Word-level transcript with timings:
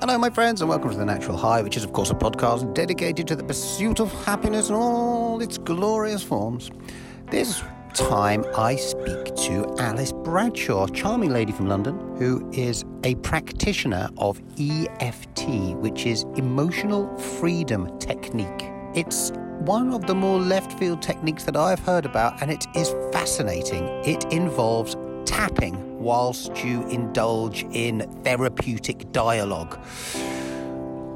Hello, 0.00 0.16
my 0.16 0.30
friends, 0.30 0.62
and 0.62 0.70
welcome 0.70 0.90
to 0.90 0.96
The 0.96 1.04
Natural 1.04 1.36
High, 1.36 1.60
which 1.60 1.76
is, 1.76 1.84
of 1.84 1.92
course, 1.92 2.10
a 2.10 2.14
podcast 2.14 2.72
dedicated 2.72 3.28
to 3.28 3.36
the 3.36 3.44
pursuit 3.44 4.00
of 4.00 4.10
happiness 4.24 4.70
in 4.70 4.74
all 4.74 5.42
its 5.42 5.58
glorious 5.58 6.22
forms. 6.22 6.70
This 7.30 7.62
time, 7.92 8.42
I 8.56 8.76
speak 8.76 9.36
to 9.36 9.76
Alice 9.78 10.12
Bradshaw, 10.12 10.86
charming 10.86 11.34
lady 11.34 11.52
from 11.52 11.68
London, 11.68 11.98
who 12.16 12.50
is 12.50 12.82
a 13.04 13.14
practitioner 13.16 14.08
of 14.16 14.40
EFT, 14.58 15.76
which 15.76 16.06
is 16.06 16.24
Emotional 16.36 17.14
Freedom 17.18 17.98
Technique. 17.98 18.70
It's 18.94 19.32
one 19.58 19.92
of 19.92 20.06
the 20.06 20.14
more 20.14 20.40
left 20.40 20.78
field 20.78 21.02
techniques 21.02 21.44
that 21.44 21.58
I've 21.58 21.80
heard 21.80 22.06
about, 22.06 22.40
and 22.40 22.50
it 22.50 22.64
is 22.74 22.88
fascinating. 23.12 23.84
It 24.06 24.24
involves 24.32 24.96
tapping 25.26 25.89
whilst 26.00 26.64
you 26.64 26.82
indulge 26.88 27.64
in 27.72 28.00
therapeutic 28.24 29.12
dialogue. 29.12 29.78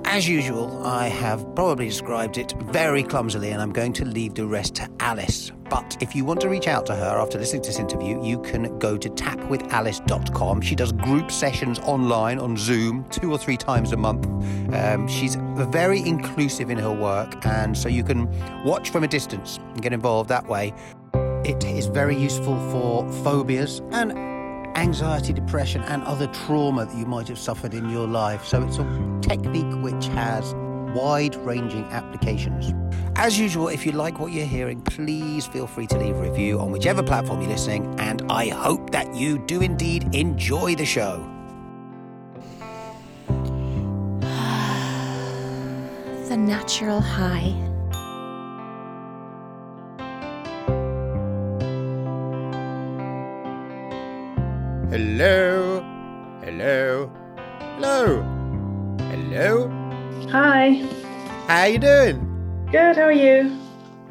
As 0.07 0.29
usual, 0.29 0.87
I 0.87 1.09
have 1.09 1.57
probably 1.57 1.89
described 1.89 2.39
it 2.39 2.53
very 2.67 3.03
clumsily, 3.03 3.51
and 3.51 3.61
I'm 3.61 3.73
going 3.73 3.93
to 3.95 4.05
leave 4.05 4.35
the 4.35 4.47
rest 4.47 4.77
to 4.77 4.89
Alice. 5.01 5.51
But 5.69 5.97
if 6.01 6.15
you 6.15 6.25
want 6.25 6.41
to 6.43 6.49
reach 6.49 6.69
out 6.69 6.87
to 6.87 6.95
her 6.95 7.19
after 7.19 7.37
listening 7.37 7.63
to 7.63 7.71
this 7.71 7.81
interview, 7.81 8.23
you 8.23 8.39
can 8.43 8.79
go 8.79 8.97
to 8.97 9.09
tapwithalice.com. 9.09 10.61
She 10.61 10.77
does 10.77 10.93
group 10.93 11.33
sessions 11.33 11.81
online 11.81 12.39
on 12.39 12.57
Zoom 12.57 13.05
two 13.11 13.33
or 13.33 13.39
three 13.39 13.57
times 13.57 13.93
a 13.93 13.97
month. 13.97 14.27
Um, 14.73 15.09
she's 15.09 15.35
very 15.35 15.99
inclusive 16.01 16.71
in 16.71 16.79
her 16.79 16.93
work, 16.93 17.45
and 17.45 17.77
so 17.77 17.89
you 17.89 18.05
can 18.05 18.29
watch 18.63 18.91
from 18.91 19.03
a 19.03 19.09
distance 19.09 19.57
and 19.57 19.83
get 19.83 19.93
involved 19.93 20.29
that 20.29 20.47
way. 20.47 20.73
It 21.45 21.65
is 21.65 21.87
very 21.87 22.17
useful 22.17 22.57
for 22.71 23.11
phobias 23.25 23.83
and 23.91 24.34
anxiety, 24.77 25.33
depression, 25.33 25.83
and 25.83 26.03
other 26.05 26.27
trauma 26.29 26.87
that 26.87 26.97
you 26.97 27.07
might 27.07 27.29
have 27.29 27.39
suffered 27.39 27.75
in 27.75 27.89
your 27.89 28.07
life. 28.07 28.45
So 28.45 28.63
it's 28.63 28.79
a 28.79 29.19
technique 29.23 29.83
which 29.83 30.07
has 30.09 30.55
wide 30.95 31.35
ranging 31.37 31.85
applications. 31.87 32.73
As 33.17 33.39
usual, 33.39 33.69
if 33.69 33.87
you 33.87 33.93
like 33.93 34.19
what 34.19 34.33
you're 34.33 34.47
hearing, 34.47 34.81
please 34.83 35.47
feel 35.47 35.67
free 35.67 35.87
to 35.89 35.99
leave 35.99 36.17
a 36.17 36.23
review 36.23 36.61
on 36.61 36.71
whichever 36.71 37.03
platform 37.03 37.41
you're 37.41 37.51
listening, 37.51 37.95
and 37.99 38.23
I 38.31 38.49
hope 38.49 38.91
that 38.91 39.15
you 39.15 39.39
do 39.39 39.63
indeed 39.63 40.15
enjoy 40.15 40.75
the 40.75 40.87
show. 40.87 41.31
the 46.35 46.41
natural 46.41 47.01
high. 47.01 47.74
Hello. 54.95 55.81
Hello. 56.45 57.11
Hello. 57.59 58.23
Hello. 59.11 59.69
Hi. 60.31 60.87
How 61.49 61.65
you 61.65 61.81
doing? 61.81 62.69
Good. 62.71 62.95
How 62.95 63.03
are 63.03 63.11
you? 63.11 63.59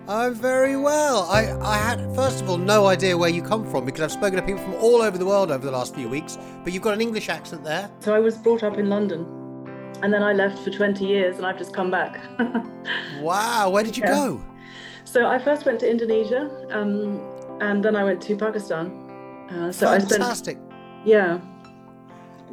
I'm 0.10 0.34
very 0.34 0.76
well. 0.76 1.24
I, 1.32 1.58
I 1.62 1.78
had 1.78 2.14
first 2.14 2.42
of 2.42 2.50
all 2.50 2.58
no 2.58 2.88
idea 2.88 3.18
where 3.18 3.30
you 3.30 3.42
come 3.42 3.66
from 3.72 3.86
because 3.86 4.02
I've 4.02 4.12
spoken 4.12 4.36
to 4.36 4.46
people 4.46 4.62
from 4.62 4.74
all 4.74 5.02
over 5.02 5.18
the 5.18 5.26
world 5.26 5.52
over 5.52 5.66
the 5.66 5.72
last 5.72 5.96
few 5.96 6.10
weeks, 6.10 6.38
but 6.66 6.74
you've 6.74 6.84
got 6.84 6.94
an 6.94 7.00
English 7.00 7.30
accent 7.30 7.64
there. 7.64 7.90
So 8.02 8.14
I 8.14 8.20
was 8.20 8.36
brought 8.36 8.62
up 8.64 8.78
in 8.78 8.90
London, 8.90 9.22
and 10.02 10.14
then 10.14 10.22
I 10.22 10.34
left 10.34 10.60
for 10.66 10.70
20 10.70 11.06
years, 11.06 11.38
and 11.38 11.46
I've 11.46 11.58
just 11.58 11.74
come 11.74 11.92
back. 11.92 12.20
wow. 13.22 13.70
Where 13.70 13.86
did 13.86 13.96
you 13.96 14.04
Yeah. 14.04 14.16
go? 14.16 14.44
so 15.06 15.28
I 15.28 15.40
first 15.40 15.66
went 15.66 15.80
to 15.80 15.90
Indonesia, 15.90 16.52
um, 16.72 17.22
and 17.62 17.82
then 17.82 17.96
I 17.96 18.04
went 18.04 18.22
to 18.24 18.36
Pakistan. 18.36 19.00
Uh, 19.50 19.72
so 19.72 19.88
I 19.88 20.00
spent 20.00 20.12
Fantastic. 20.24 20.58
Yeah. 21.06 21.40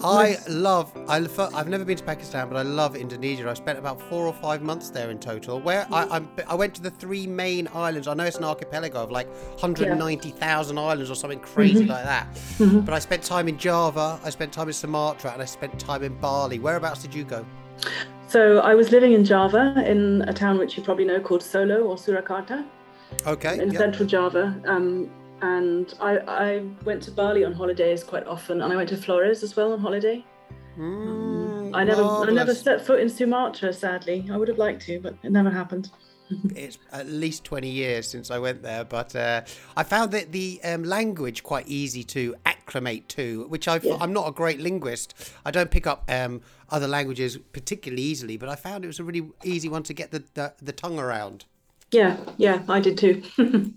I 0.02 0.38
love. 0.48 0.90
I 1.08 1.16
I've 1.54 1.68
never 1.68 1.84
been 1.84 1.98
to 1.98 2.04
Pakistan, 2.04 2.48
but 2.48 2.56
I 2.56 2.62
love 2.62 2.96
Indonesia. 2.96 3.48
I 3.48 3.54
spent 3.54 3.78
about 3.78 4.00
four 4.00 4.26
or 4.26 4.32
five 4.32 4.62
months 4.62 4.88
there 4.88 5.10
in 5.10 5.18
total. 5.18 5.60
Where 5.60 5.86
I 5.92 6.04
I'm, 6.04 6.28
I 6.48 6.54
went 6.54 6.74
to 6.76 6.82
the 6.82 6.90
three 6.90 7.26
main 7.26 7.68
islands. 7.74 8.08
I 8.08 8.14
know 8.14 8.24
it's 8.24 8.38
an 8.38 8.44
archipelago 8.44 8.98
of 9.02 9.10
like 9.10 9.28
190,000 9.60 10.78
islands 10.78 11.10
or 11.10 11.14
something 11.14 11.40
crazy 11.40 11.84
like 11.84 12.04
that. 12.04 12.32
Mhm. 12.58 12.84
But 12.86 12.94
I 12.94 12.98
spent 12.98 13.22
time 13.22 13.46
in 13.48 13.58
Java. 13.58 14.18
I 14.24 14.30
spent 14.30 14.52
time 14.52 14.68
in 14.68 14.74
Sumatra, 14.74 15.32
and 15.32 15.42
I 15.42 15.44
spent 15.44 15.78
time 15.78 16.02
in 16.02 16.14
Bali. 16.18 16.58
Whereabouts 16.58 17.02
did 17.02 17.14
you 17.14 17.24
go? 17.24 17.44
So 18.28 18.60
I 18.60 18.74
was 18.74 18.90
living 18.92 19.12
in 19.12 19.24
Java, 19.24 19.74
in 19.86 20.22
a 20.22 20.32
town 20.32 20.58
which 20.58 20.76
you 20.78 20.82
probably 20.82 21.04
know 21.04 21.20
called 21.20 21.42
Solo 21.42 21.82
or 21.82 21.96
Surakarta, 21.96 22.64
Okay. 23.26 23.58
in 23.60 23.70
yeah. 23.72 23.78
central 23.78 24.06
Java. 24.08 24.54
Um, 24.66 25.10
and 25.42 25.94
I, 26.00 26.18
I 26.18 26.62
went 26.84 27.02
to 27.04 27.10
Bali 27.10 27.44
on 27.44 27.52
holidays 27.52 28.04
quite 28.04 28.26
often, 28.26 28.62
and 28.62 28.72
I 28.72 28.76
went 28.76 28.88
to 28.90 28.96
Flores 28.96 29.42
as 29.42 29.56
well 29.56 29.72
on 29.72 29.80
holiday. 29.80 30.24
Mm, 30.78 31.74
I 31.74 31.84
never, 31.84 32.02
I 32.02 32.30
never 32.30 32.54
set 32.54 32.84
foot 32.84 33.00
in 33.00 33.08
Sumatra. 33.08 33.72
Sadly, 33.72 34.28
I 34.30 34.36
would 34.36 34.48
have 34.48 34.58
liked 34.58 34.82
to, 34.86 35.00
but 35.00 35.14
it 35.22 35.32
never 35.32 35.50
happened. 35.50 35.90
it's 36.54 36.78
at 36.92 37.08
least 37.08 37.44
20 37.44 37.68
years 37.68 38.08
since 38.08 38.30
I 38.30 38.38
went 38.38 38.62
there, 38.62 38.84
but 38.84 39.14
uh, 39.16 39.42
I 39.76 39.82
found 39.82 40.12
that 40.12 40.32
the 40.32 40.60
um, 40.64 40.84
language 40.84 41.42
quite 41.42 41.66
easy 41.68 42.04
to 42.04 42.36
acclimate 42.46 43.08
to, 43.10 43.46
which 43.48 43.66
I've, 43.66 43.84
Yeah. 43.84 43.96
I'm 44.00 44.12
not 44.12 44.28
a 44.28 44.32
great 44.32 44.60
linguist. 44.60 45.32
I 45.44 45.50
don't 45.50 45.70
pick 45.70 45.86
up 45.86 46.04
um, 46.08 46.40
other 46.68 46.86
languages 46.86 47.36
particularly 47.52 48.02
easily, 48.02 48.36
but 48.36 48.48
I 48.48 48.54
found 48.54 48.84
it 48.84 48.88
was 48.88 49.00
a 49.00 49.04
really 49.04 49.28
easy 49.44 49.68
one 49.68 49.82
to 49.84 49.92
get 49.92 50.10
the, 50.12 50.24
the, 50.34 50.54
the 50.62 50.72
tongue 50.72 50.98
around. 50.98 51.46
Yeah, 51.92 52.16
yeah, 52.38 52.62
I 52.68 52.80
did 52.80 52.98
too. 52.98 53.22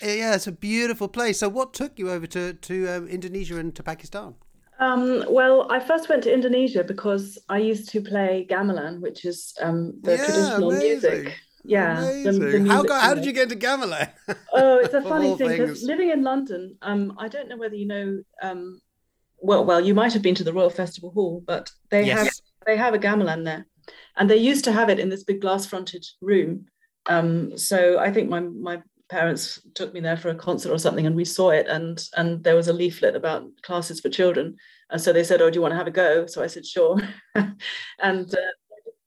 Yeah, 0.00 0.34
it's 0.34 0.46
a 0.46 0.52
beautiful 0.52 1.08
place. 1.08 1.38
So, 1.38 1.48
what 1.48 1.72
took 1.74 1.98
you 1.98 2.10
over 2.10 2.26
to, 2.28 2.52
to 2.54 2.88
um, 2.88 3.08
Indonesia 3.08 3.58
and 3.58 3.74
to 3.74 3.82
Pakistan? 3.82 4.34
um, 4.78 5.24
well, 5.30 5.66
I 5.70 5.80
first 5.80 6.08
went 6.08 6.22
to 6.24 6.32
Indonesia 6.32 6.84
because 6.84 7.38
I 7.48 7.58
used 7.58 7.88
to 7.90 8.02
play 8.02 8.46
gamelan, 8.48 9.00
which 9.00 9.24
is 9.24 9.54
um, 9.60 9.94
the 10.02 10.16
Yeah, 10.16 10.24
traditional 10.24 10.70
amazing. 10.70 11.24
music. 11.24 11.38
Yeah, 11.64 11.94
the- 12.22 12.32
the 12.32 12.60
how, 12.60 12.62
music 12.62 12.88
go, 12.88 12.94
how 12.94 13.14
did 13.14 13.24
you 13.24 13.32
get 13.32 13.50
into 13.50 13.56
gamelan? 13.66 14.10
Oh, 14.52 14.78
it's 14.78 14.94
a 14.94 15.00
funny 15.08 15.34
thing 15.36 15.48
because 15.50 15.82
living 15.82 16.10
in 16.10 16.22
London, 16.22 16.76
um, 16.82 17.16
I 17.18 17.28
don't 17.28 17.48
know 17.48 17.56
whether 17.56 17.74
you 17.74 17.86
know. 17.86 18.22
Um, 18.42 18.80
well, 19.40 19.64
well, 19.64 19.80
you 19.80 19.94
might 19.94 20.12
have 20.12 20.22
been 20.22 20.34
to 20.36 20.44
the 20.44 20.52
Royal 20.52 20.70
Festival 20.70 21.10
Hall, 21.10 21.42
but 21.46 21.70
they 21.90 22.06
have 22.06 22.28
they 22.66 22.76
have 22.76 22.94
a 22.94 22.98
gamelan 22.98 23.44
there, 23.44 23.66
and 24.16 24.28
they 24.30 24.36
used 24.36 24.64
to 24.64 24.72
have 24.72 24.88
it 24.90 24.98
in 24.98 25.08
this 25.08 25.24
big 25.24 25.40
glass-fronted 25.40 26.04
room. 26.20 26.66
Um, 27.08 27.56
so 27.56 27.98
I 27.98 28.10
think 28.12 28.28
my 28.28 28.40
my 28.40 28.82
parents 29.08 29.60
took 29.74 29.94
me 29.94 30.00
there 30.00 30.16
for 30.16 30.30
a 30.30 30.34
concert 30.34 30.72
or 30.72 30.78
something, 30.78 31.06
and 31.06 31.16
we 31.16 31.24
saw 31.24 31.50
it, 31.50 31.66
and 31.68 32.02
and 32.16 32.42
there 32.42 32.56
was 32.56 32.68
a 32.68 32.72
leaflet 32.72 33.14
about 33.16 33.44
classes 33.62 34.00
for 34.00 34.08
children, 34.08 34.56
and 34.90 35.00
so 35.00 35.12
they 35.12 35.24
said, 35.24 35.40
"Oh, 35.42 35.50
do 35.50 35.56
you 35.56 35.62
want 35.62 35.72
to 35.72 35.78
have 35.78 35.86
a 35.86 35.92
go?" 35.92 36.26
So 36.26 36.42
I 36.42 36.46
said, 36.48 36.66
"Sure," 36.66 36.98
and 38.00 38.34
uh, 38.34 38.52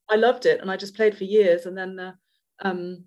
I 0.09 0.15
loved 0.15 0.45
it, 0.45 0.61
and 0.61 0.71
I 0.71 0.77
just 0.77 0.95
played 0.95 1.17
for 1.17 1.25
years, 1.25 1.65
and 1.65 1.77
then. 1.77 1.99
Uh, 1.99 2.13
um, 2.61 3.05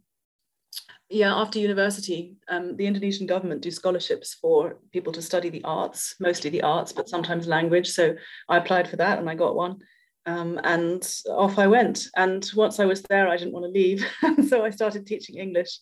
yeah, 1.12 1.34
after 1.34 1.59
university, 1.59 2.36
um, 2.48 2.74
the 2.76 2.86
Indonesian 2.86 3.26
government 3.26 3.60
do 3.60 3.70
scholarships 3.70 4.32
for 4.32 4.78
people 4.92 5.12
to 5.12 5.20
study 5.20 5.50
the 5.50 5.62
arts, 5.62 6.14
mostly 6.19 6.48
the 6.48 6.62
arts, 6.62 6.91
but 6.91 7.06
sometimes 7.09 7.47
language. 7.47 7.91
So 7.91 8.14
I 8.48 8.56
applied 8.56 8.88
for 8.88 8.97
that 8.97 9.19
and 9.19 9.28
I 9.28 9.34
got 9.34 9.54
one. 9.54 9.80
Um, 10.27 10.60
and 10.62 11.03
off 11.28 11.59
I 11.59 11.66
went. 11.66 12.06
And 12.16 12.49
once 12.55 12.78
I 12.78 12.84
was 12.84 13.03
there, 13.03 13.28
I 13.28 13.37
didn't 13.37 13.53
want 13.53 13.66
to 13.66 13.71
leave. 13.71 14.05
so 14.49 14.65
I 14.65 14.71
started 14.71 15.06
teaching 15.06 15.37
English 15.37 15.78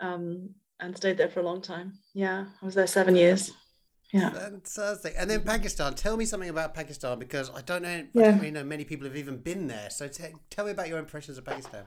um, 0.00 0.50
and 0.80 0.96
stayed 0.96 1.16
there 1.16 1.30
for 1.30 1.40
a 1.40 1.44
long 1.44 1.62
time. 1.62 1.92
Yeah, 2.14 2.46
I 2.60 2.64
was 2.64 2.74
there 2.74 2.86
seven 2.86 3.16
years. 3.16 3.50
Yeah. 4.12 4.30
Fantastic. 4.30 5.14
And 5.16 5.30
then 5.30 5.40
Pakistan. 5.42 5.94
Tell 5.94 6.18
me 6.18 6.26
something 6.26 6.50
about 6.50 6.74
Pakistan 6.74 7.18
because 7.18 7.50
I 7.50 7.62
don't 7.62 7.82
know. 7.82 7.88
I 7.88 8.06
Yeah. 8.12 8.30
don't 8.30 8.38
really 8.40 8.50
know 8.50 8.64
many 8.64 8.84
people 8.84 9.06
have 9.06 9.16
even 9.16 9.38
been 9.38 9.68
there. 9.68 9.88
So 9.88 10.06
t- 10.06 10.24
tell 10.50 10.66
me 10.66 10.72
about 10.72 10.88
your 10.88 10.98
impressions 10.98 11.38
of 11.38 11.46
Pakistan. 11.46 11.84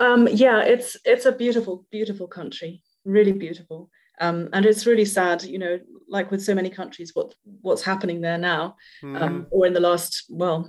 Um, 0.00 0.26
yeah, 0.28 0.62
it's 0.62 0.96
it's 1.04 1.26
a 1.26 1.32
beautiful, 1.32 1.86
beautiful 1.90 2.26
country, 2.26 2.82
really 3.04 3.32
beautiful. 3.32 3.90
Um, 4.20 4.48
and 4.52 4.66
it's 4.66 4.86
really 4.86 5.04
sad, 5.04 5.42
you 5.44 5.58
know, 5.58 5.78
like 6.08 6.30
with 6.30 6.42
so 6.42 6.54
many 6.54 6.68
countries, 6.68 7.12
what 7.14 7.34
what's 7.62 7.82
happening 7.82 8.20
there 8.20 8.38
now, 8.38 8.76
um, 9.02 9.46
or 9.50 9.66
in 9.66 9.72
the 9.72 9.80
last, 9.80 10.24
well, 10.28 10.68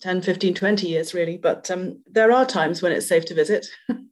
10, 0.00 0.22
15, 0.22 0.54
20 0.54 0.88
years, 0.88 1.14
really. 1.14 1.36
But 1.36 1.70
um, 1.70 2.02
there 2.10 2.32
are 2.32 2.46
times 2.46 2.82
when 2.82 2.92
it's 2.92 3.06
safe 3.06 3.24
to 3.26 3.34
visit. 3.34 3.66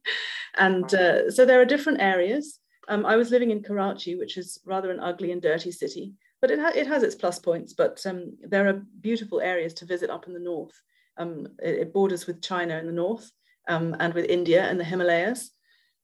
and 0.57 0.93
uh, 0.93 1.31
so 1.31 1.45
there 1.45 1.61
are 1.61 1.65
different 1.65 2.01
areas. 2.01 2.59
Um, 2.87 3.05
I 3.05 3.15
was 3.15 3.31
living 3.31 3.51
in 3.51 3.63
Karachi, 3.63 4.15
which 4.15 4.37
is 4.37 4.59
rather 4.65 4.91
an 4.91 4.99
ugly 4.99 5.31
and 5.31 5.41
dirty 5.41 5.71
city, 5.71 6.13
but 6.41 6.51
it, 6.51 6.59
ha- 6.59 6.71
it 6.75 6.87
has 6.87 7.03
its 7.03 7.15
plus 7.15 7.39
points. 7.39 7.73
But 7.73 8.03
um, 8.05 8.37
there 8.41 8.67
are 8.67 8.81
beautiful 9.01 9.41
areas 9.41 9.73
to 9.75 9.85
visit 9.85 10.09
up 10.09 10.27
in 10.27 10.33
the 10.33 10.39
north. 10.39 10.73
Um, 11.17 11.47
it, 11.61 11.75
it 11.75 11.93
borders 11.93 12.27
with 12.27 12.41
China 12.41 12.77
in 12.77 12.87
the 12.87 12.93
north 12.93 13.29
um, 13.67 13.95
and 13.99 14.13
with 14.13 14.25
India 14.25 14.63
and 14.63 14.79
the 14.79 14.83
Himalayas. 14.83 15.51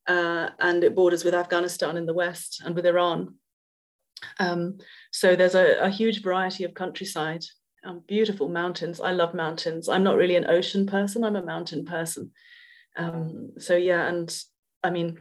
Uh, 0.08 0.50
and 0.60 0.84
it 0.84 0.96
borders 0.96 1.24
with 1.24 1.34
Afghanistan 1.34 1.98
in 1.98 2.06
the 2.06 2.14
west 2.14 2.62
and 2.64 2.76
with 2.76 2.86
Iran. 2.86 3.36
Um, 4.40 4.78
so 5.12 5.36
there's 5.36 5.56
a, 5.56 5.80
a 5.80 5.90
huge 5.90 6.22
variety 6.22 6.64
of 6.64 6.74
countryside, 6.74 7.44
um, 7.86 8.02
beautiful 8.08 8.50
mountains. 8.50 9.00
I 9.00 9.12
love 9.12 9.34
mountains. 9.34 9.88
I'm 9.88 10.04
not 10.04 10.18
really 10.18 10.36
an 10.36 10.50
ocean 10.50 10.86
person, 10.86 11.24
I'm 11.24 11.36
a 11.36 11.42
mountain 11.46 11.86
person. 11.86 12.32
Um, 12.98 13.52
so, 13.58 13.76
yeah, 13.76 14.08
and 14.08 14.36
I 14.84 14.90
mean, 14.90 15.20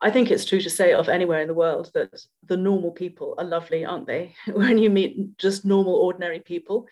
I 0.00 0.10
think 0.10 0.30
it's 0.30 0.44
true 0.44 0.60
to 0.60 0.70
say 0.70 0.92
of 0.92 1.08
anywhere 1.08 1.40
in 1.40 1.48
the 1.48 1.54
world 1.54 1.90
that 1.94 2.12
the 2.44 2.56
normal 2.56 2.90
people 2.90 3.34
are 3.38 3.44
lovely, 3.44 3.84
aren't 3.84 4.06
they? 4.06 4.34
when 4.52 4.78
you 4.78 4.90
meet 4.90 5.38
just 5.38 5.64
normal, 5.64 5.94
ordinary 5.94 6.40
people, 6.40 6.86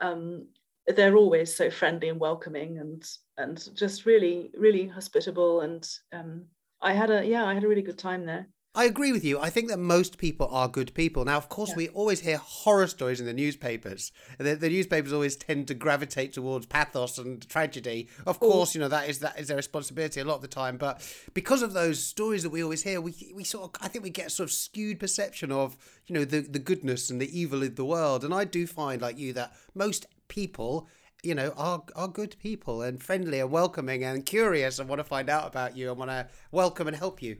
um, 0.00 0.46
they're 0.86 1.16
always 1.16 1.54
so 1.54 1.70
friendly 1.70 2.08
and 2.08 2.20
welcoming 2.20 2.78
and 2.78 3.08
and 3.38 3.74
just 3.74 4.04
really 4.04 4.50
really 4.56 4.86
hospitable 4.86 5.62
and 5.62 5.88
um, 6.12 6.44
I 6.82 6.92
had 6.92 7.10
a 7.10 7.24
yeah 7.24 7.44
I 7.44 7.54
had 7.54 7.64
a 7.64 7.68
really 7.68 7.82
good 7.82 7.98
time 7.98 8.26
there. 8.26 8.46
I 8.76 8.86
agree 8.86 9.12
with 9.12 9.24
you. 9.24 9.38
I 9.38 9.50
think 9.50 9.68
that 9.68 9.78
most 9.78 10.18
people 10.18 10.48
are 10.50 10.66
good 10.66 10.92
people. 10.94 11.24
Now, 11.24 11.36
of 11.36 11.48
course, 11.48 11.70
yeah. 11.70 11.76
we 11.76 11.88
always 11.90 12.20
hear 12.20 12.38
horror 12.38 12.88
stories 12.88 13.20
in 13.20 13.26
the 13.26 13.32
newspapers. 13.32 14.10
The, 14.38 14.56
the, 14.56 14.68
newspapers 14.68 15.12
always 15.12 15.36
tend 15.36 15.68
to 15.68 15.74
gravitate 15.74 16.32
towards 16.32 16.66
pathos 16.66 17.18
and 17.18 17.48
tragedy. 17.48 18.08
Of 18.26 18.40
course, 18.40 18.74
you 18.74 18.80
know 18.80 18.88
that 18.88 19.08
is 19.08 19.20
that 19.20 19.38
is 19.38 19.46
their 19.46 19.56
responsibility 19.56 20.20
a 20.20 20.24
lot 20.24 20.36
of 20.36 20.42
the 20.42 20.48
time. 20.48 20.76
But 20.76 21.08
because 21.34 21.62
of 21.62 21.72
those 21.72 22.02
stories 22.02 22.42
that 22.42 22.50
we 22.50 22.64
always 22.64 22.82
hear, 22.82 23.00
we 23.00 23.32
we 23.32 23.44
sort 23.44 23.64
of 23.64 23.80
I 23.80 23.86
think 23.86 24.02
we 24.02 24.10
get 24.10 24.26
a 24.26 24.30
sort 24.30 24.48
of 24.48 24.52
skewed 24.52 24.98
perception 24.98 25.52
of 25.52 25.76
you 26.06 26.14
know 26.14 26.24
the 26.24 26.40
the 26.40 26.58
goodness 26.58 27.10
and 27.10 27.20
the 27.20 27.38
evil 27.38 27.62
of 27.62 27.76
the 27.76 27.84
world. 27.84 28.24
And 28.24 28.34
I 28.34 28.44
do 28.44 28.66
find, 28.66 29.00
like 29.00 29.18
you, 29.18 29.32
that 29.34 29.52
most 29.74 30.06
people 30.26 30.88
you 31.22 31.36
know 31.36 31.54
are 31.56 31.84
are 31.94 32.08
good 32.08 32.34
people 32.40 32.82
and 32.82 33.00
friendly 33.00 33.38
and 33.38 33.52
welcoming 33.52 34.02
and 34.02 34.26
curious 34.26 34.80
and 34.80 34.88
want 34.88 34.98
to 34.98 35.04
find 35.04 35.30
out 35.30 35.46
about 35.46 35.76
you 35.76 35.90
and 35.90 35.98
want 35.98 36.10
to 36.10 36.26
welcome 36.50 36.88
and 36.88 36.96
help 36.96 37.22
you. 37.22 37.36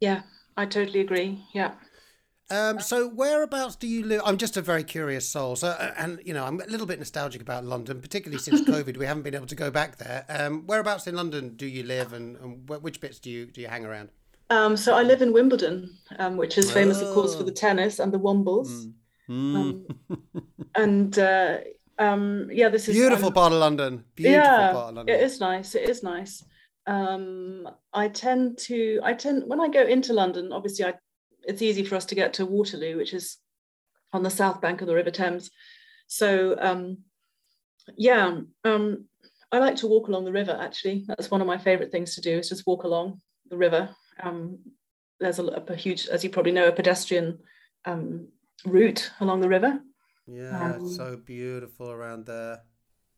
Yeah, 0.00 0.22
I 0.56 0.66
totally 0.66 1.00
agree. 1.00 1.44
Yeah. 1.52 1.72
Um, 2.50 2.78
so 2.78 3.08
whereabouts 3.08 3.76
do 3.76 3.86
you 3.86 4.04
live? 4.04 4.20
I'm 4.24 4.36
just 4.36 4.56
a 4.56 4.62
very 4.62 4.84
curious 4.84 5.28
soul. 5.28 5.56
So, 5.56 5.68
uh, 5.68 5.94
and 5.96 6.20
you 6.24 6.34
know, 6.34 6.44
I'm 6.44 6.60
a 6.60 6.66
little 6.66 6.86
bit 6.86 6.98
nostalgic 6.98 7.40
about 7.40 7.64
London, 7.64 8.00
particularly 8.00 8.40
since 8.40 8.60
COVID. 8.68 8.96
we 8.96 9.06
haven't 9.06 9.22
been 9.22 9.34
able 9.34 9.46
to 9.46 9.54
go 9.54 9.70
back 9.70 9.96
there. 9.96 10.24
Um, 10.28 10.64
whereabouts 10.66 11.06
in 11.06 11.14
London 11.14 11.56
do 11.56 11.66
you 11.66 11.82
live, 11.82 12.12
and, 12.12 12.36
and 12.36 12.68
which 12.68 13.00
bits 13.00 13.18
do 13.18 13.30
you 13.30 13.46
do 13.46 13.60
you 13.60 13.68
hang 13.68 13.84
around? 13.84 14.10
Um, 14.50 14.76
so 14.76 14.94
I 14.94 15.02
live 15.02 15.22
in 15.22 15.32
Wimbledon, 15.32 15.96
um, 16.18 16.36
which 16.36 16.58
is 16.58 16.70
famous, 16.70 17.00
oh. 17.00 17.08
of 17.08 17.14
course, 17.14 17.34
for 17.34 17.44
the 17.44 17.50
oh. 17.50 17.54
tennis 17.54 17.98
and 17.98 18.12
the 18.12 18.18
Wombles. 18.18 18.88
Mm. 19.28 19.56
Um, 19.56 19.86
and 20.74 21.18
uh, 21.18 21.58
um, 21.98 22.50
yeah, 22.52 22.68
this 22.68 22.88
is 22.88 22.94
beautiful 22.94 23.32
part 23.32 23.54
of 23.54 23.58
London. 23.58 24.04
Beautiful 24.14 24.42
yeah, 24.42 24.72
part 24.72 24.90
of 24.90 24.94
London. 24.96 25.14
It 25.14 25.22
is 25.22 25.40
nice. 25.40 25.74
It 25.74 25.88
is 25.88 26.02
nice 26.02 26.44
um, 26.86 27.68
I 27.92 28.08
tend 28.08 28.58
to 28.58 29.00
I 29.02 29.14
tend 29.14 29.44
when 29.46 29.60
I 29.60 29.68
go 29.68 29.82
into 29.82 30.12
London, 30.12 30.52
obviously 30.52 30.84
I 30.84 30.94
it's 31.42 31.62
easy 31.62 31.84
for 31.84 31.96
us 31.96 32.06
to 32.06 32.14
get 32.14 32.34
to 32.34 32.46
Waterloo, 32.46 32.96
which 32.96 33.12
is 33.12 33.38
on 34.12 34.22
the 34.22 34.30
south 34.30 34.60
bank 34.60 34.80
of 34.80 34.86
the 34.86 34.94
River 34.94 35.10
Thames. 35.10 35.50
So 36.06 36.56
um, 36.58 36.98
yeah, 37.96 38.40
um, 38.64 39.04
I 39.52 39.58
like 39.58 39.76
to 39.76 39.86
walk 39.86 40.08
along 40.08 40.24
the 40.24 40.32
river. 40.32 40.56
Actually, 40.60 41.04
that's 41.06 41.30
one 41.30 41.40
of 41.40 41.46
my 41.46 41.58
favourite 41.58 41.92
things 41.92 42.14
to 42.14 42.20
do 42.20 42.38
is 42.38 42.48
just 42.48 42.66
walk 42.66 42.84
along 42.84 43.20
the 43.50 43.56
river. 43.56 43.88
Um, 44.22 44.58
there's 45.20 45.38
a, 45.38 45.44
a, 45.44 45.76
huge, 45.76 46.08
as 46.08 46.24
you 46.24 46.30
probably 46.30 46.52
know, 46.52 46.68
a 46.68 46.72
pedestrian 46.72 47.38
um, 47.84 48.28
route 48.64 49.10
along 49.20 49.40
the 49.40 49.48
river. 49.48 49.80
Yeah, 50.26 50.74
it's 50.74 50.84
um, 50.84 50.88
so 50.88 51.16
beautiful 51.16 51.90
around 51.90 52.26
there. 52.26 52.62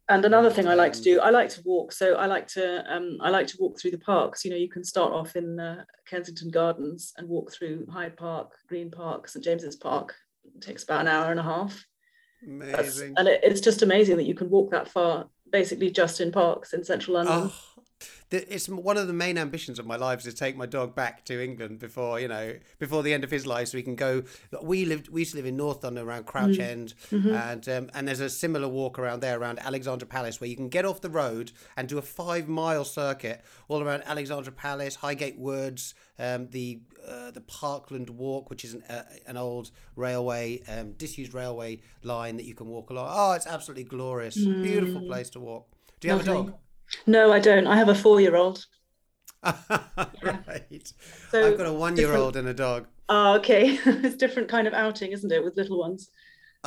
And 0.09 0.25
another 0.25 0.51
thing 0.51 0.69
I 0.69 0.75
like 0.75 0.93
to 0.93 1.03
do, 1.03 1.21
I 1.21 1.31
like 1.31 1.49
to 1.51 1.63
walk. 1.65 1.91
So 1.91 2.15
I 2.15 2.27
like 2.27 2.47
to 2.49 2.85
um, 2.95 3.19
I 3.21 3.31
like 3.31 3.49
to 3.49 3.57
walk 3.59 3.81
through 3.81 3.91
the 3.91 3.99
parks. 3.99 4.45
You 4.45 4.53
know, 4.53 4.57
you 4.57 4.69
can 4.69 4.85
start 4.85 5.13
off 5.13 5.35
in 5.35 5.59
uh, 5.59 5.85
Kensington 6.09 6.51
Gardens 6.51 7.13
and 7.17 7.29
walk 7.29 7.53
through 7.53 7.87
Hyde 7.91 8.17
Park, 8.17 8.53
Green 8.69 8.91
Park, 8.91 9.29
St 9.29 9.45
James's 9.45 9.75
Park. 9.75 10.15
It 10.45 10.63
takes 10.63 10.85
about 10.85 11.01
an 11.01 11.09
hour 11.09 11.33
and 11.33 11.41
a 11.41 11.43
half. 11.43 11.85
Amazing. 12.47 12.73
That's, 12.73 13.01
and 13.01 13.27
it, 13.27 13.41
it's 13.43 13.61
just 13.61 13.83
amazing 13.83 14.17
that 14.19 14.27
you 14.27 14.35
can 14.35 14.49
walk 14.49 14.71
that 14.71 14.89
far, 14.89 15.29
basically 15.51 15.91
just 15.91 16.21
in 16.21 16.31
parks 16.31 16.73
in 16.73 16.85
central 16.85 17.15
London. 17.15 17.51
Oh, 17.51 17.76
it's 18.31 18.69
one 18.69 18.97
of 18.97 19.07
the 19.07 19.13
main 19.13 19.39
ambitions 19.39 19.79
of 19.79 19.87
my 19.87 19.97
life 19.97 20.19
is 20.19 20.25
to 20.25 20.33
take 20.33 20.57
my 20.57 20.67
dog 20.67 20.95
back 20.95 21.25
to 21.27 21.43
England 21.43 21.79
before 21.79 22.19
you 22.19 22.29
know 22.29 22.55
before 22.79 23.03
the 23.03 23.15
end 23.15 23.25
of 23.25 23.31
his 23.31 23.47
life, 23.47 23.69
so 23.69 23.79
we 23.79 23.83
can 23.83 23.95
go. 23.95 24.23
We 24.63 24.85
lived 24.85 25.09
we 25.09 25.21
used 25.23 25.33
to 25.33 25.37
live 25.39 25.47
in 25.47 25.57
North 25.57 25.85
London 25.85 26.07
around 26.07 26.27
Crouch 26.27 26.57
mm. 26.57 26.61
End, 26.61 26.95
mm-hmm. 27.11 27.35
and 27.35 27.69
um, 27.69 27.91
and 27.95 28.09
there's 28.09 28.21
a 28.21 28.29
similar 28.29 28.69
walk 28.69 28.99
around 28.99 29.21
there 29.21 29.39
around 29.39 29.61
Alexandra 29.61 30.07
Palace 30.09 30.41
where 30.41 30.51
you 30.51 30.57
can 30.57 30.69
get 30.69 30.85
off 30.85 31.01
the 31.01 31.11
road 31.11 31.53
and 31.77 31.89
do 31.89 31.99
a 31.99 32.03
five 32.03 32.49
mile 32.49 32.85
circuit 32.85 33.43
all 33.69 33.83
around 33.83 34.03
Alexandra 34.07 34.53
Palace, 34.53 34.97
Highgate 34.97 35.39
Woods, 35.39 35.95
um, 36.19 36.49
the 36.49 36.81
uh, 37.07 37.31
the 37.31 37.43
Parkland 37.43 38.11
Walk, 38.11 38.51
which 38.51 38.65
is 38.65 38.75
an, 38.75 38.83
uh, 38.89 39.05
an 39.27 39.37
old 39.37 39.71
railway, 39.95 40.63
um, 40.69 40.93
disused 40.93 41.33
railway 41.33 41.81
line 42.03 42.37
that 42.37 42.45
you 42.45 42.55
can 42.55 42.67
walk 42.67 42.91
along. 42.91 43.09
Oh, 43.11 43.33
it's 43.33 43.47
absolutely 43.47 43.85
glorious, 43.85 44.37
mm. 44.37 44.63
beautiful 44.63 45.03
place 45.03 45.31
to 45.31 45.41
walk. 45.41 45.69
Do 46.01 46.09
you 46.09 46.15
Lovely. 46.15 46.33
have 46.33 46.43
a 46.43 46.51
dog? 46.51 46.59
No, 47.07 47.33
I 47.33 47.39
don't. 47.39 47.67
I 47.67 47.77
have 47.77 47.89
a 47.89 47.95
four-year-old. 47.95 48.67
right. 49.43 50.93
So 51.31 51.47
I've 51.47 51.59
got 51.59 51.67
a 51.67 51.73
one-year-old 51.73 52.37
and 52.37 52.49
a 52.49 52.55
dog. 52.55 52.87
Oh, 53.09 53.35
okay. 53.37 53.79
it's 53.87 54.17
different 54.17 54.49
kind 54.49 54.67
of 54.67 54.75
outing, 54.75 55.13
isn't 55.13 55.31
it, 55.31 55.45
with 55.45 55.57
little 55.57 55.79
ones? 55.79 56.11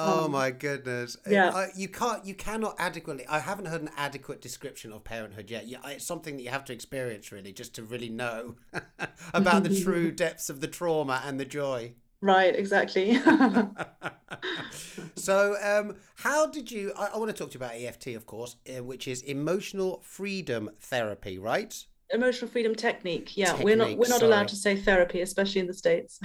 Oh 0.01 0.25
um, 0.25 0.31
my 0.31 0.51
goodness! 0.51 1.17
Yeah, 1.27 1.49
I, 1.49 1.67
you 1.75 1.89
can't, 1.89 2.23
you 2.23 2.33
cannot 2.33 2.75
adequately. 2.79 3.27
I 3.27 3.39
haven't 3.39 3.65
heard 3.65 3.81
an 3.81 3.89
adequate 3.97 4.39
description 4.39 4.93
of 4.93 5.03
parenthood 5.03 5.49
yet. 5.49 5.67
Yeah, 5.67 5.79
it's 5.87 6.05
something 6.05 6.37
that 6.37 6.43
you 6.43 6.51
have 6.51 6.63
to 6.65 6.73
experience 6.73 7.33
really, 7.33 7.51
just 7.51 7.75
to 7.75 7.83
really 7.83 8.07
know 8.07 8.55
about 9.33 9.63
the 9.63 9.81
true 9.81 10.11
depths 10.11 10.49
of 10.49 10.61
the 10.61 10.67
trauma 10.67 11.21
and 11.25 11.37
the 11.37 11.43
joy. 11.43 11.95
Right, 12.21 12.53
exactly. 12.53 13.17
so, 15.15 15.55
um, 15.63 15.95
how 16.15 16.47
did 16.47 16.69
you? 16.69 16.91
I, 16.97 17.11
I, 17.13 17.17
want 17.17 17.31
to 17.31 17.37
talk 17.37 17.51
to 17.51 17.57
you 17.57 17.65
about 17.65 17.75
EFT, 17.75 18.07
of 18.07 18.25
course, 18.25 18.57
uh, 18.67 18.83
which 18.83 19.07
is 19.07 19.21
emotional 19.21 20.01
freedom 20.03 20.69
therapy, 20.81 21.39
right? 21.39 21.73
Emotional 22.11 22.51
freedom 22.51 22.75
technique. 22.75 23.37
Yeah, 23.37 23.53
technique, 23.53 23.65
we're 23.65 23.75
not 23.77 23.97
we're 23.97 24.09
not 24.09 24.19
sorry. 24.19 24.31
allowed 24.31 24.49
to 24.49 24.57
say 24.57 24.75
therapy, 24.75 25.21
especially 25.21 25.61
in 25.61 25.67
the 25.67 25.73
states. 25.73 26.19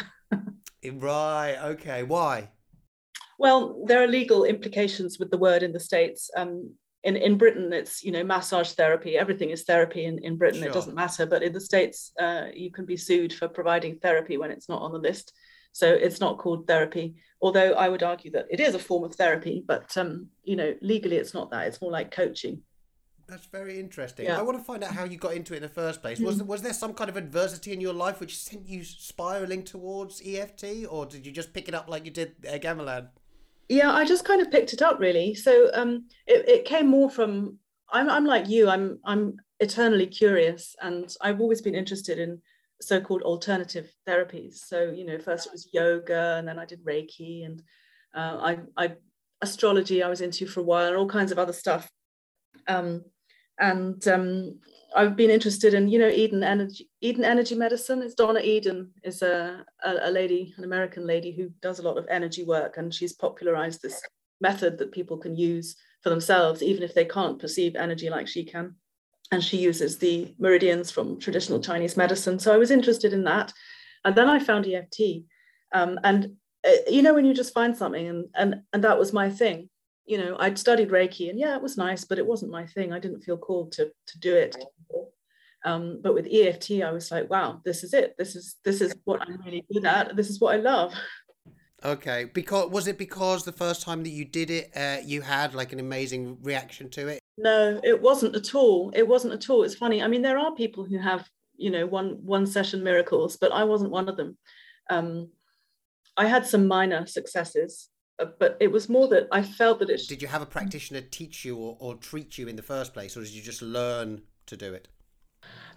right. 0.94 1.56
Okay. 1.62 2.02
Why? 2.02 2.50
Well, 3.38 3.84
there 3.86 4.02
are 4.02 4.08
legal 4.08 4.44
implications 4.44 5.18
with 5.20 5.30
the 5.30 5.38
word 5.38 5.62
in 5.62 5.72
the 5.72 5.80
states. 5.80 6.28
Um, 6.36 6.72
in, 7.04 7.16
in 7.16 7.36
Britain, 7.36 7.72
it's 7.72 8.02
you 8.02 8.10
know 8.10 8.24
massage 8.24 8.72
therapy. 8.72 9.16
Everything 9.16 9.50
is 9.50 9.62
therapy 9.62 10.06
in, 10.06 10.18
in 10.24 10.36
Britain. 10.36 10.60
Sure. 10.60 10.70
It 10.70 10.74
doesn't 10.74 10.94
matter. 10.94 11.24
But 11.24 11.44
in 11.44 11.52
the 11.52 11.60
states, 11.60 12.10
uh, 12.18 12.46
you 12.52 12.72
can 12.72 12.84
be 12.84 12.96
sued 12.96 13.32
for 13.32 13.46
providing 13.46 13.98
therapy 13.98 14.38
when 14.38 14.50
it's 14.50 14.68
not 14.68 14.82
on 14.82 14.90
the 14.90 14.98
list. 14.98 15.32
So 15.74 15.92
it's 15.92 16.20
not 16.20 16.38
called 16.38 16.68
therapy, 16.68 17.16
although 17.42 17.72
I 17.72 17.88
would 17.88 18.04
argue 18.04 18.30
that 18.30 18.46
it 18.48 18.60
is 18.60 18.76
a 18.76 18.78
form 18.78 19.02
of 19.02 19.16
therapy, 19.16 19.64
but 19.66 19.96
um, 19.96 20.28
you 20.44 20.54
know, 20.54 20.72
legally 20.80 21.16
it's 21.16 21.34
not 21.34 21.50
that. 21.50 21.66
It's 21.66 21.82
more 21.82 21.90
like 21.90 22.12
coaching. 22.12 22.62
That's 23.26 23.46
very 23.46 23.80
interesting. 23.80 24.26
Yeah. 24.26 24.38
I 24.38 24.42
want 24.42 24.56
to 24.56 24.62
find 24.62 24.84
out 24.84 24.92
how 24.92 25.02
you 25.02 25.16
got 25.16 25.34
into 25.34 25.52
it 25.52 25.56
in 25.56 25.62
the 25.64 25.68
first 25.68 26.00
place. 26.00 26.20
Was 26.20 26.40
mm. 26.40 26.46
was 26.46 26.62
there 26.62 26.72
some 26.72 26.94
kind 26.94 27.10
of 27.10 27.16
adversity 27.16 27.72
in 27.72 27.80
your 27.80 27.92
life 27.92 28.20
which 28.20 28.38
sent 28.38 28.68
you 28.68 28.84
spiraling 28.84 29.64
towards 29.64 30.22
EFT, 30.24 30.86
or 30.88 31.06
did 31.06 31.26
you 31.26 31.32
just 31.32 31.52
pick 31.52 31.66
it 31.66 31.74
up 31.74 31.88
like 31.88 32.04
you 32.04 32.12
did 32.12 32.36
uh, 32.48 32.52
Gamelan? 32.52 33.08
Yeah, 33.68 33.90
I 33.90 34.04
just 34.04 34.24
kind 34.24 34.42
of 34.42 34.52
picked 34.52 34.74
it 34.74 34.80
up 34.80 35.00
really. 35.00 35.34
So 35.34 35.70
um, 35.74 36.06
it, 36.28 36.48
it 36.48 36.64
came 36.66 36.86
more 36.86 37.10
from 37.10 37.58
I'm 37.90 38.08
I'm 38.08 38.26
like 38.26 38.48
you. 38.48 38.68
I'm 38.68 39.00
I'm 39.04 39.38
eternally 39.58 40.06
curious, 40.06 40.76
and 40.80 41.12
I've 41.20 41.40
always 41.40 41.62
been 41.62 41.74
interested 41.74 42.20
in 42.20 42.40
so-called 42.80 43.22
alternative 43.22 43.92
therapies. 44.06 44.54
So, 44.56 44.90
you 44.90 45.04
know, 45.04 45.18
first 45.18 45.46
it 45.46 45.52
was 45.52 45.68
yoga, 45.72 46.36
and 46.38 46.46
then 46.46 46.58
I 46.58 46.64
did 46.64 46.84
Reiki, 46.84 47.44
and 47.44 47.62
uh, 48.14 48.38
I, 48.40 48.58
I 48.76 48.92
astrology 49.40 50.02
I 50.02 50.08
was 50.08 50.20
into 50.20 50.46
for 50.46 50.60
a 50.60 50.64
while, 50.64 50.86
and 50.88 50.96
all 50.96 51.08
kinds 51.08 51.32
of 51.32 51.38
other 51.38 51.52
stuff. 51.52 51.88
Um, 52.66 53.04
and 53.58 54.06
um, 54.08 54.60
I've 54.96 55.16
been 55.16 55.30
interested 55.30 55.74
in, 55.74 55.88
you 55.88 55.98
know, 55.98 56.08
Eden 56.08 56.42
energy, 56.42 56.88
Eden 57.00 57.24
energy 57.24 57.54
medicine. 57.54 58.02
It's 58.02 58.14
Donna 58.14 58.40
Eden 58.40 58.90
is 59.02 59.22
a, 59.22 59.64
a, 59.84 59.94
a 60.02 60.10
lady, 60.10 60.52
an 60.56 60.64
American 60.64 61.06
lady 61.06 61.32
who 61.32 61.50
does 61.62 61.78
a 61.78 61.82
lot 61.82 61.98
of 61.98 62.06
energy 62.10 62.44
work, 62.44 62.76
and 62.76 62.92
she's 62.92 63.12
popularized 63.12 63.82
this 63.82 64.02
method 64.40 64.78
that 64.78 64.92
people 64.92 65.16
can 65.16 65.36
use 65.36 65.76
for 66.02 66.10
themselves, 66.10 66.62
even 66.62 66.82
if 66.82 66.94
they 66.94 67.04
can't 67.04 67.38
perceive 67.38 67.76
energy 67.76 68.10
like 68.10 68.28
she 68.28 68.44
can 68.44 68.74
and 69.32 69.42
she 69.42 69.56
uses 69.56 69.98
the 69.98 70.34
meridians 70.38 70.90
from 70.90 71.18
traditional 71.18 71.60
Chinese 71.60 71.96
medicine. 71.96 72.38
So 72.38 72.52
I 72.54 72.58
was 72.58 72.70
interested 72.70 73.12
in 73.12 73.24
that. 73.24 73.52
And 74.04 74.14
then 74.14 74.28
I 74.28 74.38
found 74.38 74.66
EFT. 74.66 75.24
Um, 75.72 75.98
and 76.04 76.36
uh, 76.66 76.72
you 76.88 77.02
know, 77.02 77.14
when 77.14 77.24
you 77.24 77.34
just 77.34 77.54
find 77.54 77.76
something 77.76 78.06
and, 78.06 78.26
and, 78.34 78.62
and 78.72 78.84
that 78.84 78.98
was 78.98 79.12
my 79.12 79.30
thing, 79.30 79.68
you 80.06 80.18
know, 80.18 80.36
I'd 80.38 80.58
studied 80.58 80.90
Reiki 80.90 81.30
and 81.30 81.38
yeah, 81.38 81.56
it 81.56 81.62
was 81.62 81.76
nice, 81.76 82.04
but 82.04 82.18
it 82.18 82.26
wasn't 82.26 82.52
my 82.52 82.66
thing. 82.66 82.92
I 82.92 82.98
didn't 82.98 83.22
feel 83.22 83.38
called 83.38 83.72
to, 83.72 83.90
to 84.06 84.18
do 84.18 84.34
it. 84.34 84.56
Um, 85.64 86.00
but 86.02 86.12
with 86.12 86.28
EFT, 86.30 86.82
I 86.82 86.92
was 86.92 87.10
like, 87.10 87.30
wow, 87.30 87.62
this 87.64 87.84
is 87.84 87.94
it. 87.94 88.14
This 88.18 88.36
is, 88.36 88.56
this 88.64 88.82
is 88.82 88.94
what 89.04 89.22
I'm 89.22 89.40
really 89.44 89.64
good 89.72 89.86
at. 89.86 90.14
This 90.14 90.28
is 90.28 90.40
what 90.40 90.54
I 90.54 90.58
love. 90.58 90.94
Okay, 91.84 92.24
because 92.32 92.70
was 92.70 92.86
it 92.86 92.96
because 92.96 93.44
the 93.44 93.52
first 93.52 93.82
time 93.82 94.02
that 94.04 94.10
you 94.10 94.24
did 94.24 94.50
it, 94.50 94.70
uh, 94.74 94.98
you 95.04 95.20
had 95.20 95.54
like 95.54 95.72
an 95.72 95.80
amazing 95.80 96.38
reaction 96.42 96.88
to 96.90 97.08
it? 97.08 97.18
No, 97.36 97.78
it 97.84 98.00
wasn't 98.00 98.36
at 98.36 98.54
all. 98.54 98.90
It 98.94 99.06
wasn't 99.06 99.34
at 99.34 99.50
all. 99.50 99.64
It's 99.64 99.74
funny. 99.74 100.02
I 100.02 100.08
mean, 100.08 100.22
there 100.22 100.38
are 100.38 100.54
people 100.54 100.84
who 100.84 100.98
have, 100.98 101.28
you 101.56 101.70
know, 101.70 101.86
one 101.86 102.18
one 102.24 102.46
session 102.46 102.82
miracles, 102.82 103.36
but 103.36 103.52
I 103.52 103.64
wasn't 103.64 103.90
one 103.90 104.08
of 104.08 104.16
them. 104.16 104.38
Um, 104.88 105.30
I 106.16 106.26
had 106.26 106.46
some 106.46 106.66
minor 106.66 107.06
successes, 107.06 107.90
uh, 108.18 108.26
but 108.38 108.56
it 108.60 108.72
was 108.72 108.88
more 108.88 109.08
that 109.08 109.28
I 109.30 109.42
felt 109.42 109.80
that 109.80 109.90
it. 109.90 110.00
Did 110.08 110.22
you 110.22 110.28
have 110.28 110.42
a 110.42 110.46
practitioner 110.46 111.02
teach 111.02 111.44
you 111.44 111.56
or, 111.56 111.76
or 111.80 111.96
treat 111.96 112.38
you 112.38 112.48
in 112.48 112.56
the 112.56 112.62
first 112.62 112.94
place, 112.94 113.14
or 113.16 113.20
did 113.20 113.30
you 113.30 113.42
just 113.42 113.60
learn 113.60 114.22
to 114.46 114.56
do 114.56 114.72
it? 114.72 114.88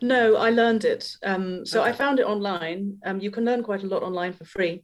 No, 0.02 0.38
I 0.38 0.52
learned 0.52 0.86
it. 0.86 1.12
Um, 1.24 1.66
so 1.66 1.82
okay. 1.82 1.90
I 1.90 1.94
found 1.94 2.20
it 2.20 2.26
online. 2.26 3.00
Um, 3.06 3.20
you 3.20 3.32
can 3.32 3.44
learn 3.44 3.64
quite 3.64 3.84
a 3.84 3.88
lot 3.88 4.04
online 4.04 4.32
for 4.32 4.46
free. 4.46 4.84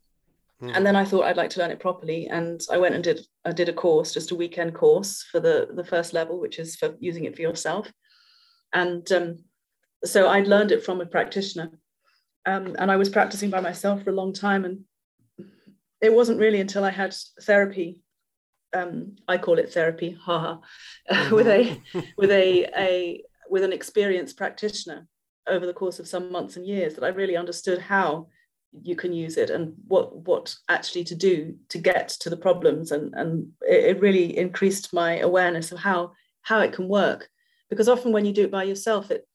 Mm. 0.61 0.75
And 0.75 0.85
then 0.85 0.95
I 0.95 1.05
thought 1.05 1.25
I'd 1.25 1.37
like 1.37 1.49
to 1.51 1.59
learn 1.59 1.71
it 1.71 1.79
properly, 1.79 2.27
and 2.27 2.61
I 2.71 2.77
went 2.77 2.95
and 2.95 3.03
did 3.03 3.21
I 3.43 3.51
did 3.51 3.69
a 3.69 3.73
course, 3.73 4.13
just 4.13 4.31
a 4.31 4.35
weekend 4.35 4.73
course 4.73 5.25
for 5.31 5.39
the 5.39 5.69
the 5.73 5.83
first 5.83 6.13
level, 6.13 6.39
which 6.39 6.59
is 6.59 6.75
for 6.75 6.95
using 6.99 7.25
it 7.25 7.35
for 7.35 7.41
yourself. 7.41 7.91
And 8.73 9.09
um, 9.11 9.37
so 10.03 10.27
I'd 10.29 10.47
learned 10.47 10.71
it 10.71 10.83
from 10.83 11.01
a 11.01 11.05
practitioner, 11.05 11.71
um, 12.45 12.75
and 12.77 12.91
I 12.91 12.95
was 12.95 13.09
practicing 13.09 13.49
by 13.49 13.59
myself 13.59 14.03
for 14.03 14.11
a 14.11 14.15
long 14.15 14.33
time. 14.33 14.65
And 14.65 14.85
it 16.01 16.13
wasn't 16.13 16.39
really 16.39 16.59
until 16.59 16.83
I 16.83 16.91
had 16.91 17.15
therapy, 17.41 18.01
um, 18.73 19.15
I 19.27 19.37
call 19.37 19.59
it 19.59 19.73
therapy, 19.73 20.17
haha, 20.19 20.57
with 21.31 21.47
a 21.47 21.81
with 22.17 22.31
a 22.31 22.65
a 22.77 23.23
with 23.49 23.63
an 23.63 23.73
experienced 23.73 24.37
practitioner 24.37 25.07
over 25.47 25.65
the 25.65 25.73
course 25.73 25.99
of 25.99 26.07
some 26.07 26.31
months 26.31 26.55
and 26.55 26.65
years 26.65 26.95
that 26.95 27.03
I 27.03 27.09
really 27.09 27.35
understood 27.35 27.79
how 27.79 28.27
you 28.81 28.95
can 28.95 29.13
use 29.13 29.37
it 29.37 29.49
and 29.49 29.73
what 29.87 30.15
what 30.25 30.55
actually 30.69 31.03
to 31.03 31.15
do 31.15 31.55
to 31.69 31.77
get 31.77 32.09
to 32.09 32.29
the 32.29 32.37
problems. 32.37 32.91
And 32.91 33.13
and 33.13 33.51
it, 33.61 33.99
really 34.01 34.37
increased 34.37 34.93
my 34.93 35.19
awareness 35.19 35.71
of 35.71 35.79
how 35.79 36.13
how 36.41 36.59
it 36.59 36.73
can 36.73 36.87
work. 36.87 37.29
Because 37.69 37.89
often 37.89 38.11
when 38.11 38.25
you 38.25 38.33
do 38.33 38.43
it 38.43 38.51
by 38.51 38.63
yourself 38.63 39.11
it 39.11 39.27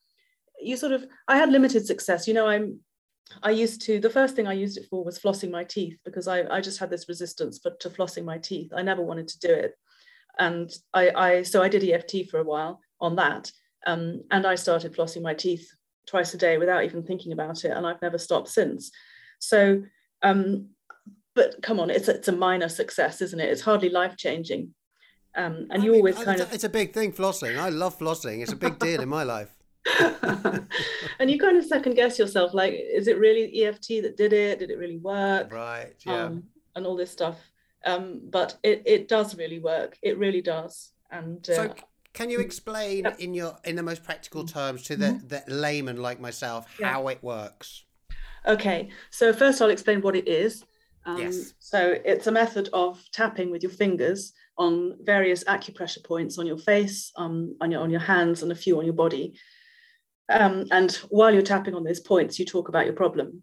you 0.60 0.76
sort 0.76 0.92
of 0.92 1.06
i 1.28 1.36
had 1.36 1.50
limited 1.50 1.86
success. 1.86 2.26
You 2.26 2.34
know 2.34 2.46
i'm 2.46 2.80
i 3.42 3.50
used 3.50 3.82
to 3.82 4.00
the 4.00 4.10
first 4.10 4.34
thing 4.34 4.46
i 4.46 4.54
used 4.54 4.78
it 4.78 4.86
for 4.88 5.04
was 5.04 5.18
flossing 5.18 5.50
my 5.50 5.62
teeth 5.62 5.98
because 6.02 6.26
i, 6.26 6.44
I 6.48 6.62
just 6.62 6.78
had 6.78 6.88
this 6.88 7.10
resistance 7.10 7.58
for, 7.58 7.72
to 7.80 7.90
flossing 7.90 8.24
my 8.24 8.38
teeth. 8.38 8.72
I 8.74 8.82
never 8.82 9.02
wanted 9.02 9.28
to 9.28 9.38
do 9.38 9.52
it. 9.52 9.74
And 10.38 10.70
i 10.94 11.10
i 11.10 11.42
so 11.42 11.62
i 11.62 11.68
did 11.68 11.84
eft 11.84 12.14
for 12.30 12.40
a 12.40 12.44
while 12.44 12.80
on 13.00 13.16
that. 13.16 13.52
Um, 13.86 14.22
and 14.30 14.46
i 14.46 14.56
started 14.56 14.94
flossing 14.94 15.22
my 15.22 15.34
teeth 15.34 15.70
twice 16.06 16.32
a 16.34 16.38
day 16.38 16.58
without 16.58 16.84
even 16.84 17.02
thinking 17.02 17.32
about 17.32 17.64
it. 17.64 17.70
And 17.70 17.86
i've 17.86 18.02
never 18.02 18.18
stopped 18.18 18.48
since 18.48 18.90
so, 19.38 19.82
um, 20.22 20.70
but 21.34 21.62
come 21.62 21.80
on, 21.80 21.90
it's 21.90 22.08
it's 22.08 22.28
a 22.28 22.32
minor 22.32 22.68
success, 22.68 23.20
isn't 23.22 23.40
it? 23.40 23.48
It's 23.48 23.62
hardly 23.62 23.88
life 23.88 24.16
changing. 24.16 24.74
Um, 25.34 25.68
and 25.70 25.82
I 25.82 25.84
you 25.84 25.92
mean, 25.92 26.00
always 26.00 26.16
kind 26.16 26.40
of 26.40 26.52
it's 26.52 26.64
a 26.64 26.68
big 26.68 26.92
thing 26.92 27.12
flossing. 27.12 27.58
I 27.58 27.68
love 27.68 27.98
flossing. 27.98 28.42
It's 28.42 28.52
a 28.52 28.56
big 28.56 28.78
deal 28.78 29.00
in 29.00 29.08
my 29.08 29.22
life. 29.22 29.54
and 31.18 31.30
you 31.30 31.38
kind 31.38 31.56
of 31.56 31.64
second 31.64 31.94
guess 31.94 32.18
yourself, 32.18 32.54
like, 32.54 32.74
is 32.74 33.08
it 33.08 33.18
really 33.18 33.64
EFT 33.64 34.02
that 34.02 34.16
did 34.16 34.32
it? 34.32 34.58
Did 34.58 34.70
it 34.70 34.78
really 34.78 34.98
work? 34.98 35.52
Right. 35.52 35.94
Yeah. 36.04 36.24
Um, 36.24 36.44
and 36.74 36.86
all 36.86 36.96
this 36.96 37.10
stuff. 37.10 37.36
Um, 37.84 38.20
but 38.24 38.56
it 38.62 38.82
it 38.84 39.08
does 39.08 39.36
really 39.36 39.60
work. 39.60 39.96
It 40.02 40.18
really 40.18 40.42
does. 40.42 40.92
And 41.10 41.48
uh, 41.48 41.54
so, 41.54 41.74
can 42.12 42.30
you 42.30 42.40
explain 42.40 43.06
in 43.18 43.34
your 43.34 43.56
in 43.64 43.76
the 43.76 43.82
most 43.82 44.02
practical 44.02 44.44
terms 44.44 44.82
to 44.84 44.96
the, 44.96 45.06
mm-hmm. 45.06 45.28
the 45.28 45.44
layman 45.46 45.96
like 46.02 46.20
myself 46.20 46.66
yeah. 46.80 46.92
how 46.92 47.08
it 47.08 47.22
works? 47.22 47.84
Okay, 48.46 48.88
so 49.10 49.32
first 49.32 49.60
I'll 49.60 49.70
explain 49.70 50.00
what 50.00 50.16
it 50.16 50.28
is. 50.28 50.64
Um, 51.06 51.18
yes. 51.18 51.54
So 51.58 51.96
it's 52.04 52.26
a 52.26 52.32
method 52.32 52.68
of 52.72 53.02
tapping 53.12 53.50
with 53.50 53.62
your 53.62 53.72
fingers 53.72 54.32
on 54.58 54.96
various 55.02 55.44
acupressure 55.44 56.04
points 56.04 56.38
on 56.38 56.46
your 56.46 56.58
face, 56.58 57.12
um, 57.16 57.56
on 57.60 57.70
your 57.70 57.80
on 57.82 57.90
your 57.90 58.00
hands, 58.00 58.42
and 58.42 58.52
a 58.52 58.56
few 58.56 58.78
on 58.78 58.84
your 58.84 58.94
body. 58.94 59.38
Um, 60.28 60.66
and 60.70 60.92
while 61.08 61.32
you're 61.32 61.42
tapping 61.42 61.74
on 61.74 61.84
those 61.84 62.00
points, 62.00 62.38
you 62.38 62.44
talk 62.44 62.68
about 62.68 62.84
your 62.84 62.94
problem. 62.94 63.42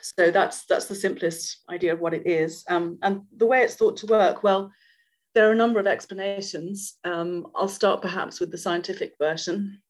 So 0.00 0.30
that's 0.30 0.64
that's 0.66 0.86
the 0.86 0.94
simplest 0.94 1.62
idea 1.68 1.92
of 1.92 2.00
what 2.00 2.14
it 2.14 2.26
is. 2.26 2.64
Um, 2.68 2.98
and 3.02 3.22
the 3.36 3.46
way 3.46 3.62
it's 3.62 3.74
thought 3.74 3.96
to 3.98 4.06
work, 4.06 4.42
well, 4.42 4.72
there 5.34 5.48
are 5.48 5.52
a 5.52 5.56
number 5.56 5.80
of 5.80 5.86
explanations. 5.86 6.96
Um, 7.04 7.48
I'll 7.54 7.68
start 7.68 8.00
perhaps 8.00 8.40
with 8.40 8.50
the 8.50 8.58
scientific 8.58 9.14
version. 9.18 9.82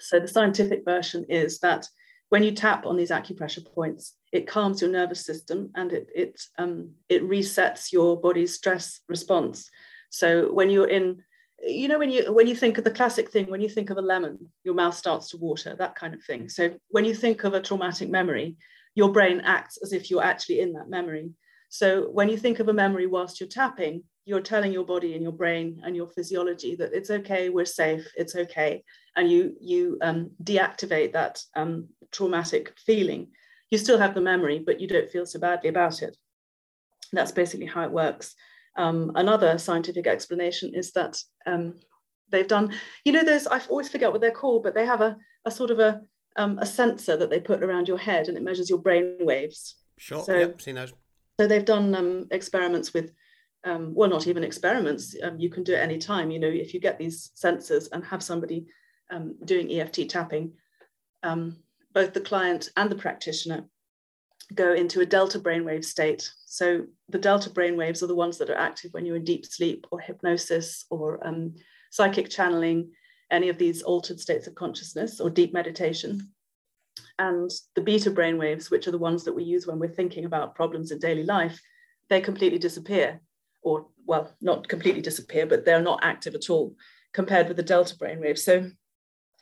So 0.00 0.20
the 0.20 0.28
scientific 0.28 0.84
version 0.84 1.24
is 1.30 1.60
that 1.60 1.86
when 2.30 2.44
you 2.44 2.52
tap 2.52 2.86
on 2.86 2.96
these 2.96 3.10
acupressure 3.10 3.64
points, 3.74 4.14
it 4.32 4.46
calms 4.46 4.80
your 4.80 4.90
nervous 4.90 5.26
system 5.26 5.70
and 5.74 5.92
it 5.92 6.08
it 6.14 6.40
um, 6.58 6.92
it 7.08 7.22
resets 7.28 7.92
your 7.92 8.18
body's 8.18 8.54
stress 8.54 9.00
response. 9.08 9.68
So 10.10 10.52
when 10.52 10.70
you're 10.70 10.88
in, 10.88 11.22
you 11.60 11.88
know, 11.88 11.98
when 11.98 12.10
you 12.10 12.32
when 12.32 12.46
you 12.46 12.54
think 12.54 12.78
of 12.78 12.84
the 12.84 12.90
classic 12.90 13.30
thing, 13.30 13.50
when 13.50 13.60
you 13.60 13.68
think 13.68 13.90
of 13.90 13.98
a 13.98 14.02
lemon, 14.02 14.38
your 14.64 14.74
mouth 14.74 14.94
starts 14.94 15.30
to 15.30 15.38
water, 15.38 15.74
that 15.76 15.96
kind 15.96 16.14
of 16.14 16.22
thing. 16.22 16.48
So 16.48 16.74
when 16.88 17.04
you 17.04 17.14
think 17.14 17.42
of 17.42 17.54
a 17.54 17.60
traumatic 17.60 18.08
memory, 18.08 18.56
your 18.94 19.12
brain 19.12 19.40
acts 19.44 19.78
as 19.82 19.92
if 19.92 20.08
you're 20.08 20.22
actually 20.22 20.60
in 20.60 20.72
that 20.74 20.88
memory. 20.88 21.30
So 21.68 22.10
when 22.10 22.28
you 22.28 22.36
think 22.36 22.60
of 22.60 22.68
a 22.68 22.72
memory 22.72 23.06
whilst 23.06 23.40
you're 23.40 23.48
tapping, 23.48 24.04
you're 24.30 24.40
telling 24.40 24.72
your 24.72 24.84
body 24.84 25.14
and 25.14 25.24
your 25.24 25.32
brain 25.32 25.80
and 25.84 25.96
your 25.96 26.06
physiology 26.06 26.76
that 26.76 26.92
it's 26.92 27.10
okay, 27.10 27.48
we're 27.48 27.64
safe, 27.64 28.06
it's 28.16 28.36
okay, 28.36 28.84
and 29.16 29.28
you 29.28 29.56
you 29.60 29.98
um, 30.02 30.30
deactivate 30.44 31.12
that 31.14 31.42
um, 31.56 31.88
traumatic 32.12 32.72
feeling. 32.86 33.26
You 33.72 33.78
still 33.78 33.98
have 33.98 34.14
the 34.14 34.20
memory, 34.20 34.62
but 34.64 34.80
you 34.80 34.86
don't 34.86 35.10
feel 35.10 35.26
so 35.26 35.40
badly 35.40 35.68
about 35.68 36.00
it. 36.02 36.16
That's 37.12 37.32
basically 37.32 37.66
how 37.66 37.82
it 37.82 37.90
works. 37.90 38.36
Um, 38.76 39.10
another 39.16 39.58
scientific 39.58 40.06
explanation 40.06 40.76
is 40.76 40.92
that 40.92 41.18
um, 41.44 41.74
they've 42.30 42.46
done, 42.46 42.72
you 43.04 43.10
know, 43.10 43.24
there's 43.24 43.48
I 43.48 43.60
always 43.68 43.88
forget 43.88 44.12
what 44.12 44.20
they're 44.20 44.30
called, 44.30 44.62
but 44.62 44.76
they 44.76 44.86
have 44.86 45.00
a, 45.00 45.16
a 45.44 45.50
sort 45.50 45.72
of 45.72 45.80
a 45.80 46.02
um, 46.36 46.56
a 46.60 46.66
sensor 46.66 47.16
that 47.16 47.30
they 47.30 47.40
put 47.40 47.64
around 47.64 47.88
your 47.88 47.98
head 47.98 48.28
and 48.28 48.36
it 48.36 48.44
measures 48.44 48.70
your 48.70 48.78
brain 48.78 49.16
waves. 49.18 49.74
Sure. 49.98 50.22
So, 50.22 50.38
yep, 50.38 50.62
seen 50.62 50.76
those. 50.76 50.92
So 51.40 51.48
they've 51.48 51.64
done 51.64 51.96
um, 51.96 52.28
experiments 52.30 52.94
with 52.94 53.10
um, 53.64 53.94
well, 53.94 54.08
not 54.08 54.26
even 54.26 54.44
experiments. 54.44 55.14
Um, 55.22 55.38
you 55.38 55.50
can 55.50 55.62
do 55.62 55.74
it 55.74 55.80
anytime. 55.80 56.30
You 56.30 56.38
know, 56.38 56.48
if 56.48 56.72
you 56.72 56.80
get 56.80 56.98
these 56.98 57.30
sensors 57.36 57.88
and 57.92 58.04
have 58.04 58.22
somebody 58.22 58.66
um, 59.10 59.36
doing 59.44 59.70
EFT 59.70 60.08
tapping, 60.08 60.52
um, 61.22 61.56
both 61.92 62.14
the 62.14 62.20
client 62.20 62.70
and 62.76 62.90
the 62.90 62.96
practitioner 62.96 63.64
go 64.54 64.72
into 64.72 65.00
a 65.00 65.06
delta 65.06 65.38
brainwave 65.38 65.84
state. 65.84 66.30
So 66.46 66.86
the 67.08 67.18
delta 67.18 67.50
brainwaves 67.50 68.02
are 68.02 68.08
the 68.08 68.14
ones 68.14 68.38
that 68.38 68.50
are 68.50 68.56
active 68.56 68.92
when 68.92 69.04
you're 69.04 69.16
in 69.16 69.24
deep 69.24 69.46
sleep 69.46 69.86
or 69.90 70.00
hypnosis 70.00 70.86
or 70.90 71.24
um, 71.26 71.54
psychic 71.90 72.30
channeling, 72.30 72.90
any 73.30 73.48
of 73.48 73.58
these 73.58 73.82
altered 73.82 74.18
states 74.18 74.46
of 74.46 74.54
consciousness 74.54 75.20
or 75.20 75.30
deep 75.30 75.52
meditation. 75.52 76.32
And 77.18 77.50
the 77.74 77.82
beta 77.82 78.10
brainwaves, 78.10 78.70
which 78.70 78.88
are 78.88 78.92
the 78.92 78.98
ones 78.98 79.24
that 79.24 79.34
we 79.34 79.44
use 79.44 79.66
when 79.66 79.78
we're 79.78 79.88
thinking 79.88 80.24
about 80.24 80.54
problems 80.54 80.90
in 80.90 80.98
daily 80.98 81.24
life, 81.24 81.60
they 82.08 82.20
completely 82.20 82.58
disappear 82.58 83.20
or 83.62 83.86
well, 84.06 84.32
not 84.40 84.68
completely 84.68 85.02
disappear, 85.02 85.46
but 85.46 85.64
they're 85.64 85.82
not 85.82 86.00
active 86.02 86.34
at 86.34 86.50
all 86.50 86.74
compared 87.12 87.48
with 87.48 87.56
the 87.56 87.62
delta 87.62 87.96
brainwave. 87.96 88.38
So 88.38 88.70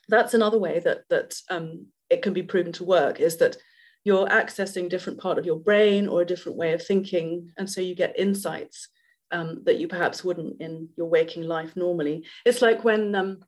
that's 0.09 0.35
another 0.35 0.59
way 0.59 0.81
that 0.81 1.09
that 1.11 1.35
um, 1.51 1.87
it 2.11 2.23
can 2.23 2.33
be 2.33 2.43
proven 2.43 2.73
to 2.73 2.85
work 2.85 3.21
is 3.21 3.37
that 3.39 3.57
you're 4.05 4.27
accessing 4.29 4.89
different 4.89 5.21
part 5.21 5.39
of 5.39 5.47
your 5.47 5.59
brain 5.59 6.09
or 6.09 6.23
a 6.23 6.27
different 6.27 6.57
way 6.57 6.73
of 6.73 6.85
thinking, 6.85 7.53
and 7.59 7.69
so 7.69 7.81
you 7.81 7.95
get 7.95 8.19
insights 8.19 8.89
um, 9.31 9.63
that 9.65 9.79
you 9.79 9.89
perhaps 9.89 10.25
wouldn't 10.25 10.61
in 10.61 10.89
your 10.97 11.09
waking 11.09 11.43
life 11.43 11.77
normally. 11.77 12.25
It's 12.45 12.63
like 12.63 12.85
when 12.85 13.15
um, 13.15 13.45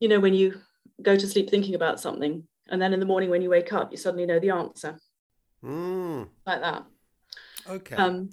you 0.00 0.08
know 0.08 0.20
when 0.20 0.34
you 0.34 0.60
go 1.02 1.16
to 1.16 1.26
sleep 1.26 1.50
thinking 1.50 1.74
about 1.74 2.00
something, 2.00 2.46
and 2.68 2.80
then 2.80 2.92
in 2.92 3.00
the 3.00 3.06
morning 3.06 3.30
when 3.30 3.42
you 3.42 3.50
wake 3.50 3.72
up, 3.72 3.92
you 3.92 3.96
suddenly 3.96 4.26
know 4.26 4.40
the 4.40 4.50
answer. 4.50 4.98
Mm. 5.62 6.28
Like 6.46 6.60
that. 6.60 6.84
Okay. 7.68 7.96
Um, 7.96 8.30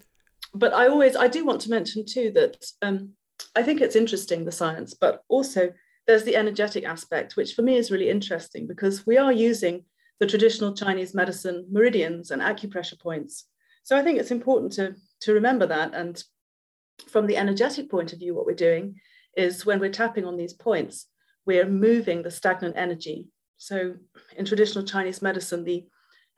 but 0.54 0.74
I 0.74 0.88
always 0.88 1.16
I 1.16 1.28
do 1.28 1.46
want 1.46 1.62
to 1.62 1.70
mention 1.70 2.06
too 2.06 2.32
that 2.36 2.66
um, 2.82 3.12
I 3.56 3.64
think 3.64 3.82
it's 3.82 3.96
interesting 3.96 4.46
the 4.46 4.52
science, 4.52 4.94
but 4.94 5.24
also 5.28 5.74
there's 6.08 6.24
the 6.24 6.36
energetic 6.36 6.84
aspect, 6.84 7.36
which 7.36 7.54
for 7.54 7.62
me 7.62 7.78
is 7.78 7.92
really 7.92 8.10
interesting 8.10 8.68
because 8.68 9.06
we 9.06 9.18
are 9.18 9.32
using 9.32 9.86
the 10.20 10.28
traditional 10.28 10.74
Chinese 10.76 11.14
medicine 11.14 11.66
meridians 11.72 12.32
and 12.32 12.42
acupressure 12.42 13.00
points. 13.00 13.46
So 13.84 13.98
I 13.98 14.04
think 14.04 14.20
it's 14.20 14.32
important 14.32 14.72
to, 14.74 14.96
to 15.22 15.34
remember 15.34 15.66
that. 15.68 15.94
And 15.94 16.24
from 17.10 17.28
the 17.28 17.38
energetic 17.38 17.90
point 17.90 18.14
of 18.14 18.20
view, 18.20 18.36
what 18.36 18.46
we're 18.46 18.54
doing 18.54 19.00
is 19.36 19.66
when 19.66 19.80
we're 19.80 19.90
tapping 19.90 20.26
on 20.26 20.38
these 20.38 20.54
points, 20.54 21.08
we're 21.46 21.68
moving 21.68 22.22
the 22.22 22.30
stagnant 22.30 22.76
energy. 22.78 23.28
So 23.58 23.96
in 24.38 24.46
traditional 24.46 24.86
Chinese 24.86 25.22
medicine, 25.22 25.64
the 25.64 25.88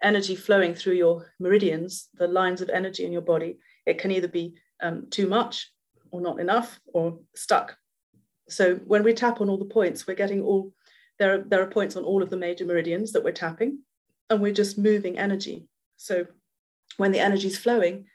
energy 0.02 0.36
flowing 0.36 0.76
through 0.76 0.94
your 0.94 1.34
meridians, 1.40 2.10
the 2.14 2.28
lines 2.28 2.62
of 2.62 2.70
energy 2.70 3.06
in 3.06 3.12
your 3.12 3.22
body, 3.22 3.58
it 3.86 3.98
can 3.98 4.12
either 4.12 4.28
be 4.28 4.56
um, 4.82 5.08
too 5.10 5.28
much 5.28 5.72
or 6.12 6.22
not 6.22 6.40
enough 6.40 6.80
or 6.94 7.20
stuck. 7.36 7.78
So 8.50 8.76
when 8.76 9.04
we 9.04 9.14
tap 9.14 9.42
on 9.42 9.50
all 9.50 9.58
the 9.58 9.66
points, 9.66 10.06
we're 10.06 10.16
getting 10.16 10.42
all, 10.42 10.74
there 11.20 11.36
are, 11.36 11.38
there 11.40 11.62
are 11.62 11.68
points 11.68 11.96
on 11.96 12.04
all 12.04 12.22
of 12.22 12.30
the 12.30 12.38
major 12.38 12.66
meridians 12.66 13.12
that 13.14 13.24
we're 13.24 13.32
tapping 13.32 13.80
and 14.30 14.42
we're 14.42 14.54
just 14.54 14.78
moving 14.78 15.18
energy. 15.18 15.68
So 15.98 16.26
when 16.98 17.12
the 17.12 17.20
energy 17.20 17.48
is 17.48 17.58
flowing, 17.58 18.06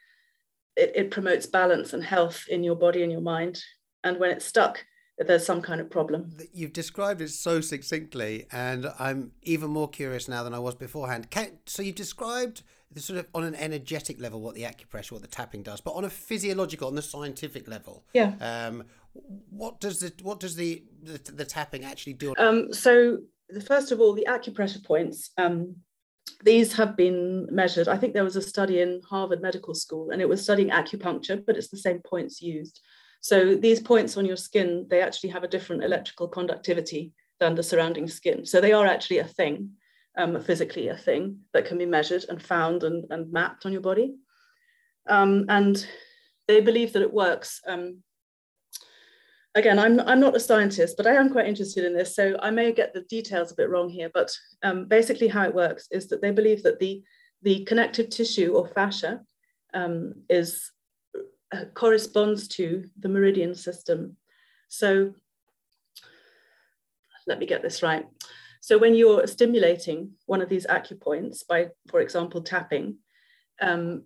it, 0.76 0.92
it 0.94 1.10
promotes 1.10 1.46
balance 1.46 1.92
and 1.92 2.04
health 2.04 2.44
in 2.48 2.62
your 2.62 2.76
body 2.76 3.02
and 3.02 3.10
your 3.10 3.20
mind. 3.20 3.62
And 4.04 4.18
when 4.18 4.30
it's 4.30 4.44
stuck, 4.44 4.84
there's 5.26 5.44
some 5.44 5.62
kind 5.62 5.80
of 5.80 5.90
problem. 5.90 6.32
You've 6.52 6.72
described 6.72 7.20
it 7.20 7.30
so 7.30 7.60
succinctly, 7.60 8.46
and 8.52 8.92
I'm 8.98 9.32
even 9.42 9.70
more 9.70 9.88
curious 9.88 10.28
now 10.28 10.42
than 10.42 10.54
I 10.54 10.58
was 10.58 10.74
beforehand. 10.74 11.30
Can, 11.30 11.58
so 11.66 11.82
you've 11.82 11.96
described 11.96 12.62
the 12.92 13.00
sort 13.00 13.18
of 13.18 13.26
on 13.34 13.44
an 13.44 13.54
energetic 13.54 14.20
level 14.20 14.40
what 14.40 14.54
the 14.54 14.62
acupressure, 14.62 15.12
what 15.12 15.22
the 15.22 15.28
tapping 15.28 15.62
does, 15.62 15.80
but 15.80 15.92
on 15.92 16.04
a 16.04 16.10
physiological, 16.10 16.88
on 16.88 16.94
the 16.94 17.02
scientific 17.02 17.68
level, 17.68 18.04
yeah. 18.14 18.34
Um, 18.40 18.84
what 19.50 19.80
does 19.80 19.98
the 20.00 20.12
what 20.22 20.38
does 20.38 20.54
the 20.54 20.84
the, 21.02 21.18
the 21.32 21.44
tapping 21.44 21.84
actually 21.84 22.12
do? 22.12 22.34
Um, 22.38 22.72
so 22.72 23.18
the, 23.48 23.60
first 23.60 23.90
of 23.92 24.00
all, 24.00 24.14
the 24.14 24.26
acupressure 24.28 24.84
points. 24.84 25.30
Um, 25.36 25.76
these 26.44 26.72
have 26.74 26.96
been 26.96 27.48
measured. 27.50 27.88
I 27.88 27.96
think 27.96 28.14
there 28.14 28.22
was 28.22 28.36
a 28.36 28.42
study 28.42 28.80
in 28.80 29.00
Harvard 29.08 29.42
Medical 29.42 29.74
School 29.74 30.10
and 30.10 30.20
it 30.22 30.28
was 30.28 30.42
studying 30.42 30.70
acupuncture, 30.70 31.44
but 31.44 31.56
it's 31.56 31.68
the 31.68 31.78
same 31.78 32.00
points 32.00 32.40
used. 32.40 32.80
So 33.20 33.54
these 33.54 33.80
points 33.80 34.16
on 34.16 34.26
your 34.26 34.36
skin, 34.36 34.86
they 34.88 35.02
actually 35.02 35.30
have 35.30 35.44
a 35.44 35.48
different 35.48 35.84
electrical 35.84 36.28
conductivity 36.28 37.12
than 37.40 37.54
the 37.54 37.62
surrounding 37.62 38.08
skin. 38.08 38.44
So 38.46 38.60
they 38.60 38.72
are 38.72 38.86
actually 38.86 39.18
a 39.18 39.24
thing, 39.24 39.70
um, 40.16 40.40
physically 40.40 40.88
a 40.88 40.96
thing 40.96 41.40
that 41.52 41.66
can 41.66 41.78
be 41.78 41.86
measured 41.86 42.24
and 42.28 42.42
found 42.42 42.84
and, 42.84 43.04
and 43.10 43.32
mapped 43.32 43.66
on 43.66 43.72
your 43.72 43.80
body. 43.80 44.14
Um, 45.08 45.46
and 45.48 45.86
they 46.46 46.60
believe 46.60 46.92
that 46.92 47.02
it 47.02 47.12
works. 47.12 47.60
Um, 47.66 48.02
again, 49.54 49.78
I'm, 49.78 50.00
I'm 50.00 50.20
not 50.20 50.36
a 50.36 50.40
scientist, 50.40 50.96
but 50.96 51.06
I 51.06 51.14
am 51.14 51.30
quite 51.30 51.46
interested 51.46 51.84
in 51.84 51.94
this. 51.94 52.14
So 52.14 52.36
I 52.40 52.50
may 52.50 52.72
get 52.72 52.92
the 52.94 53.02
details 53.02 53.52
a 53.52 53.56
bit 53.56 53.70
wrong 53.70 53.88
here, 53.88 54.10
but 54.12 54.30
um, 54.62 54.86
basically 54.86 55.28
how 55.28 55.44
it 55.44 55.54
works 55.54 55.88
is 55.90 56.08
that 56.08 56.22
they 56.22 56.30
believe 56.30 56.62
that 56.62 56.78
the, 56.78 57.02
the 57.42 57.64
connective 57.64 58.10
tissue 58.10 58.52
or 58.54 58.68
fascia 58.68 59.20
um, 59.74 60.14
is 60.28 60.70
uh, 61.52 61.64
corresponds 61.74 62.48
to 62.48 62.84
the 62.98 63.08
meridian 63.08 63.54
system. 63.54 64.16
So 64.68 65.14
let 67.26 67.38
me 67.38 67.46
get 67.46 67.62
this 67.62 67.82
right. 67.82 68.06
So 68.60 68.76
when 68.78 68.94
you're 68.94 69.26
stimulating 69.26 70.12
one 70.26 70.42
of 70.42 70.48
these 70.48 70.66
acupoints 70.66 71.46
by, 71.46 71.68
for 71.88 72.00
example, 72.00 72.42
tapping, 72.42 72.96
um, 73.60 74.04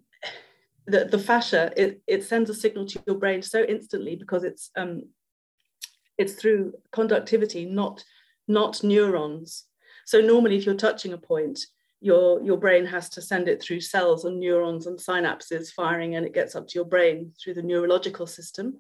the, 0.87 1.05
the 1.05 1.19
fascia, 1.19 1.73
it, 1.77 2.03
it 2.07 2.25
sends 2.25 2.51
a 2.51 2.55
signal 2.55 2.87
to 2.87 3.03
your 3.07 3.17
brain 3.17 3.43
so 3.43 3.63
instantly 3.63 4.17
because 4.17 4.45
it's 4.45 4.71
um, 4.77 5.05
it's 6.19 6.35
through 6.35 6.75
conductivity, 6.91 7.65
not, 7.65 8.05
not 8.49 8.83
neurons. 8.83 9.65
So 10.05 10.21
normally 10.21 10.57
if 10.57 10.67
you're 10.67 10.75
touching 10.75 11.13
a 11.13 11.19
point, 11.19 11.59
your, 12.03 12.43
your 12.43 12.57
brain 12.57 12.85
has 12.85 13.09
to 13.11 13.23
send 13.23 13.49
it 13.49 13.63
through 13.63 13.81
cells 13.81 14.25
and 14.25 14.41
neurons 14.41 14.89
and 14.89 14.99
synapses 14.99 15.73
firing 15.73 16.17
and 16.17 16.27
it 16.27 16.35
gets 16.35 16.57
up 16.57 16.67
to 16.67 16.75
your 16.75 16.85
brain 16.85 17.33
through 17.41 17.55
the 17.55 17.63
neurological 17.63 18.27
system. 18.27 18.77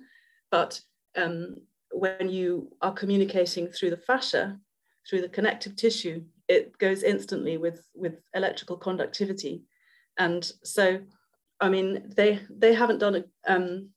But 0.51 0.81
um, 1.17 1.57
when 1.93 2.29
you 2.29 2.73
are 2.83 2.93
communicating 2.93 3.69
through 3.69 3.91
the 3.91 3.97
fascia, 3.97 4.59
through 5.09 5.21
the 5.21 5.29
connective 5.29 5.77
tissue, 5.77 6.25
it 6.49 6.77
goes 6.79 7.05
instantly 7.05 7.59
with, 7.59 7.87
with 7.95 8.21
electrical 8.35 8.77
conductivity. 8.77 9.63
And 10.19 10.51
so, 10.65 11.01
I 11.61 11.69
mean, 11.69 12.13
they, 12.17 12.41
they 12.51 12.75
haven't 12.75 12.99
done 12.99 13.15
a, 13.15 13.25
um, 13.47 13.91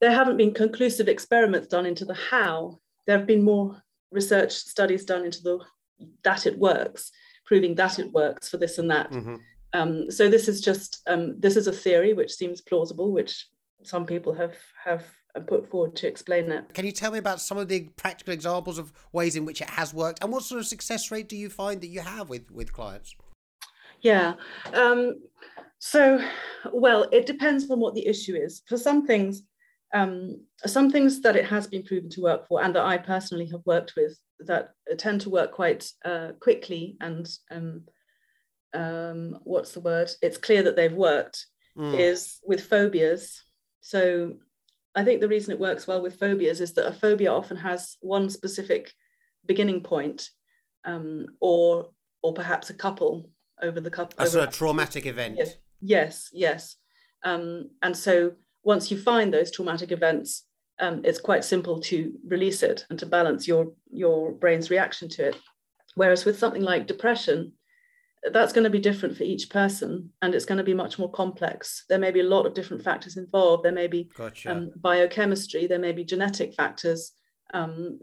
there 0.00 0.12
haven't 0.12 0.36
been 0.36 0.54
conclusive 0.54 1.08
experiments 1.08 1.66
done 1.66 1.86
into 1.86 2.04
the 2.04 2.14
how. 2.14 2.78
There 3.06 3.18
have 3.18 3.26
been 3.26 3.42
more 3.42 3.82
research 4.12 4.52
studies 4.52 5.04
done 5.04 5.24
into 5.24 5.42
the 5.42 5.58
that 6.24 6.46
it 6.46 6.58
works, 6.58 7.10
proving 7.50 7.74
that 7.74 7.98
it 7.98 8.12
works 8.12 8.48
for 8.48 8.58
this 8.58 8.78
and 8.78 8.88
that. 8.88 9.10
Mm-hmm. 9.10 9.34
Um, 9.72 10.08
so 10.08 10.30
this 10.30 10.46
is 10.46 10.60
just 10.60 11.02
um, 11.08 11.34
this 11.40 11.56
is 11.56 11.66
a 11.66 11.72
theory 11.72 12.12
which 12.12 12.32
seems 12.32 12.60
plausible, 12.60 13.10
which 13.10 13.48
some 13.82 14.06
people 14.06 14.32
have 14.32 14.54
have 14.84 15.04
put 15.48 15.68
forward 15.68 15.96
to 15.96 16.06
explain 16.06 16.52
it. 16.52 16.72
Can 16.74 16.86
you 16.86 16.92
tell 16.92 17.10
me 17.10 17.18
about 17.18 17.40
some 17.40 17.58
of 17.58 17.66
the 17.66 17.88
practical 17.96 18.32
examples 18.32 18.78
of 18.78 18.92
ways 19.12 19.34
in 19.34 19.44
which 19.44 19.60
it 19.60 19.70
has 19.70 19.92
worked, 19.92 20.22
and 20.22 20.32
what 20.32 20.44
sort 20.44 20.60
of 20.60 20.66
success 20.68 21.10
rate 21.10 21.28
do 21.28 21.36
you 21.36 21.50
find 21.50 21.80
that 21.80 21.88
you 21.88 22.00
have 22.00 22.28
with 22.28 22.48
with 22.52 22.72
clients? 22.72 23.16
Yeah. 24.00 24.34
Um, 24.72 25.20
so, 25.80 26.22
well, 26.72 27.08
it 27.10 27.26
depends 27.26 27.68
on 27.68 27.80
what 27.80 27.94
the 27.94 28.06
issue 28.06 28.36
is. 28.36 28.62
For 28.68 28.78
some 28.78 29.06
things, 29.08 29.42
um, 29.92 30.44
some 30.66 30.90
things 30.90 31.20
that 31.22 31.36
it 31.36 31.46
has 31.46 31.66
been 31.66 31.82
proven 31.82 32.10
to 32.10 32.22
work 32.22 32.46
for 32.46 32.62
and 32.62 32.74
that 32.74 32.84
I 32.84 32.98
personally 32.98 33.46
have 33.46 33.62
worked 33.64 33.94
with 33.96 34.18
that 34.40 34.70
tend 34.98 35.20
to 35.22 35.30
work 35.30 35.52
quite 35.52 35.90
uh, 36.04 36.28
quickly 36.40 36.96
and 37.00 37.28
um, 37.50 37.82
um, 38.72 39.38
what's 39.42 39.72
the 39.72 39.80
word? 39.80 40.10
It's 40.22 40.38
clear 40.38 40.62
that 40.62 40.76
they've 40.76 40.92
worked 40.92 41.46
mm. 41.76 41.98
is 41.98 42.38
with 42.44 42.64
phobias. 42.64 43.42
So 43.80 44.34
I 44.94 45.04
think 45.04 45.20
the 45.20 45.28
reason 45.28 45.52
it 45.52 45.60
works 45.60 45.86
well 45.86 46.02
with 46.02 46.18
phobias 46.18 46.60
is 46.60 46.74
that 46.74 46.86
a 46.86 46.92
phobia 46.92 47.32
often 47.32 47.56
has 47.56 47.96
one 48.00 48.30
specific 48.30 48.92
beginning 49.46 49.82
point 49.82 50.28
um, 50.84 51.26
or 51.40 51.90
or 52.22 52.34
perhaps 52.34 52.70
a 52.70 52.74
couple 52.74 53.30
over 53.62 53.80
the 53.80 53.90
couple. 53.90 54.22
As 54.22 54.34
a 54.34 54.46
traumatic 54.46 55.06
event. 55.06 55.36
Yes, 55.38 55.56
yes. 55.80 56.30
yes. 56.32 56.76
Um, 57.22 57.70
and 57.82 57.96
so 57.96 58.32
once 58.62 58.90
you 58.90 58.98
find 58.98 59.32
those 59.32 59.50
traumatic 59.50 59.92
events, 59.92 60.44
um, 60.78 61.02
it's 61.04 61.20
quite 61.20 61.44
simple 61.44 61.80
to 61.82 62.12
release 62.26 62.62
it 62.62 62.84
and 62.90 62.98
to 62.98 63.06
balance 63.06 63.46
your, 63.46 63.72
your 63.90 64.32
brain's 64.32 64.70
reaction 64.70 65.08
to 65.10 65.28
it. 65.28 65.36
Whereas 65.94 66.24
with 66.24 66.38
something 66.38 66.62
like 66.62 66.86
depression, 66.86 67.52
that's 68.32 68.52
going 68.52 68.64
to 68.64 68.70
be 68.70 68.78
different 68.78 69.16
for 69.16 69.24
each 69.24 69.48
person 69.48 70.10
and 70.20 70.34
it's 70.34 70.44
going 70.44 70.58
to 70.58 70.64
be 70.64 70.74
much 70.74 70.98
more 70.98 71.10
complex. 71.10 71.84
There 71.88 71.98
may 71.98 72.10
be 72.10 72.20
a 72.20 72.24
lot 72.24 72.46
of 72.46 72.54
different 72.54 72.82
factors 72.82 73.16
involved. 73.16 73.64
There 73.64 73.72
may 73.72 73.86
be 73.86 74.10
gotcha. 74.14 74.52
um, 74.52 74.70
biochemistry, 74.76 75.66
there 75.66 75.78
may 75.78 75.92
be 75.92 76.04
genetic 76.04 76.54
factors. 76.54 77.12
Um, 77.54 77.98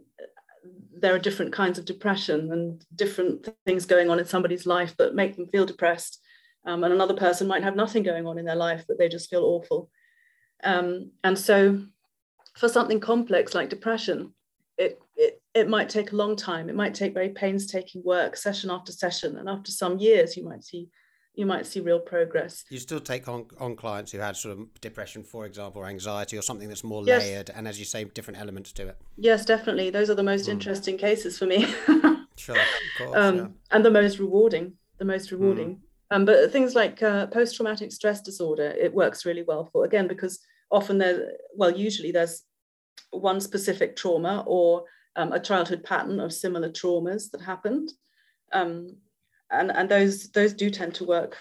there 0.99 1.13
are 1.13 1.19
different 1.19 1.53
kinds 1.53 1.77
of 1.77 1.85
depression 1.85 2.51
and 2.51 2.83
different 2.95 3.47
things 3.65 3.85
going 3.85 4.09
on 4.09 4.19
in 4.19 4.25
somebody's 4.25 4.65
life 4.65 4.95
that 4.97 5.15
make 5.15 5.35
them 5.35 5.47
feel 5.47 5.65
depressed. 5.65 6.19
Um, 6.65 6.83
and 6.83 6.93
another 6.93 7.13
person 7.13 7.47
might 7.47 7.63
have 7.63 7.75
nothing 7.75 8.03
going 8.03 8.25
on 8.25 8.37
in 8.37 8.45
their 8.45 8.55
life, 8.55 8.83
but 8.87 8.97
they 8.97 9.07
just 9.07 9.29
feel 9.29 9.43
awful. 9.43 9.89
Um, 10.63 11.11
and 11.23 11.37
so 11.37 11.81
for 12.55 12.67
something 12.67 12.99
complex 12.99 13.53
like 13.53 13.69
depression, 13.69 14.33
it, 14.77 14.99
it, 15.15 15.41
it 15.53 15.69
might 15.69 15.89
take 15.89 16.11
a 16.11 16.15
long 16.15 16.35
time. 16.35 16.69
It 16.69 16.75
might 16.75 16.93
take 16.93 17.13
very 17.13 17.29
painstaking 17.29 18.03
work, 18.03 18.35
session 18.37 18.69
after 18.69 18.91
session. 18.91 19.37
And 19.37 19.49
after 19.49 19.71
some 19.71 19.97
years, 19.97 20.37
you 20.37 20.43
might 20.43 20.63
see 20.63 20.89
you 21.37 21.45
might 21.45 21.67
see 21.67 21.79
real 21.79 21.99
progress. 21.99 22.65
You 22.69 22.79
still 22.79 22.99
take 22.99 23.27
on, 23.27 23.45
on 23.59 23.75
clients 23.75 24.11
who 24.11 24.17
had 24.17 24.35
sort 24.35 24.57
of 24.57 24.81
depression, 24.81 25.23
for 25.23 25.45
example, 25.45 25.83
or 25.83 25.85
anxiety, 25.85 26.35
or 26.35 26.41
something 26.41 26.67
that's 26.67 26.83
more 26.83 27.03
yes. 27.05 27.21
layered, 27.21 27.51
and 27.55 27.67
as 27.67 27.77
you 27.77 27.85
say, 27.85 28.03
different 28.05 28.39
elements 28.39 28.73
to 28.73 28.87
it. 28.87 28.97
Yes, 29.17 29.45
definitely. 29.45 29.91
Those 29.91 30.09
are 30.09 30.15
the 30.15 30.23
most 30.23 30.47
mm. 30.47 30.53
interesting 30.53 30.97
cases 30.97 31.37
for 31.37 31.45
me. 31.45 31.65
sure, 32.37 32.57
course, 32.97 33.15
um, 33.15 33.37
yeah. 33.37 33.47
and 33.69 33.85
the 33.85 33.91
most 33.91 34.17
rewarding. 34.17 34.73
The 34.97 35.05
most 35.05 35.31
rewarding. 35.31 35.75
Mm. 35.75 35.79
Um, 36.09 36.25
but 36.25 36.51
things 36.51 36.73
like 36.73 37.03
uh, 37.03 37.27
post-traumatic 37.27 37.91
stress 37.91 38.21
disorder, 38.21 38.73
it 38.79 38.93
works 38.93 39.25
really 39.25 39.43
well 39.43 39.69
for 39.71 39.85
again 39.85 40.07
because 40.07 40.39
often 40.71 40.97
there, 40.97 41.33
well, 41.55 41.71
usually 41.71 42.11
there's 42.11 42.43
one 43.11 43.41
specific 43.41 43.95
trauma 43.95 44.43
or 44.47 44.85
um, 45.15 45.33
a 45.33 45.39
childhood 45.39 45.83
pattern 45.83 46.19
of 46.19 46.33
similar 46.33 46.69
traumas 46.69 47.29
that 47.31 47.41
happened, 47.41 47.91
um, 48.53 48.95
and 49.51 49.71
and 49.71 49.89
those 49.89 50.29
those 50.31 50.53
do 50.53 50.69
tend 50.69 50.93
to 50.95 51.05
work 51.05 51.37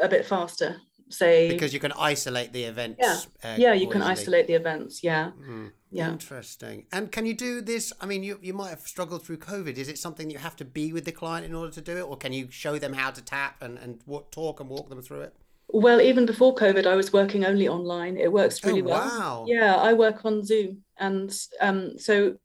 a 0.00 0.08
bit 0.08 0.24
faster. 0.24 0.76
Say 1.08 1.48
because 1.48 1.72
you 1.72 1.80
can 1.80 1.92
isolate 1.92 2.52
the 2.52 2.64
events. 2.64 2.98
Yeah, 3.00 3.48
uh, 3.48 3.56
yeah, 3.56 3.72
you 3.72 3.88
can 3.88 4.02
isolate 4.02 4.46
the 4.46 4.54
events. 4.54 5.04
Yeah. 5.04 5.30
Mm. 5.40 5.70
Yeah. 5.90 6.10
Interesting. 6.10 6.86
And 6.92 7.12
can 7.12 7.26
you 7.26 7.34
do 7.34 7.60
this? 7.60 7.92
I 8.00 8.06
mean, 8.06 8.22
you, 8.22 8.38
you 8.42 8.52
might 8.52 8.70
have 8.70 8.80
struggled 8.80 9.24
through 9.24 9.38
COVID. 9.38 9.78
Is 9.78 9.88
it 9.88 9.98
something 9.98 10.28
you 10.30 10.38
have 10.38 10.56
to 10.56 10.64
be 10.64 10.92
with 10.92 11.04
the 11.04 11.12
client 11.12 11.46
in 11.46 11.54
order 11.54 11.72
to 11.72 11.80
do 11.80 11.96
it? 11.96 12.02
Or 12.02 12.16
can 12.16 12.32
you 12.32 12.50
show 12.50 12.78
them 12.78 12.92
how 12.92 13.12
to 13.12 13.22
tap 13.22 13.62
and, 13.62 13.78
and 13.78 14.00
walk, 14.04 14.30
talk 14.30 14.60
and 14.60 14.68
walk 14.68 14.90
them 14.90 15.00
through 15.00 15.22
it? 15.22 15.34
Well, 15.68 16.00
even 16.00 16.26
before 16.26 16.54
COVID, 16.54 16.86
I 16.86 16.96
was 16.96 17.12
working 17.12 17.44
only 17.44 17.68
online. 17.68 18.16
It 18.16 18.32
works 18.32 18.64
really 18.64 18.82
oh, 18.82 18.86
well. 18.86 19.08
Wow. 19.08 19.44
Yeah, 19.48 19.76
I 19.76 19.92
work 19.92 20.24
on 20.24 20.44
Zoom. 20.44 20.82
And 20.98 21.32
um, 21.60 21.98
so 21.98 22.36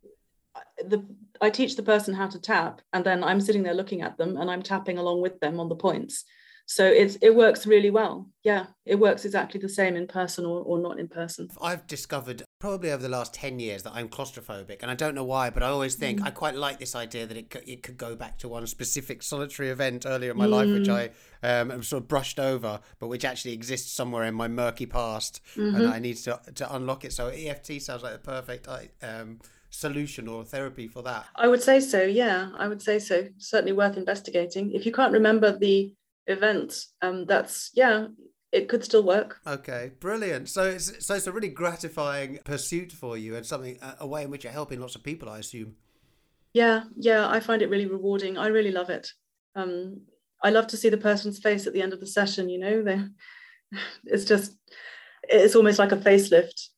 the 0.86 1.04
I 1.42 1.50
teach 1.50 1.76
the 1.76 1.84
person 1.84 2.14
how 2.14 2.28
to 2.28 2.40
tap, 2.40 2.82
and 2.94 3.04
then 3.04 3.24
I'm 3.24 3.42
sitting 3.42 3.64
there 3.64 3.74
looking 3.74 4.04
at 4.04 4.18
them 4.18 4.38
and 4.38 4.50
I'm 4.50 4.62
tapping 4.62 5.00
along 5.00 5.22
with 5.22 5.40
them 5.40 5.60
on 5.60 5.70
the 5.70 5.76
points 5.76 6.24
so 6.66 6.86
it's 6.86 7.18
it 7.22 7.36
works 7.36 7.66
really 7.66 7.90
well 7.90 8.28
yeah 8.44 8.66
it 8.86 8.96
works 8.96 9.26
exactly 9.26 9.60
the 9.60 9.70
same 9.70 9.96
in 9.96 10.08
person 10.08 10.46
or, 10.46 10.62
or 10.62 10.80
not 10.80 11.00
in 11.00 11.08
person 11.08 11.50
i've 11.62 11.86
discovered 11.88 12.44
probably 12.60 12.92
over 12.92 13.02
the 13.02 13.10
last 13.10 13.34
10 13.34 13.60
years 13.60 13.84
that 13.84 13.92
i'm 13.94 14.08
claustrophobic 14.08 14.78
and 14.82 14.90
i 14.90 14.96
don't 14.96 15.16
know 15.16 15.24
why 15.24 15.50
but 15.50 15.64
i 15.64 15.68
always 15.68 15.96
think 15.96 16.20
mm. 16.20 16.26
i 16.26 16.30
quite 16.30 16.56
like 16.56 16.80
this 16.80 16.96
idea 16.96 17.26
that 17.26 17.38
it 17.38 17.50
could, 17.50 17.68
it 17.68 17.84
could 17.84 17.98
go 17.98 18.16
back 18.16 18.38
to 18.38 18.48
one 18.48 18.66
specific 18.68 19.22
solitary 19.22 19.70
event 19.70 20.06
earlier 20.06 20.32
in 20.32 20.38
my 20.38 20.46
mm. 20.46 20.52
life 20.52 20.68
which 20.68 20.88
mm. 20.88 20.94
i 20.94 21.10
um, 21.44 21.82
sort 21.84 22.04
of 22.04 22.08
brushed 22.08 22.40
over 22.40 22.80
but 23.00 23.08
which 23.08 23.26
actually 23.26 23.54
exists 23.54 23.92
somewhere 23.92 24.24
in 24.24 24.34
my 24.34 24.48
murky 24.48 24.86
past 24.86 25.42
mm-hmm. 25.56 25.76
and 25.76 25.88
i 25.88 26.00
need 26.00 26.16
to, 26.16 26.40
to 26.56 26.76
unlock 26.76 27.04
it 27.04 27.12
so 27.12 27.28
eft 27.28 27.68
sounds 27.82 28.04
like 28.04 28.14
the 28.14 28.20
perfect 28.20 28.68
um, 29.02 29.40
solution 29.72 30.28
or 30.28 30.44
therapy 30.44 30.88
for 30.88 31.02
that 31.02 31.26
i 31.36 31.48
would 31.48 31.64
say 31.64 31.80
so 31.80 32.04
yeah 32.04 32.50
i 32.58 32.68
would 32.68 32.82
say 32.82 33.00
so 33.00 33.26
certainly 33.38 33.72
worth 33.72 33.98
investigating 33.98 34.72
if 34.72 34.86
you 34.86 34.92
can't 34.92 35.14
remember 35.14 35.58
the 35.58 35.94
event. 36.28 36.86
Um 37.02 37.26
that's 37.26 37.72
yeah 37.74 38.08
it 38.52 38.68
could 38.68 38.84
still 38.84 39.04
work. 39.04 39.40
Okay 39.46 39.92
brilliant. 40.00 40.50
So 40.50 40.64
it's 40.64 41.06
so 41.06 41.16
it's 41.16 41.28
a 41.28 41.32
really 41.32 41.50
gratifying 41.50 42.40
pursuit 42.44 42.92
for 42.92 43.18
you 43.18 43.36
and 43.36 43.46
something 43.46 43.78
a 44.00 44.08
way 44.08 44.24
in 44.24 44.32
which 44.32 44.44
you're 44.44 44.54
helping 44.54 44.80
lots 44.80 44.96
of 44.96 45.04
people 45.04 45.30
i 45.30 45.40
assume. 45.40 45.76
Yeah 46.54 46.84
yeah 46.98 47.28
i 47.30 47.40
find 47.40 47.62
it 47.62 47.70
really 47.70 47.88
rewarding. 47.88 48.38
I 48.38 48.48
really 48.48 48.72
love 48.72 48.90
it. 48.90 49.12
Um 49.56 50.02
i 50.44 50.50
love 50.50 50.68
to 50.68 50.78
see 50.78 50.90
the 50.90 50.98
person's 50.98 51.40
face 51.40 51.68
at 51.68 51.74
the 51.74 51.82
end 51.82 51.94
of 51.94 52.00
the 52.00 52.08
session 52.08 52.50
you 52.50 52.60
know? 52.60 52.84
They 52.84 53.00
it's 54.06 54.26
just 54.26 54.58
it's 55.24 55.56
almost 55.56 55.80
like 55.80 55.92
a 55.92 55.98
facelift 55.98 56.70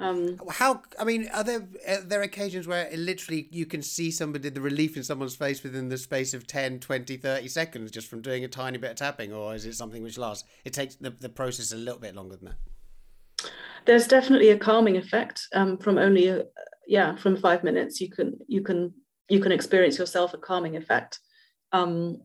Um, 0.00 0.40
How? 0.48 0.80
I 0.98 1.04
mean, 1.04 1.28
are 1.34 1.44
there 1.44 1.68
are 1.86 2.00
there 2.00 2.22
occasions 2.22 2.66
where 2.66 2.86
it 2.86 2.98
literally 2.98 3.48
you 3.50 3.66
can 3.66 3.82
see 3.82 4.10
somebody 4.10 4.48
the 4.48 4.60
relief 4.60 4.96
in 4.96 5.02
someone's 5.02 5.36
face 5.36 5.62
within 5.62 5.90
the 5.90 5.98
space 5.98 6.32
of 6.32 6.46
10, 6.46 6.80
20, 6.80 7.18
30 7.18 7.48
seconds 7.48 7.90
just 7.90 8.08
from 8.08 8.22
doing 8.22 8.42
a 8.42 8.48
tiny 8.48 8.78
bit 8.78 8.92
of 8.92 8.96
tapping, 8.96 9.30
or 9.32 9.54
is 9.54 9.66
it 9.66 9.74
something 9.74 10.02
which 10.02 10.16
lasts? 10.16 10.48
It 10.64 10.72
takes 10.72 10.94
the, 10.94 11.10
the 11.10 11.28
process 11.28 11.72
a 11.72 11.76
little 11.76 12.00
bit 12.00 12.14
longer 12.14 12.36
than 12.36 12.46
that. 12.46 13.50
there's 13.84 14.08
definitely 14.08 14.50
a 14.50 14.58
calming 14.58 14.96
effect 14.96 15.46
um, 15.54 15.76
from 15.76 15.98
only 15.98 16.28
a, 16.28 16.44
yeah 16.86 17.14
from 17.16 17.36
five 17.36 17.62
minutes. 17.62 18.00
You 18.00 18.10
can 18.10 18.38
you 18.48 18.62
can 18.62 18.94
you 19.28 19.40
can 19.40 19.52
experience 19.52 19.98
yourself 19.98 20.32
a 20.32 20.38
calming 20.38 20.76
effect. 20.76 21.20
Um, 21.72 22.22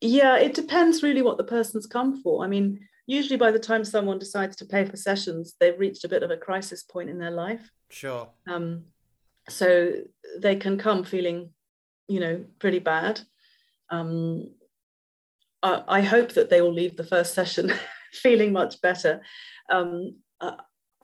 yeah, 0.00 0.36
it 0.38 0.54
depends 0.54 1.02
really 1.02 1.20
what 1.20 1.36
the 1.36 1.44
person's 1.44 1.86
come 1.86 2.22
for. 2.22 2.42
I 2.42 2.48
mean, 2.48 2.80
usually 3.10 3.36
by 3.36 3.50
the 3.50 3.58
time 3.58 3.84
someone 3.84 4.18
decides 4.18 4.56
to 4.56 4.64
pay 4.64 4.84
for 4.84 4.96
sessions, 4.96 5.54
they've 5.58 5.78
reached 5.78 6.04
a 6.04 6.08
bit 6.08 6.22
of 6.22 6.30
a 6.30 6.36
crisis 6.36 6.82
point 6.82 7.10
in 7.10 7.18
their 7.18 7.30
life. 7.30 7.70
Sure. 7.90 8.28
Um, 8.48 8.84
so 9.48 9.92
they 10.38 10.56
can 10.56 10.78
come 10.78 11.02
feeling, 11.02 11.50
you 12.08 12.20
know, 12.20 12.44
pretty 12.60 12.78
bad. 12.78 13.20
Um, 13.90 14.52
I, 15.62 15.82
I 15.88 16.00
hope 16.02 16.34
that 16.34 16.50
they 16.50 16.60
will 16.60 16.72
leave 16.72 16.96
the 16.96 17.04
first 17.04 17.34
session 17.34 17.72
feeling 18.12 18.52
much 18.52 18.80
better. 18.80 19.22
Um, 19.68 20.16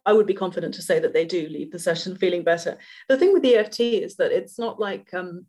I 0.07 0.13
would 0.13 0.27
be 0.27 0.35
confident 0.35 0.75
to 0.75 0.83
say 0.83 1.01
that 1.01 1.13
they 1.13 1.25
do 1.25 1.49
leave 1.49 1.73
the 1.73 1.81
session 1.81 2.17
feeling 2.23 2.45
better. 2.45 2.79
The 3.09 3.19
thing 3.19 3.33
with 3.33 3.45
EFT 3.45 3.81
is 3.81 4.17
that 4.17 4.31
it's 4.31 4.59
not 4.59 4.79
like, 4.79 5.13
um, 5.13 5.47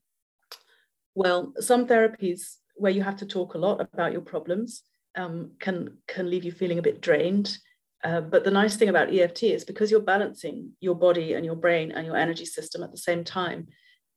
well, 1.14 1.54
some 1.60 1.86
therapies 1.86 2.56
where 2.76 2.92
you 2.92 3.04
have 3.04 3.18
to 3.18 3.26
talk 3.28 3.54
a 3.54 3.60
lot 3.60 3.80
about 3.80 4.12
your 4.12 4.22
problems 4.22 4.82
um, 5.18 5.52
can 5.60 5.98
can 6.08 6.30
leave 6.30 6.44
you 6.44 6.52
feeling 6.52 6.80
a 6.80 6.84
bit 6.84 7.02
drained. 7.02 7.58
Uh, 8.04 8.22
but 8.22 8.44
the 8.44 8.52
nice 8.52 8.76
thing 8.76 8.90
about 8.90 9.14
EFT 9.14 9.44
is 9.44 9.66
because 9.66 9.90
you're 9.90 10.00
balancing 10.00 10.72
your 10.80 10.96
body 10.96 11.34
and 11.34 11.44
your 11.44 11.56
brain 11.56 11.92
and 11.92 12.06
your 12.06 12.16
energy 12.16 12.46
system 12.46 12.84
at 12.84 12.92
the 12.92 12.98
same 12.98 13.24
time, 13.24 13.68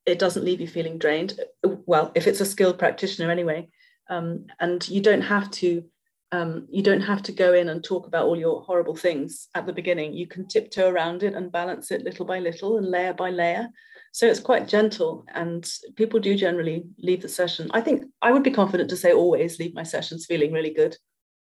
it 0.05 0.19
doesn't 0.19 0.45
leave 0.45 0.61
you 0.61 0.67
feeling 0.67 0.99
drained. 0.99 1.39
Well, 1.63 2.11
if 2.13 2.27
it's 2.27 2.41
a 2.41 2.45
skilled 2.45 2.77
practitioner 2.77 3.31
anyway, 3.31 3.69
um, 4.09 4.45
and 4.59 4.87
you 4.87 5.01
don't 5.01 5.21
have 5.21 5.49
to 5.51 5.83
um, 6.31 6.67
you 6.69 6.81
don't 6.81 7.01
have 7.01 7.23
to 7.23 7.31
go 7.31 7.53
in 7.53 7.69
and 7.69 7.83
talk 7.83 8.07
about 8.07 8.25
all 8.25 8.37
your 8.37 8.61
horrible 8.61 8.95
things 8.95 9.49
at 9.53 9.65
the 9.65 9.73
beginning. 9.73 10.13
You 10.13 10.27
can 10.27 10.47
tiptoe 10.47 10.89
around 10.89 11.23
it 11.23 11.33
and 11.33 11.51
balance 11.51 11.91
it 11.91 12.03
little 12.03 12.25
by 12.25 12.39
little 12.39 12.77
and 12.77 12.89
layer 12.89 13.13
by 13.13 13.31
layer. 13.31 13.67
So 14.13 14.27
it's 14.27 14.39
quite 14.41 14.67
gentle, 14.67 15.25
and 15.33 15.69
people 15.95 16.19
do 16.19 16.35
generally 16.35 16.83
leave 16.99 17.21
the 17.21 17.29
session. 17.29 17.69
I 17.73 17.81
think 17.81 18.03
I 18.21 18.31
would 18.31 18.43
be 18.43 18.51
confident 18.51 18.89
to 18.89 18.97
say 18.97 19.13
always 19.13 19.57
leave 19.57 19.73
my 19.73 19.83
sessions 19.83 20.25
feeling 20.25 20.51
really 20.51 20.73
good. 20.73 20.97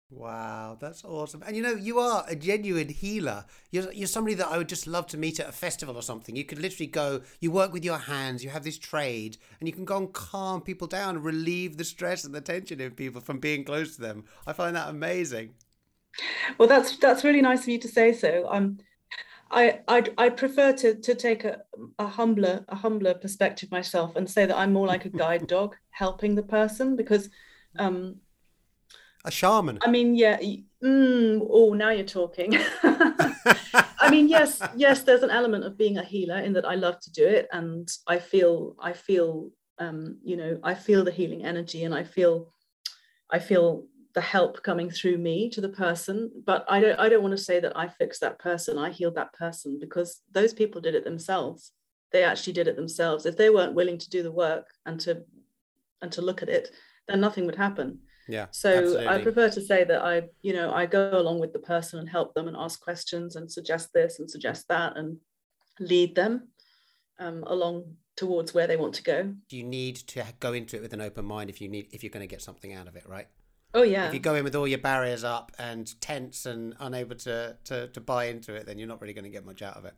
Wow, 0.10 0.78
that's 0.80 1.04
awesome. 1.04 1.43
And 1.45 1.56
you 1.56 1.63
know, 1.63 1.73
you 1.73 1.99
are 1.99 2.23
a 2.28 2.36
genuine 2.36 2.89
healer. 2.89 3.45
You're, 3.71 3.91
you're 3.91 4.08
somebody 4.08 4.36
that 4.36 4.47
I 4.47 4.58
would 4.58 4.69
just 4.69 4.88
love 4.88 5.08
to 5.08 5.17
meet 5.17 5.39
at 5.39 5.49
a 5.49 5.51
festival 5.51 5.95
or 5.95 6.04
something. 6.04 6.36
You 6.36 6.45
could 6.45 6.60
literally 6.60 6.88
go, 6.88 7.21
you 7.39 7.51
work 7.51 7.73
with 7.73 7.84
your 7.84 7.97
hands, 7.97 8.43
you 8.43 8.51
have 8.51 8.63
this 8.63 8.78
trade, 8.78 9.38
and 9.60 9.67
you 9.67 9.73
can 9.73 9.84
go 9.84 9.97
and 9.97 10.13
calm 10.13 10.62
people 10.62 10.88
down, 10.88 11.21
relieve 11.21 11.78
the 11.78 11.84
stress 11.84 12.23
and 12.23 12.36
the 12.36 12.41
tension 12.41 12.80
in 12.80 12.91
people 12.91 13.19
from 13.19 13.39
being 13.39 13.63
close 13.63 13.95
to 13.95 14.01
them. 14.01 14.25
I 14.45 14.54
find 14.54 14.75
that 14.75 14.89
amazing. 14.89 15.56
Well, 16.58 16.69
that's 16.69 16.97
that's 16.97 17.23
really 17.23 17.41
nice 17.41 17.63
of 17.63 17.69
you 17.69 17.80
to 17.80 17.88
say 17.88 18.13
so. 18.13 18.47
Um, 18.49 18.78
I 19.56 19.80
I'd, 19.88 20.13
I 20.18 20.30
prefer 20.30 20.74
to 20.74 20.96
to 20.96 21.15
take 21.15 21.46
a, 21.46 21.62
a 21.98 22.06
humbler 22.06 22.65
a 22.68 22.76
humbler 22.76 23.13
perspective 23.13 23.72
myself 23.72 24.15
and 24.15 24.30
say 24.30 24.46
that 24.46 24.58
I'm 24.58 24.74
more 24.74 24.86
like 24.86 25.06
a 25.06 25.10
guide 25.24 25.48
dog 25.48 25.76
helping 25.91 26.36
the 26.36 26.44
person 26.44 26.96
because 26.96 27.30
um, 27.80 28.18
a 29.26 29.32
shaman. 29.32 29.80
I 29.82 29.89
mean, 29.89 30.15
yeah. 30.15 30.38
Mm, 30.84 31.48
oh, 31.50 31.74
now 31.74 31.89
you're 31.89 32.06
talking. 32.06 32.56
I 32.84 34.10
mean, 34.12 34.28
yes, 34.30 34.62
yes. 34.76 35.02
There's 35.02 35.24
an 35.24 35.32
element 35.32 35.63
of 35.63 35.78
being 35.78 35.98
a 35.98 36.04
healer 36.04 36.38
in 36.38 36.54
that 36.54 36.65
I 36.65 36.76
love 36.76 37.00
to 37.02 37.12
do 37.12 37.26
it, 37.26 37.48
and 37.52 37.89
I 38.08 38.20
feel, 38.20 38.76
I 38.80 38.94
feel, 38.94 39.50
um, 39.80 40.20
you 40.24 40.38
know, 40.38 40.60
I 40.63 40.76
feel 40.76 41.04
the 41.04 41.12
healing 41.12 41.44
energy, 41.44 41.86
and 41.86 41.96
I 41.96 42.04
feel, 42.04 42.54
I 43.32 43.39
feel 43.39 43.86
the 44.15 44.21
help 44.21 44.63
coming 44.63 44.89
through 44.89 45.17
me 45.17 45.49
to 45.49 45.62
the 45.62 45.69
person 45.69 46.32
but 46.45 46.65
i 46.69 46.80
don't 46.80 46.97
i 46.99 47.10
don't 47.10 47.21
want 47.21 47.34
to 47.34 47.43
say 47.43 47.60
that 47.60 47.78
i 47.78 47.88
fixed 47.88 48.21
that 48.21 48.39
person 48.39 48.78
i 48.78 48.89
healed 48.89 49.15
that 49.15 49.34
person 49.34 49.78
because 49.80 50.21
those 50.32 50.54
people 50.54 50.82
did 50.82 50.95
it 50.95 51.04
themselves. 51.04 51.71
They 52.12 52.23
actually 52.23 52.54
did 52.54 52.69
it 52.69 52.78
themselves. 52.78 53.25
If 53.25 53.36
they 53.36 53.49
weren't 53.49 53.73
willing 53.73 53.97
to 53.97 54.10
do 54.10 54.23
the 54.23 54.32
work 54.32 54.67
and 54.86 54.97
to 55.01 55.23
and 56.01 56.12
to 56.13 56.21
look 56.21 56.41
at 56.41 56.49
it 56.49 56.69
then 57.08 57.19
nothing 57.19 57.45
would 57.45 57.56
happen. 57.56 57.99
Yeah 58.28 58.47
so 58.51 58.69
absolutely. 58.69 59.08
i 59.08 59.21
prefer 59.21 59.49
to 59.49 59.62
say 59.62 59.84
that 59.84 60.01
i 60.01 60.23
you 60.41 60.54
know 60.54 60.73
i 60.73 60.86
go 60.86 61.12
along 61.13 61.39
with 61.39 61.54
the 61.54 61.60
person 61.60 61.99
and 61.99 62.10
help 62.10 62.34
them 62.34 62.47
and 62.47 62.58
ask 62.58 62.82
questions 62.82 63.36
and 63.36 63.51
suggest 63.51 63.93
this 63.93 64.17
and 64.19 64.32
suggest 64.32 64.67
that 64.69 64.97
and 64.97 65.17
lead 65.80 66.15
them 66.15 66.47
um, 67.19 67.43
along 67.47 67.95
towards 68.15 68.54
where 68.54 68.67
they 68.67 68.78
want 68.78 68.95
to 68.95 69.04
go. 69.04 69.34
You 69.49 69.63
need 69.63 69.97
to 70.08 70.23
go 70.39 70.54
into 70.54 70.78
it 70.78 70.82
with 70.82 70.93
an 70.93 71.01
open 71.01 71.25
mind 71.25 71.49
if 71.49 71.60
you 71.62 71.67
need 71.67 71.88
if 71.91 72.01
you're 72.01 72.15
going 72.17 72.28
to 72.28 72.34
get 72.36 72.41
something 72.41 72.73
out 72.73 72.88
of 72.88 72.95
it 72.95 73.08
right 73.08 73.28
Oh 73.75 73.83
yeah. 73.83 74.07
If 74.07 74.13
you 74.13 74.21
go 74.21 74.35
in 74.35 74.45
with 74.45 74.55
all 74.55 74.67
your 74.67 74.79
barriers 74.79 75.25
up 75.25 75.51
and 75.59 75.93
tense 75.99 76.45
and 76.45 76.73
unable 76.79 77.17
to 77.17 77.57
to, 77.65 77.89
to 77.89 78.01
buy 78.01 78.25
into 78.25 78.55
it, 78.55 78.65
then 78.65 78.79
you're 78.79 78.88
not 78.88 79.01
really 79.01 79.13
going 79.13 79.25
to 79.25 79.29
get 79.29 79.45
much 79.45 79.61
out 79.61 79.75
of 79.75 79.83
it. 79.83 79.93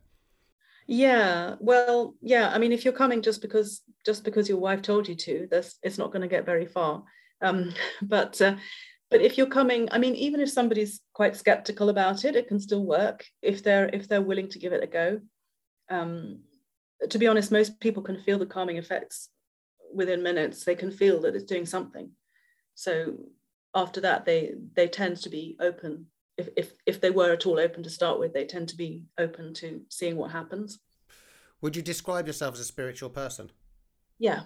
Yeah. 0.88 1.54
Well, 1.60 2.14
yeah. 2.20 2.50
I 2.52 2.58
mean, 2.58 2.72
if 2.72 2.84
you're 2.84 2.92
coming 2.92 3.22
just 3.22 3.40
because 3.40 3.82
just 4.04 4.24
because 4.24 4.48
your 4.48 4.58
wife 4.58 4.82
told 4.82 5.06
you 5.08 5.14
to, 5.14 5.46
that's 5.48 5.78
it's 5.84 5.96
not 5.96 6.10
going 6.10 6.22
to 6.22 6.28
get 6.28 6.44
very 6.44 6.66
far. 6.66 7.04
Um, 7.40 7.72
but 8.02 8.42
uh, 8.42 8.56
but 9.12 9.22
if 9.22 9.38
you're 9.38 9.46
coming, 9.46 9.88
I 9.92 9.98
mean, 9.98 10.16
even 10.16 10.40
if 10.40 10.50
somebody's 10.50 11.00
quite 11.12 11.36
skeptical 11.36 11.88
about 11.88 12.24
it, 12.24 12.34
it 12.34 12.48
can 12.48 12.58
still 12.58 12.84
work 12.84 13.24
if 13.42 13.62
they're 13.62 13.88
if 13.92 14.08
they're 14.08 14.20
willing 14.20 14.48
to 14.48 14.58
give 14.58 14.72
it 14.72 14.82
a 14.82 14.88
go. 14.88 15.20
Um, 15.88 16.40
to 17.08 17.18
be 17.18 17.28
honest, 17.28 17.52
most 17.52 17.78
people 17.78 18.02
can 18.02 18.20
feel 18.22 18.40
the 18.40 18.46
calming 18.46 18.76
effects 18.76 19.28
within 19.94 20.24
minutes. 20.24 20.64
They 20.64 20.74
can 20.74 20.90
feel 20.90 21.20
that 21.20 21.36
it's 21.36 21.44
doing 21.44 21.64
something. 21.64 22.10
So 22.74 23.14
after 23.74 24.00
that 24.00 24.24
they 24.24 24.54
they 24.74 24.88
tend 24.88 25.18
to 25.18 25.28
be 25.28 25.56
open. 25.60 26.06
If, 26.36 26.48
if 26.56 26.72
if 26.86 27.00
they 27.00 27.10
were 27.10 27.32
at 27.32 27.46
all 27.46 27.58
open 27.58 27.82
to 27.82 27.90
start 27.90 28.18
with 28.18 28.32
they 28.32 28.44
tend 28.44 28.68
to 28.68 28.76
be 28.76 29.04
open 29.18 29.54
to 29.54 29.82
seeing 29.88 30.16
what 30.16 30.30
happens. 30.30 30.78
Would 31.60 31.74
you 31.74 31.82
describe 31.82 32.26
yourself 32.26 32.54
as 32.54 32.60
a 32.60 32.64
spiritual 32.64 33.10
person? 33.10 33.50
Yeah 34.18 34.42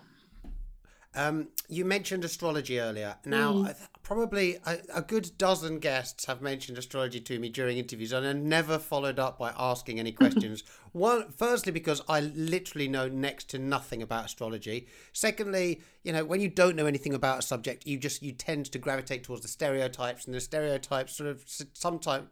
um, 1.14 1.48
you 1.68 1.85
mentioned 1.85 2.25
astrology 2.25 2.81
earlier. 2.81 3.16
Now, 3.27 3.53
mm. 3.53 3.88
probably 4.03 4.57
a, 4.66 4.79
a, 4.94 5.03
good 5.03 5.37
dozen 5.37 5.79
guests 5.79 6.25
have 6.25 6.40
mentioned 6.40 6.79
astrology 6.79 7.20
to 7.20 7.38
me 7.38 7.51
during 7.51 7.77
interviews, 7.77 8.12
and 8.12 8.27
I 8.27 8.33
never 8.33 8.79
followed 8.79 9.18
up 9.18 9.38
by 9.38 9.53
asking 9.59 10.01
any 10.01 10.12
questions. 10.22 10.62
One, 10.92 11.31
firstly, 11.31 11.70
because 11.70 12.01
I 12.09 12.20
literally 12.20 12.88
know 12.88 13.09
next 13.09 13.51
to 13.51 13.59
nothing 13.59 14.03
about 14.03 14.27
astrology. 14.27 14.88
Secondly, 15.12 15.83
you 16.03 16.12
know, 16.12 16.25
when 16.25 16.40
you 16.40 16.48
don't 16.48 16.77
know 16.77 16.87
anything 16.87 17.14
about 17.14 17.40
a 17.40 17.42
subject, 17.42 17.87
you 17.87 17.98
just 17.98 18.22
you 18.22 18.33
tend 18.33 18.66
to 18.72 18.79
gravitate 18.79 19.25
towards 19.25 19.42
the 19.42 19.48
stereotypes, 19.48 20.25
and 20.25 20.35
the 20.35 20.40
stereotypes 20.40 21.16
sort 21.16 21.29
of 21.29 21.44
sometimes 21.75 22.29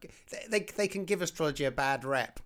they 0.48 0.66
they 0.76 0.88
can 0.88 1.04
give 1.04 1.20
astrology 1.20 1.64
a 1.64 1.70
bad 1.70 2.04
rep. 2.04 2.40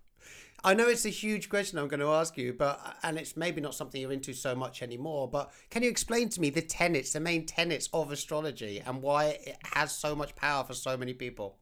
I 0.66 0.72
know 0.72 0.88
it's 0.88 1.04
a 1.04 1.10
huge 1.10 1.50
question 1.50 1.78
I'm 1.78 1.88
going 1.88 2.00
to 2.00 2.08
ask 2.08 2.38
you, 2.38 2.54
but 2.54 2.80
and 3.02 3.18
it's 3.18 3.36
maybe 3.36 3.60
not 3.60 3.74
something 3.74 4.00
you're 4.00 4.12
into 4.12 4.32
so 4.32 4.54
much 4.54 4.82
anymore. 4.82 5.28
But 5.30 5.52
can 5.68 5.82
you 5.82 5.90
explain 5.90 6.30
to 6.30 6.40
me 6.40 6.48
the 6.48 6.62
tenets, 6.62 7.12
the 7.12 7.20
main 7.20 7.44
tenets 7.44 7.90
of 7.92 8.10
astrology, 8.10 8.82
and 8.84 9.02
why 9.02 9.38
it 9.46 9.58
has 9.74 9.92
so 9.92 10.16
much 10.16 10.34
power 10.34 10.64
for 10.64 10.72
so 10.72 10.96
many 10.96 11.12
people? 11.12 11.58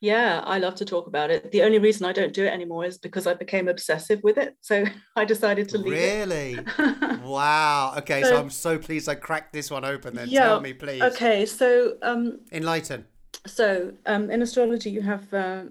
Yeah, 0.00 0.42
I 0.44 0.58
love 0.58 0.74
to 0.76 0.84
talk 0.84 1.06
about 1.06 1.30
it. 1.30 1.50
The 1.52 1.62
only 1.62 1.78
reason 1.78 2.06
I 2.06 2.12
don't 2.12 2.32
do 2.32 2.44
it 2.44 2.52
anymore 2.52 2.84
is 2.84 2.96
because 2.96 3.26
I 3.26 3.34
became 3.34 3.68
obsessive 3.68 4.22
with 4.22 4.38
it. 4.38 4.56
So 4.60 4.84
I 5.16 5.24
decided 5.24 5.68
to 5.70 5.78
leave 5.78 5.92
really? 5.92 6.58
Wow. 7.22 7.94
Okay, 7.98 8.22
so, 8.22 8.30
so, 8.30 8.38
I'm 8.38 8.50
so 8.50 8.78
pleased 8.78 9.08
I 9.08 9.14
cracked 9.14 9.52
this 9.52 9.70
one 9.70 9.84
open 9.84 10.14
then. 10.14 10.28
Yeah, 10.28 10.48
Tell 10.48 10.60
me, 10.60 10.74
please. 10.74 11.02
Okay, 11.02 11.44
so 11.44 11.96
um 12.02 12.40
enlighten. 12.52 13.06
So 13.46 13.92
um 14.06 14.30
in 14.30 14.42
astrology 14.42 14.90
you 14.90 15.02
have 15.02 15.32
uh, 15.32 15.64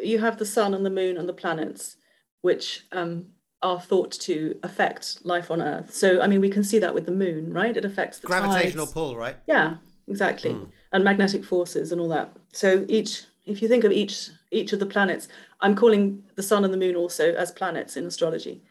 you 0.00 0.18
have 0.18 0.38
the 0.38 0.46
sun 0.46 0.74
and 0.74 0.84
the 0.84 0.90
moon 0.90 1.16
and 1.16 1.28
the 1.28 1.32
planets, 1.32 1.96
which 2.40 2.86
um, 2.92 3.26
are 3.62 3.80
thought 3.80 4.12
to 4.12 4.58
affect 4.62 5.24
life 5.24 5.50
on 5.50 5.62
Earth. 5.62 5.94
So, 5.94 6.20
I 6.20 6.26
mean, 6.26 6.40
we 6.40 6.50
can 6.50 6.64
see 6.64 6.78
that 6.80 6.94
with 6.94 7.06
the 7.06 7.12
moon, 7.12 7.52
right? 7.52 7.76
It 7.76 7.84
affects 7.84 8.18
the 8.18 8.26
gravitational 8.26 8.86
tides. 8.86 8.94
pull, 8.94 9.16
right? 9.16 9.36
Yeah, 9.46 9.76
exactly, 10.08 10.50
mm. 10.50 10.68
and 10.92 11.04
magnetic 11.04 11.44
forces 11.44 11.92
and 11.92 12.00
all 12.00 12.08
that. 12.08 12.34
So, 12.52 12.84
each, 12.88 13.24
if 13.46 13.62
you 13.62 13.68
think 13.68 13.84
of 13.84 13.92
each 13.92 14.30
each 14.50 14.72
of 14.72 14.80
the 14.80 14.86
planets, 14.86 15.28
I'm 15.60 15.74
calling 15.74 16.24
the 16.34 16.42
sun 16.42 16.64
and 16.64 16.72
the 16.72 16.78
moon 16.78 16.96
also 16.96 17.34
as 17.34 17.50
planets 17.50 17.96
in 17.96 18.04
astrology. 18.04 18.62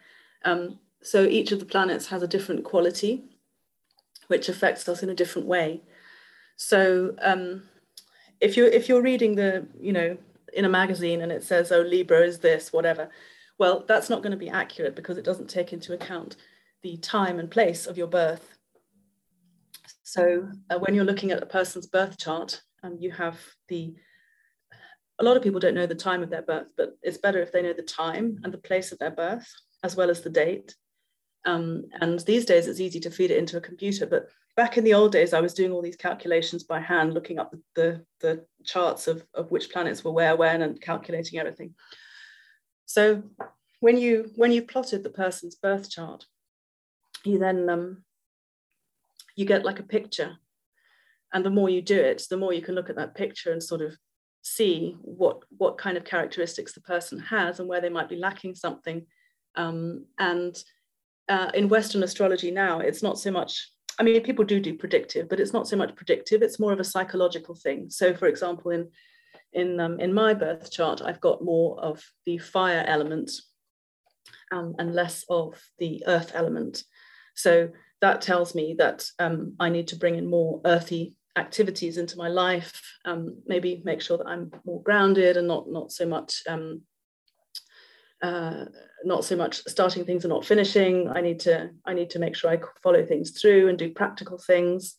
Um, 0.44 0.78
so, 1.02 1.24
each 1.24 1.52
of 1.52 1.58
the 1.58 1.66
planets 1.66 2.06
has 2.08 2.22
a 2.22 2.28
different 2.28 2.64
quality, 2.64 3.24
which 4.28 4.48
affects 4.48 4.88
us 4.88 5.02
in 5.02 5.08
a 5.08 5.14
different 5.14 5.48
way. 5.48 5.80
So, 6.56 7.14
um, 7.22 7.62
if 8.40 8.56
you're 8.56 8.68
if 8.68 8.88
you're 8.88 9.02
reading 9.02 9.36
the, 9.36 9.66
you 9.80 9.92
know, 9.92 10.18
in 10.52 10.64
a 10.64 10.68
magazine 10.68 11.22
and 11.22 11.32
it 11.32 11.42
says, 11.42 11.72
oh, 11.72 11.80
Libra 11.80 12.20
is 12.20 12.38
this, 12.38 12.72
whatever. 12.72 13.10
Well, 13.58 13.84
that's 13.86 14.10
not 14.10 14.22
going 14.22 14.32
to 14.32 14.36
be 14.36 14.48
accurate 14.48 14.96
because 14.96 15.18
it 15.18 15.24
doesn't 15.24 15.50
take 15.50 15.72
into 15.72 15.92
account 15.92 16.36
the 16.82 16.96
time 16.96 17.38
and 17.38 17.50
place 17.50 17.86
of 17.86 17.96
your 17.96 18.08
birth. 18.08 18.56
So 20.02 20.48
uh, 20.70 20.78
when 20.78 20.94
you're 20.94 21.04
looking 21.04 21.30
at 21.30 21.42
a 21.42 21.46
person's 21.46 21.86
birth 21.86 22.18
chart, 22.18 22.60
um, 22.82 22.96
you 22.98 23.10
have 23.12 23.38
the 23.68 23.94
a 25.18 25.24
lot 25.24 25.36
of 25.36 25.42
people 25.42 25.60
don't 25.60 25.74
know 25.74 25.86
the 25.86 25.94
time 25.94 26.22
of 26.22 26.30
their 26.30 26.42
birth, 26.42 26.66
but 26.76 26.96
it's 27.02 27.18
better 27.18 27.40
if 27.40 27.52
they 27.52 27.62
know 27.62 27.72
the 27.72 27.82
time 27.82 28.40
and 28.42 28.52
the 28.52 28.58
place 28.58 28.90
of 28.90 28.98
their 28.98 29.10
birth, 29.10 29.46
as 29.84 29.94
well 29.94 30.10
as 30.10 30.22
the 30.22 30.30
date. 30.30 30.74
Um, 31.44 31.84
and 32.00 32.18
these 32.20 32.44
days 32.44 32.66
it's 32.66 32.80
easy 32.80 32.98
to 33.00 33.10
feed 33.10 33.30
it 33.30 33.38
into 33.38 33.56
a 33.56 33.60
computer, 33.60 34.06
but 34.06 34.28
back 34.56 34.76
in 34.76 34.84
the 34.84 34.94
old 34.94 35.12
days, 35.12 35.32
I 35.32 35.40
was 35.40 35.54
doing 35.54 35.72
all 35.72 35.82
these 35.82 35.96
calculations 35.96 36.64
by 36.64 36.80
hand, 36.80 37.14
looking 37.14 37.38
up 37.38 37.54
the, 37.74 38.04
the, 38.20 38.44
charts 38.64 39.08
of, 39.08 39.24
of 39.34 39.50
which 39.50 39.70
planets 39.70 40.04
were 40.04 40.12
where, 40.12 40.36
when, 40.36 40.62
and 40.62 40.80
calculating 40.80 41.38
everything. 41.38 41.74
So 42.86 43.22
when 43.80 43.96
you 43.96 44.30
when 44.36 44.52
you 44.52 44.62
plotted 44.62 45.02
the 45.02 45.10
person's 45.10 45.56
birth 45.56 45.90
chart, 45.90 46.26
you 47.24 47.38
then 47.38 47.68
um, 47.68 48.04
you 49.34 49.44
get 49.44 49.64
like 49.64 49.80
a 49.80 49.84
picture, 49.84 50.36
and 51.32 51.44
the 51.44 51.50
more 51.50 51.68
you 51.68 51.82
do 51.82 51.98
it, 51.98 52.22
the 52.30 52.36
more 52.36 52.52
you 52.52 52.62
can 52.62 52.74
look 52.74 52.90
at 52.90 52.96
that 52.96 53.16
picture 53.16 53.50
and 53.50 53.62
sort 53.62 53.80
of 53.80 53.96
see 54.42 54.96
what 55.00 55.42
what 55.56 55.78
kind 55.78 55.96
of 55.96 56.04
characteristics 56.04 56.74
the 56.74 56.80
person 56.82 57.18
has 57.18 57.58
and 57.58 57.68
where 57.68 57.80
they 57.80 57.88
might 57.88 58.08
be 58.08 58.16
lacking 58.16 58.54
something. 58.54 59.06
Um, 59.56 60.06
and 60.18 60.56
uh, 61.28 61.50
in 61.54 61.68
Western 61.68 62.02
astrology 62.02 62.50
now, 62.50 62.78
it's 62.80 63.02
not 63.02 63.18
so 63.18 63.30
much. 63.30 63.68
I 64.02 64.04
mean, 64.04 64.20
people 64.24 64.44
do 64.44 64.58
do 64.58 64.74
predictive, 64.74 65.28
but 65.28 65.38
it's 65.38 65.52
not 65.52 65.68
so 65.68 65.76
much 65.76 65.94
predictive. 65.94 66.42
It's 66.42 66.58
more 66.58 66.72
of 66.72 66.80
a 66.80 66.84
psychological 66.84 67.54
thing. 67.54 67.88
So, 67.88 68.12
for 68.14 68.26
example, 68.26 68.72
in 68.72 68.88
in 69.52 69.78
um, 69.78 70.00
in 70.00 70.12
my 70.12 70.34
birth 70.34 70.72
chart, 70.72 71.00
I've 71.00 71.20
got 71.20 71.44
more 71.44 71.78
of 71.78 72.02
the 72.26 72.38
fire 72.38 72.82
element 72.84 73.30
um, 74.50 74.74
and 74.80 74.92
less 74.92 75.24
of 75.30 75.62
the 75.78 76.02
earth 76.08 76.32
element. 76.34 76.82
So 77.36 77.68
that 78.00 78.22
tells 78.22 78.56
me 78.56 78.74
that 78.80 79.06
um, 79.20 79.54
I 79.60 79.68
need 79.68 79.86
to 79.88 79.96
bring 79.96 80.16
in 80.16 80.26
more 80.28 80.60
earthy 80.64 81.14
activities 81.36 81.96
into 81.96 82.18
my 82.18 82.26
life. 82.26 82.82
Um, 83.04 83.40
maybe 83.46 83.82
make 83.84 84.02
sure 84.02 84.18
that 84.18 84.26
I'm 84.26 84.50
more 84.64 84.82
grounded 84.82 85.36
and 85.36 85.46
not 85.46 85.70
not 85.70 85.92
so 85.92 86.06
much 86.06 86.42
um, 86.48 86.82
uh, 88.22 88.64
not 89.04 89.24
so 89.24 89.36
much 89.36 89.62
starting 89.66 90.04
things 90.04 90.24
and 90.24 90.30
not 90.30 90.44
finishing. 90.44 91.08
I 91.08 91.20
need 91.20 91.40
to 91.40 91.70
I 91.84 91.94
need 91.94 92.10
to 92.10 92.18
make 92.18 92.36
sure 92.36 92.50
I 92.50 92.60
follow 92.82 93.04
things 93.04 93.38
through 93.40 93.68
and 93.68 93.78
do 93.78 93.90
practical 93.90 94.38
things. 94.38 94.96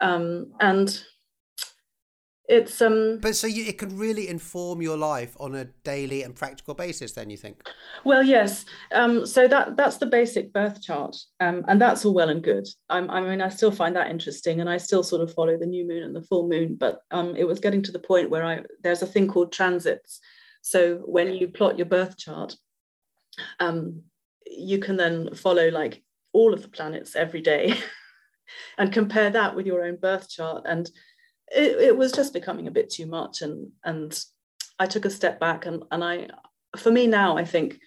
Um, 0.00 0.52
and 0.60 1.02
it's 2.48 2.82
um 2.82 3.18
but 3.22 3.36
so 3.36 3.46
you, 3.46 3.64
it 3.64 3.78
can 3.78 3.96
really 3.96 4.28
inform 4.28 4.82
your 4.82 4.96
life 4.96 5.36
on 5.38 5.54
a 5.54 5.64
daily 5.84 6.22
and 6.22 6.34
practical 6.34 6.74
basis 6.74 7.12
then 7.12 7.30
you 7.30 7.36
think 7.36 7.62
well 8.04 8.22
yes 8.22 8.64
um 8.92 9.24
so 9.24 9.46
that 9.46 9.76
that's 9.76 9.98
the 9.98 10.06
basic 10.06 10.52
birth 10.52 10.82
chart 10.82 11.16
um 11.38 11.64
and 11.68 11.80
that's 11.80 12.04
all 12.04 12.12
well 12.12 12.30
and 12.30 12.42
good 12.42 12.66
I'm, 12.90 13.08
i 13.10 13.20
mean 13.20 13.40
i 13.40 13.48
still 13.48 13.70
find 13.70 13.94
that 13.94 14.10
interesting 14.10 14.60
and 14.60 14.68
i 14.68 14.76
still 14.76 15.04
sort 15.04 15.22
of 15.22 15.32
follow 15.32 15.56
the 15.56 15.66
new 15.66 15.86
moon 15.86 16.02
and 16.02 16.16
the 16.16 16.22
full 16.22 16.48
moon 16.48 16.74
but 16.74 17.02
um 17.12 17.36
it 17.36 17.46
was 17.46 17.60
getting 17.60 17.82
to 17.84 17.92
the 17.92 18.00
point 18.00 18.28
where 18.28 18.44
i 18.44 18.60
there's 18.82 19.02
a 19.02 19.06
thing 19.06 19.28
called 19.28 19.52
transits 19.52 20.20
so 20.62 20.96
when 21.04 21.32
you 21.32 21.48
plot 21.48 21.76
your 21.76 21.86
birth 21.86 22.16
chart 22.16 22.56
um 23.60 24.02
you 24.46 24.78
can 24.78 24.96
then 24.96 25.34
follow 25.34 25.68
like 25.70 26.02
all 26.32 26.54
of 26.54 26.62
the 26.62 26.68
planets 26.68 27.16
every 27.16 27.40
day 27.40 27.74
and 28.78 28.92
compare 28.92 29.30
that 29.30 29.54
with 29.54 29.66
your 29.66 29.84
own 29.84 29.96
birth 29.96 30.28
chart. 30.28 30.64
And 30.66 30.90
it, 31.48 31.78
it 31.78 31.96
was 31.96 32.12
just 32.12 32.32
becoming 32.32 32.66
a 32.66 32.72
bit 32.72 32.90
too 32.90 33.06
much. 33.06 33.42
And 33.42 33.70
and 33.84 34.18
I 34.78 34.86
took 34.86 35.04
a 35.04 35.10
step 35.10 35.38
back 35.38 35.66
and 35.66 35.84
and 35.90 36.02
I 36.02 36.28
for 36.76 36.90
me 36.90 37.06
now 37.06 37.36
I 37.36 37.44
think 37.44 37.78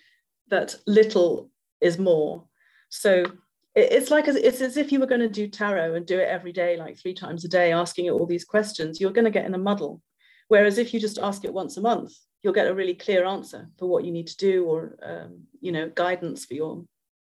that 0.50 0.76
little 0.88 1.50
is 1.82 1.98
more. 1.98 2.46
So 2.90 3.26
it's 3.74 4.10
like 4.10 4.28
it's 4.28 4.62
as 4.62 4.78
if 4.78 4.92
you 4.92 5.00
were 5.00 5.06
going 5.06 5.20
to 5.22 5.28
do 5.28 5.50
tarot 5.50 5.96
and 5.96 6.06
do 6.06 6.18
it 6.18 6.30
every 6.30 6.54
day 6.54 6.78
like 6.78 6.98
three 6.98 7.14
times 7.14 7.44
a 7.44 7.50
day 7.50 7.74
asking 7.74 8.06
it 8.06 8.12
all 8.12 8.26
these 8.26 8.46
questions 8.46 9.02
you're 9.02 9.12
going 9.12 9.26
to 9.26 9.32
get 9.32 9.46
in 9.46 9.54
a 9.54 9.60
muddle. 9.60 10.02
Whereas 10.48 10.78
if 10.78 10.94
you 10.94 11.00
just 11.00 11.18
ask 11.18 11.44
it 11.44 11.54
once 11.54 11.76
a 11.76 11.82
month 11.82 12.14
you'll 12.46 12.54
get 12.54 12.68
a 12.68 12.76
really 12.76 12.94
clear 12.94 13.26
answer 13.26 13.68
for 13.80 13.88
what 13.90 14.06
you 14.06 14.12
need 14.12 14.28
to 14.28 14.38
do 14.38 14.66
or 14.66 14.96
um, 15.02 15.46
you 15.62 15.72
know 15.72 15.90
guidance 15.90 16.46
for 16.46 16.54
your 16.54 16.86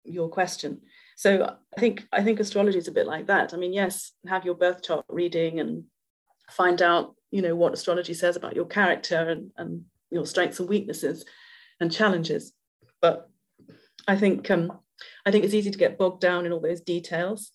your 0.05 0.29
question. 0.29 0.81
So 1.17 1.57
i 1.77 1.81
think 1.81 2.07
i 2.13 2.23
think 2.23 2.39
astrology 2.39 2.79
is 2.79 2.87
a 2.87 2.93
bit 2.93 3.09
like 3.09 3.27
that. 3.27 3.53
I 3.53 3.57
mean 3.57 3.73
yes 3.73 4.13
have 4.29 4.45
your 4.45 4.55
birth 4.55 4.85
chart 4.85 5.05
reading 5.09 5.59
and 5.59 5.85
find 6.49 6.81
out 6.81 7.17
you 7.33 7.43
know 7.43 7.57
what 7.57 7.75
astrology 7.75 8.15
says 8.15 8.37
about 8.37 8.55
your 8.55 8.67
character 8.67 9.29
and, 9.29 9.51
and 9.57 9.85
your 10.13 10.27
strengths 10.27 10.61
and 10.61 10.69
weaknesses 10.69 11.25
and 11.81 11.91
challenges. 11.93 12.53
But 13.03 13.29
i 14.07 14.17
think 14.17 14.49
um, 14.51 14.73
i 15.27 15.31
think 15.31 15.45
it's 15.45 15.55
easy 15.55 15.73
to 15.73 15.85
get 15.85 15.99
bogged 15.99 16.21
down 16.21 16.47
in 16.47 16.53
all 16.53 16.61
those 16.61 16.81
details 16.81 17.51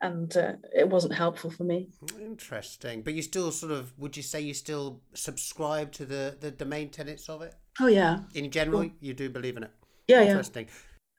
and 0.00 0.36
uh, 0.36 0.52
it 0.74 0.88
wasn't 0.88 1.12
helpful 1.12 1.50
for 1.50 1.64
me 1.64 1.88
interesting 2.20 3.02
but 3.02 3.14
you 3.14 3.22
still 3.22 3.50
sort 3.50 3.72
of 3.72 3.92
would 3.98 4.16
you 4.16 4.22
say 4.22 4.40
you 4.40 4.54
still 4.54 5.00
subscribe 5.14 5.92
to 5.92 6.04
the 6.04 6.36
the, 6.40 6.50
the 6.50 6.64
main 6.64 6.88
tenets 6.88 7.28
of 7.28 7.42
it 7.42 7.54
oh 7.80 7.86
yeah 7.86 8.20
in 8.34 8.50
general 8.50 8.88
you 9.00 9.14
do 9.14 9.28
believe 9.28 9.56
in 9.56 9.62
it 9.62 9.70
yeah 10.06 10.22
yeah. 10.22 10.30
interesting 10.30 10.64
yeah. 10.66 10.72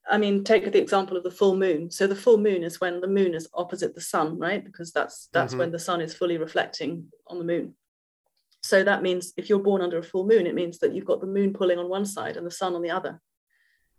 I 0.09 0.17
mean, 0.17 0.43
take 0.43 0.71
the 0.71 0.81
example 0.81 1.17
of 1.17 1.23
the 1.23 1.31
full 1.31 1.55
moon. 1.55 1.91
So 1.91 2.07
the 2.07 2.15
full 2.15 2.37
moon 2.37 2.63
is 2.63 2.81
when 2.81 2.99
the 2.99 3.07
moon 3.07 3.35
is 3.35 3.47
opposite 3.53 3.93
the 3.93 4.01
sun, 4.01 4.39
right? 4.39 4.63
Because 4.63 4.91
that's 4.91 5.29
that's 5.31 5.51
mm-hmm. 5.51 5.59
when 5.59 5.71
the 5.71 5.79
sun 5.79 6.01
is 6.01 6.15
fully 6.15 6.37
reflecting 6.37 7.05
on 7.27 7.37
the 7.37 7.45
moon. 7.45 7.75
So 8.63 8.83
that 8.83 9.03
means 9.03 9.33
if 9.37 9.49
you're 9.49 9.59
born 9.59 9.81
under 9.81 9.99
a 9.99 10.03
full 10.03 10.27
moon, 10.27 10.47
it 10.47 10.55
means 10.55 10.79
that 10.79 10.93
you've 10.93 11.05
got 11.05 11.21
the 11.21 11.27
moon 11.27 11.53
pulling 11.53 11.79
on 11.79 11.89
one 11.89 12.05
side 12.05 12.37
and 12.37 12.45
the 12.45 12.51
sun 12.51 12.75
on 12.75 12.81
the 12.81 12.89
other. 12.89 13.21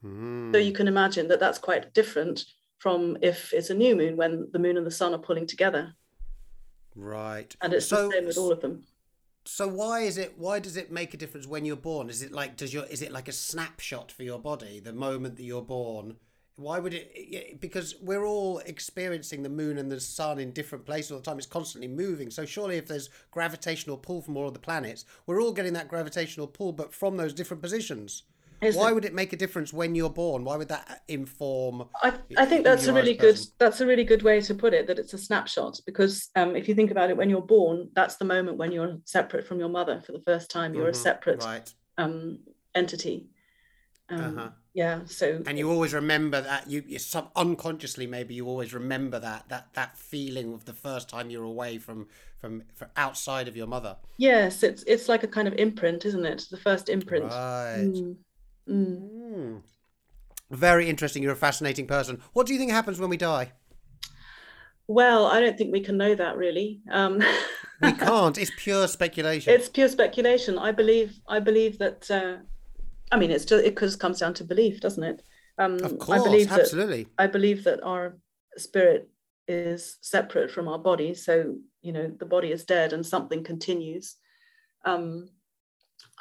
Mm. 0.05 0.53
So 0.53 0.59
you 0.59 0.73
can 0.73 0.89
imagine 0.89 1.29
that 1.29 1.41
that's 1.41 1.59
quite 1.59 1.95
different 1.95 2.45
from 2.81 3.19
if 3.21 3.53
it's 3.53 3.71
a 3.71 3.75
new 3.75 3.95
moon 3.95 4.17
when 4.17 4.49
the 4.53 4.59
moon 4.59 4.77
and 4.77 4.87
the 4.87 4.91
sun 4.91 5.15
are 5.15 5.19
pulling 5.19 5.47
together. 5.47 5.95
Right. 6.97 7.55
And 7.61 7.73
it's 7.75 7.87
so, 7.87 8.09
the 8.09 8.13
same 8.15 8.27
with 8.27 8.39
all 8.39 8.51
of 8.51 8.61
them. 8.61 8.85
So 9.45 9.69
why 9.69 10.01
is 10.01 10.19
it 10.19 10.35
why 10.39 10.59
does 10.59 10.77
it 10.77 10.91
make 10.91 11.15
a 11.15 11.17
difference 11.17 11.47
when 11.47 11.65
you're 11.65 11.77
born? 11.77 12.09
Is 12.09 12.23
it 12.23 12.33
like 12.33 12.57
does 12.57 12.75
your 12.75 12.85
is 12.87 13.03
it 13.03 13.13
like 13.13 13.29
a 13.29 13.33
snapshot 13.33 14.11
for 14.11 14.23
your 14.23 14.39
body 14.39 14.81
the 14.81 14.93
moment 14.93 15.37
that 15.37 15.45
you're 15.45 15.63
born? 15.63 16.17
Why 16.57 16.79
would 16.79 16.95
it 16.95 17.61
because 17.61 17.97
we're 18.01 18.25
all 18.25 18.59
experiencing 18.61 19.43
the 19.43 19.49
moon 19.51 19.77
and 19.77 19.93
the 19.93 20.01
sun 20.01 20.39
in 20.39 20.51
different 20.51 20.87
places 20.87 21.13
all 21.13 21.19
the 21.19 21.25
time. 21.25 21.39
It's 21.39 21.47
constantly 21.47 21.89
moving. 21.89 22.31
So 22.31 22.47
surely 22.47 22.77
if 22.77 22.87
there's 22.87 23.11
gravitational 23.31 23.99
pull 23.99 24.23
from 24.23 24.39
all 24.39 24.49
of 24.49 24.55
the 24.55 24.61
planets 24.61 25.05
we're 25.27 25.43
all 25.43 25.53
getting 25.53 25.75
that 25.75 25.89
gravitational 25.89 26.47
pull 26.47 26.73
but 26.73 26.95
from 26.95 27.19
those 27.19 27.35
different 27.35 27.63
positions 27.63 28.23
is 28.61 28.77
Why 28.77 28.91
it? 28.91 28.95
would 28.95 29.05
it 29.05 29.15
make 29.15 29.33
a 29.33 29.37
difference 29.37 29.73
when 29.73 29.95
you're 29.95 30.11
born? 30.11 30.45
Why 30.45 30.57
would 30.57 30.69
that 30.69 31.03
inform? 31.09 31.89
I, 32.03 32.13
I 32.37 32.45
think 32.45 32.65
that's 32.65 32.87
a 32.87 32.93
really 32.93 33.15
good 33.15 33.39
that's 33.59 33.81
a 33.81 33.87
really 33.87 34.05
good 34.05 34.23
way 34.23 34.41
to 34.43 34.55
put 34.55 34.75
it. 34.75 34.87
That 34.87 34.99
it's 34.99 35.15
a 35.15 35.19
snapshot 35.19 35.81
because 35.87 36.29
um, 36.37 36.57
if 36.57 36.69
you 36.69 36.75
think 36.75 36.91
about 36.91 37.11
it, 37.11 37.17
when 37.17 37.31
you're 37.31 37.41
born, 37.41 37.89
that's 37.95 38.17
the 38.17 38.25
moment 38.25 38.59
when 38.59 38.73
you're 38.73 38.99
separate 39.05 39.47
from 39.47 39.59
your 39.59 39.69
mother 39.69 40.03
for 40.05 40.13
the 40.13 40.21
first 40.21 40.51
time. 40.51 40.75
You're 40.75 40.85
mm-hmm. 40.85 40.91
a 40.91 40.95
separate 40.95 41.45
right. 41.45 41.73
um, 41.99 42.41
entity. 42.75 43.29
Um, 44.11 44.39
uh-huh. 44.39 44.51
Yeah. 44.75 45.01
So 45.07 45.43
and 45.47 45.59
you 45.59 45.71
always 45.71 45.95
remember 45.95 46.41
that 46.41 46.69
you, 46.69 46.85
you 46.87 46.99
sub 46.99 47.31
unconsciously 47.35 48.07
maybe 48.07 48.35
you 48.35 48.47
always 48.47 48.73
remember 48.73 49.19
that 49.19 49.49
that 49.49 49.73
that 49.75 49.97
feeling 49.97 50.53
of 50.53 50.65
the 50.65 50.73
first 50.73 51.09
time 51.09 51.31
you're 51.31 51.45
away 51.45 51.79
from 51.79 52.07
from, 52.41 52.63
from 52.75 52.89
outside 52.97 53.49
of 53.49 53.57
your 53.57 53.67
mother. 53.67 53.97
Yes, 54.19 54.63
it's 54.63 54.83
it's 54.85 55.09
like 55.09 55.23
a 55.23 55.29
kind 55.29 55.49
of 55.49 55.55
imprint, 55.55 56.05
isn't 56.05 56.25
it? 56.25 56.45
The 56.51 56.57
first 56.57 56.89
imprint. 56.89 57.25
Right. 57.25 57.89
Mm. 57.89 58.17
Mm. 58.71 59.11
Mm. 59.11 59.63
Very 60.51 60.89
interesting. 60.89 61.23
You're 61.23 61.33
a 61.33 61.37
fascinating 61.37 61.87
person. 61.87 62.21
What 62.33 62.47
do 62.47 62.53
you 62.53 62.59
think 62.59 62.71
happens 62.71 62.99
when 62.99 63.11
we 63.11 63.17
die? 63.17 63.53
Well, 64.87 65.27
I 65.27 65.41
don't 65.41 65.57
think 65.57 65.73
we 65.73 65.81
can 65.81 65.97
know 65.97 66.17
that 66.17 66.37
really. 66.37 66.81
Um, 66.91 67.23
we 67.83 67.93
can't. 67.93 68.37
It's 68.37 68.51
pure 68.57 68.89
speculation. 68.89 69.53
It's 69.53 69.69
pure 69.69 69.89
speculation. 69.89 70.59
I 70.59 70.73
believe. 70.73 71.21
I 71.29 71.39
believe 71.39 71.79
that. 71.79 72.11
Uh, 72.11 72.39
I 73.13 73.17
mean, 73.17 73.31
it's 73.31 73.45
just 73.45 73.65
it 73.65 73.79
just 73.79 74.01
comes 74.01 74.19
down 74.19 74.35
to 74.35 74.45
belief, 74.45 74.81
doesn't 74.81 75.03
it? 75.03 75.23
Um, 75.59 75.75
of 75.85 75.99
course, 75.99 76.21
I 76.21 76.25
believe 76.25 76.51
absolutely. 76.51 77.05
That, 77.05 77.11
I 77.19 77.27
believe 77.29 77.63
that 77.65 77.83
our 77.85 78.17
spirit 78.57 79.09
is 79.47 79.99
separate 80.01 80.51
from 80.51 80.67
our 80.67 80.79
body. 80.79 81.15
So 81.15 81.55
you 81.83 81.93
know, 81.93 82.11
the 82.19 82.27
body 82.27 82.51
is 82.51 82.65
dead, 82.65 82.93
and 82.93 83.07
something 83.07 83.45
continues. 83.45 84.17
Um, 84.85 85.29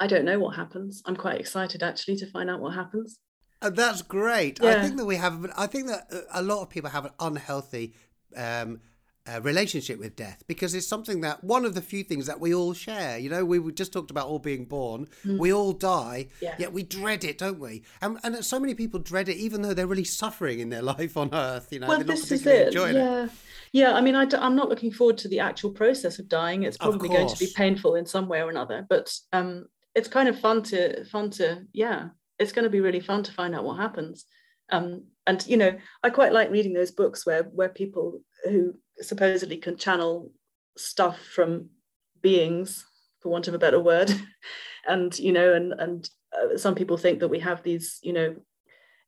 I 0.00 0.06
don't 0.06 0.24
know 0.24 0.38
what 0.38 0.56
happens. 0.56 1.02
I'm 1.04 1.16
quite 1.16 1.38
excited 1.38 1.82
actually 1.82 2.16
to 2.16 2.26
find 2.26 2.50
out 2.50 2.60
what 2.60 2.74
happens. 2.74 3.18
And 3.62 3.76
that's 3.76 4.02
great. 4.02 4.58
Yeah. 4.62 4.70
I 4.70 4.82
think 4.82 4.96
that 4.96 5.04
we 5.04 5.16
have. 5.16 5.46
I 5.56 5.66
think 5.66 5.88
that 5.88 6.10
a 6.32 6.42
lot 6.42 6.62
of 6.62 6.70
people 6.70 6.90
have 6.90 7.04
an 7.04 7.12
unhealthy 7.20 7.94
um, 8.34 8.80
uh, 9.26 9.40
relationship 9.42 9.98
with 9.98 10.16
death 10.16 10.42
because 10.46 10.74
it's 10.74 10.86
something 10.86 11.20
that 11.20 11.44
one 11.44 11.66
of 11.66 11.74
the 11.74 11.82
few 11.82 12.02
things 12.02 12.26
that 12.26 12.40
we 12.40 12.54
all 12.54 12.72
share. 12.72 13.18
You 13.18 13.28
know, 13.28 13.44
we 13.44 13.72
just 13.72 13.92
talked 13.92 14.10
about 14.10 14.28
all 14.28 14.38
being 14.38 14.64
born. 14.64 15.08
Mm. 15.26 15.38
We 15.38 15.52
all 15.52 15.72
die, 15.72 16.28
yeah. 16.40 16.54
yet 16.58 16.72
we 16.72 16.82
dread 16.82 17.22
it, 17.24 17.36
don't 17.36 17.60
we? 17.60 17.82
And, 18.00 18.18
and 18.24 18.42
so 18.44 18.58
many 18.58 18.74
people 18.74 18.98
dread 18.98 19.28
it, 19.28 19.36
even 19.36 19.60
though 19.60 19.74
they're 19.74 19.86
really 19.86 20.04
suffering 20.04 20.60
in 20.60 20.70
their 20.70 20.82
life 20.94 21.18
on 21.18 21.34
Earth. 21.34 21.68
You 21.70 21.80
know, 21.80 21.88
well, 21.88 21.98
they're 21.98 22.06
not 22.06 22.18
particularly 22.18 22.66
enjoying 22.66 22.96
yeah. 22.96 23.24
it. 23.24 23.30
Yeah, 23.72 23.92
I 23.92 24.00
mean, 24.00 24.16
I 24.16 24.26
am 24.32 24.56
not 24.56 24.68
looking 24.68 24.90
forward 24.90 25.18
to 25.18 25.28
the 25.28 25.40
actual 25.40 25.70
process 25.70 26.18
of 26.18 26.28
dying. 26.28 26.64
It's 26.64 26.76
probably 26.76 27.08
going 27.08 27.28
to 27.28 27.38
be 27.38 27.52
painful 27.54 27.94
in 27.94 28.06
some 28.06 28.26
way 28.26 28.40
or 28.40 28.50
another. 28.50 28.84
But 28.88 29.16
um, 29.32 29.66
it's 29.94 30.08
kind 30.08 30.28
of 30.28 30.38
fun 30.38 30.62
to 30.62 31.04
fun 31.06 31.30
to 31.30 31.62
yeah 31.72 32.08
it's 32.38 32.52
going 32.52 32.64
to 32.64 32.70
be 32.70 32.80
really 32.80 33.00
fun 33.00 33.22
to 33.22 33.32
find 33.32 33.54
out 33.54 33.64
what 33.64 33.76
happens 33.78 34.24
um, 34.70 35.04
and 35.26 35.46
you 35.46 35.56
know 35.56 35.76
i 36.02 36.10
quite 36.10 36.32
like 36.32 36.50
reading 36.50 36.72
those 36.72 36.90
books 36.90 37.26
where 37.26 37.44
where 37.44 37.68
people 37.68 38.20
who 38.44 38.72
supposedly 39.00 39.56
can 39.56 39.76
channel 39.76 40.30
stuff 40.76 41.18
from 41.34 41.68
beings 42.22 42.84
for 43.20 43.30
want 43.30 43.48
of 43.48 43.54
a 43.54 43.58
better 43.58 43.80
word. 43.80 44.12
and 44.88 45.16
you 45.18 45.32
know, 45.32 45.54
and 45.54 45.72
and 45.74 46.10
uh, 46.32 46.56
some 46.56 46.74
people 46.74 46.96
think 46.96 47.20
that 47.20 47.28
we 47.28 47.40
have 47.40 47.62
these, 47.62 47.98
you 48.02 48.12
know, 48.12 48.36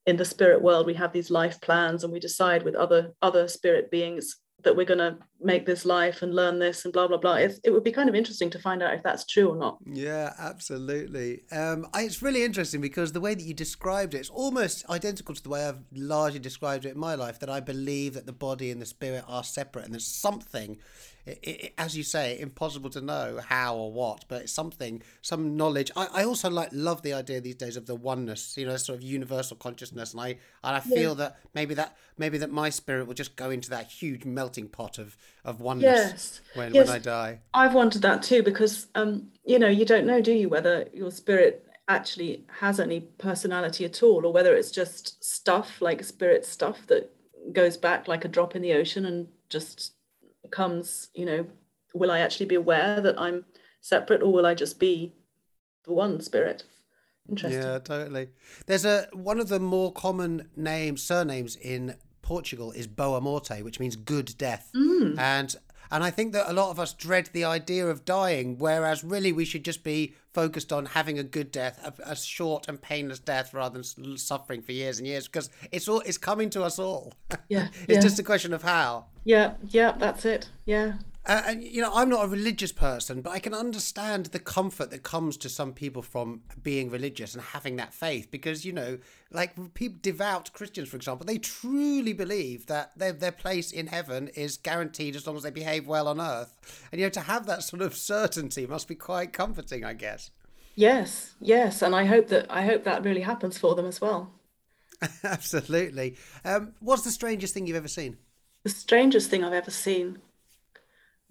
in 0.07 0.16
the 0.16 0.25
spirit 0.25 0.61
world 0.61 0.85
we 0.85 0.95
have 0.95 1.12
these 1.12 1.31
life 1.31 1.61
plans 1.61 2.03
and 2.03 2.12
we 2.12 2.18
decide 2.18 2.64
with 2.64 2.75
other 2.75 3.12
other 3.23 3.47
spirit 3.47 3.90
beings 3.90 4.37
that 4.64 4.75
we're 4.75 4.85
going 4.85 4.99
to 4.99 5.16
make 5.44 5.66
this 5.66 5.85
life 5.85 6.22
and 6.22 6.35
learn 6.35 6.59
this 6.59 6.85
and 6.85 6.92
blah 6.92 7.07
blah 7.07 7.16
blah 7.16 7.35
it's, 7.35 7.61
it 7.64 7.70
would 7.70 7.85
be 7.85 7.92
kind 7.92 8.09
of 8.09 8.14
interesting 8.14 8.50
to 8.50 8.59
find 8.59 8.83
out 8.83 8.94
if 8.94 9.02
that's 9.02 9.24
true 9.24 9.48
or 9.48 9.57
not 9.57 9.78
yeah 9.87 10.33
absolutely 10.38 11.42
um, 11.52 11.87
I, 11.92 12.02
it's 12.02 12.22
really 12.22 12.44
interesting 12.44 12.81
because 12.81 13.12
the 13.12 13.20
way 13.20 13.35
that 13.35 13.42
you 13.42 13.55
described 13.55 14.14
it 14.14 14.18
it's 14.18 14.31
almost 14.31 14.88
identical 14.88 15.35
to 15.35 15.42
the 15.42 15.48
way 15.48 15.66
i've 15.66 15.83
largely 15.94 16.38
described 16.38 16.87
it 16.87 16.94
in 16.94 16.98
my 16.98 17.14
life 17.14 17.38
that 17.40 17.50
i 17.50 17.61
believe 17.61 18.14
that 18.14 18.26
the 18.26 18.33
body 18.33 18.70
and 18.70 18.81
the 18.81 18.87
spirit 18.87 19.24
are 19.28 19.44
separate 19.44 19.85
and 19.85 19.94
there's 19.94 20.07
something 20.07 20.78
it, 21.24 21.38
it, 21.42 21.74
as 21.78 21.96
you 21.96 22.02
say, 22.02 22.38
impossible 22.38 22.90
to 22.90 23.00
know 23.00 23.40
how 23.46 23.76
or 23.76 23.92
what, 23.92 24.24
but 24.28 24.42
it's 24.42 24.52
something, 24.52 25.02
some 25.20 25.57
knowledge. 25.57 25.90
I, 25.94 26.09
I 26.12 26.24
also 26.24 26.50
like 26.50 26.70
love 26.72 27.02
the 27.02 27.12
idea 27.12 27.40
these 27.40 27.55
days 27.55 27.76
of 27.76 27.87
the 27.87 27.94
oneness, 27.94 28.57
you 28.57 28.66
know, 28.66 28.76
sort 28.76 28.98
of 28.98 29.05
universal 29.05 29.57
consciousness, 29.57 30.12
and 30.12 30.20
I 30.20 30.26
and 30.64 30.76
I 30.76 30.81
feel 30.81 31.11
yeah. 31.11 31.14
that 31.14 31.38
maybe 31.55 31.74
that 31.74 31.96
maybe 32.18 32.38
that 32.38 32.50
my 32.50 32.70
spirit 32.70 33.07
will 33.07 33.14
just 33.14 33.37
go 33.37 33.50
into 33.50 33.70
that 33.70 33.87
huge 33.87 34.24
melting 34.24 34.68
pot 34.68 34.98
of 34.98 35.16
of 35.45 35.61
oneness 35.61 36.11
yes. 36.11 36.40
when 36.55 36.75
yes. 36.75 36.87
when 36.87 36.97
I 36.97 36.99
die. 36.99 37.40
I've 37.55 37.75
wanted 37.75 38.03
that 38.03 38.23
too 38.23 38.42
because 38.42 38.87
um, 38.95 39.31
you 39.45 39.59
know, 39.59 39.68
you 39.68 39.85
don't 39.85 40.07
know, 40.07 40.21
do 40.21 40.33
you, 40.33 40.49
whether 40.49 40.87
your 40.92 41.11
spirit 41.11 41.66
actually 41.88 42.45
has 42.61 42.79
any 42.79 43.01
personality 43.18 43.85
at 43.85 44.03
all, 44.03 44.25
or 44.25 44.33
whether 44.33 44.55
it's 44.55 44.71
just 44.71 45.23
stuff 45.23 45.83
like 45.83 46.03
spirit 46.05 46.47
stuff 46.47 46.87
that 46.87 47.11
goes 47.53 47.77
back 47.77 48.07
like 48.07 48.25
a 48.25 48.29
drop 48.29 48.55
in 48.55 48.62
the 48.62 48.73
ocean 48.73 49.05
and 49.05 49.27
just 49.49 49.95
comes, 50.51 51.09
you 51.14 51.25
know, 51.25 51.47
will 51.95 52.11
I 52.11 52.21
actually 52.21 52.47
be 52.47 52.55
aware 52.55 53.01
that 53.01 53.21
I'm 53.21 53.45
separate 53.81 54.23
or 54.23 54.33
will 54.33 54.47
I 54.47 54.55
just 54.55 54.79
be 54.79 55.12
the 55.85 55.92
one 55.92 56.21
spirit? 56.21 56.64
Interesting. 57.29 57.62
Yeah, 57.62 57.79
totally. 57.79 58.29
There's 58.66 58.85
a 58.85 59.09
one 59.12 59.40
of 59.40 59.49
the 59.49 59.61
more 59.61 59.92
common 59.92 60.49
names, 60.57 61.03
surnames 61.03 61.57
in 61.57 61.97
Portugal 62.22 62.72
is 62.72 62.87
Boa 62.87 63.20
Morte, 63.20 63.62
which 63.62 63.78
means 63.80 63.96
good 63.96 64.35
death. 64.38 64.70
Mm. 64.74 65.18
And 65.18 65.56
and 65.92 66.02
I 66.02 66.11
think 66.11 66.32
that 66.32 66.48
a 66.48 66.54
lot 66.54 66.70
of 66.70 66.80
us 66.80 66.94
dread 66.94 67.28
the 67.35 67.44
idea 67.44 67.87
of 67.87 68.06
dying, 68.06 68.56
whereas 68.56 69.04
really 69.04 69.30
we 69.30 69.44
should 69.44 69.62
just 69.62 69.85
be 69.85 70.14
focused 70.32 70.72
on 70.72 70.87
having 70.87 71.18
a 71.18 71.22
good 71.22 71.52
death, 71.52 71.78
a, 71.85 72.12
a 72.12 72.16
short 72.16 72.66
and 72.66 72.80
painless 72.80 73.18
death, 73.18 73.52
rather 73.52 73.82
than 73.82 74.16
suffering 74.16 74.62
for 74.62 74.72
years 74.72 74.98
and 74.98 75.06
years, 75.06 75.28
because 75.28 75.50
it's 75.70 75.88
all 75.88 76.00
it's 76.00 76.16
coming 76.16 76.48
to 76.50 76.62
us 76.62 76.78
all. 76.78 77.12
Yeah, 77.48 77.68
it's 77.82 77.88
yeah. 77.88 78.00
just 78.00 78.18
a 78.18 78.22
question 78.22 78.54
of 78.54 78.62
how. 78.62 79.06
Yeah, 79.24 79.54
yeah, 79.68 79.92
that's 79.92 80.24
it. 80.24 80.48
Yeah, 80.64 80.94
uh, 81.24 81.42
and 81.46 81.62
you 81.62 81.80
know, 81.80 81.92
I'm 81.94 82.08
not 82.08 82.24
a 82.24 82.28
religious 82.28 82.72
person, 82.72 83.20
but 83.20 83.30
I 83.30 83.38
can 83.38 83.54
understand 83.54 84.26
the 84.26 84.40
comfort 84.40 84.90
that 84.90 85.04
comes 85.04 85.37
to 85.38 85.48
some 85.48 85.72
people 85.72 86.02
from 86.02 86.42
being 86.62 86.90
religious 86.90 87.35
and 87.35 87.42
having 87.42 87.76
that 87.76 87.94
faith, 87.94 88.30
because 88.30 88.64
you 88.64 88.72
know, 88.72 88.98
like 89.30 89.74
people, 89.74 89.98
devout 90.02 90.52
Christians, 90.52 90.88
for 90.88 90.96
example, 90.96 91.24
they 91.24 91.38
truly 91.38 92.12
believe 92.12 92.66
that 92.66 92.98
their 92.98 93.12
their 93.12 93.32
place 93.32 93.70
in 93.70 93.87
heaven 93.87 94.28
is 94.28 94.56
guaranteed 94.56 95.14
as 95.14 95.26
long 95.26 95.37
as 95.37 95.44
they 95.44 95.50
behave 95.50 95.87
well 95.87 96.08
on 96.08 96.20
earth, 96.20 96.87
and 96.90 97.00
you 97.00 97.06
know, 97.06 97.11
to 97.11 97.20
have 97.20 97.46
that 97.46 97.62
sort 97.62 97.82
of 97.82 97.94
certainty 97.94 98.66
must 98.66 98.88
be 98.88 98.96
quite 98.96 99.32
comforting, 99.32 99.85
I 99.85 99.92
guess. 99.92 100.30
Yes, 100.74 101.35
yes, 101.40 101.82
and 101.82 101.94
I 101.94 102.06
hope 102.06 102.28
that 102.28 102.50
I 102.50 102.64
hope 102.64 102.82
that 102.85 103.04
really 103.04 103.20
happens 103.20 103.58
for 103.58 103.76
them 103.76 103.87
as 103.87 104.00
well. 104.00 104.32
Absolutely. 105.24 106.16
Um, 106.44 106.72
what's 106.80 107.02
the 107.02 107.11
strangest 107.11 107.54
thing 107.54 107.66
you've 107.66 107.76
ever 107.76 107.88
seen? 107.88 108.16
The 108.64 108.70
strangest 108.70 109.30
thing 109.30 109.44
I've 109.44 109.52
ever 109.52 109.70
seen. 109.70 110.18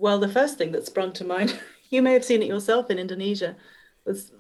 Well, 0.02 0.18
the 0.18 0.28
first 0.28 0.58
thing 0.58 0.72
that 0.72 0.88
sprung 0.88 1.14
to 1.14 1.24
mind, 1.24 1.60
you 1.92 2.02
may 2.02 2.14
have 2.14 2.26
seen 2.26 2.42
it 2.42 2.48
yourself 2.48 2.90
in 2.90 2.98
Indonesia, 2.98 3.56
was 4.04 4.32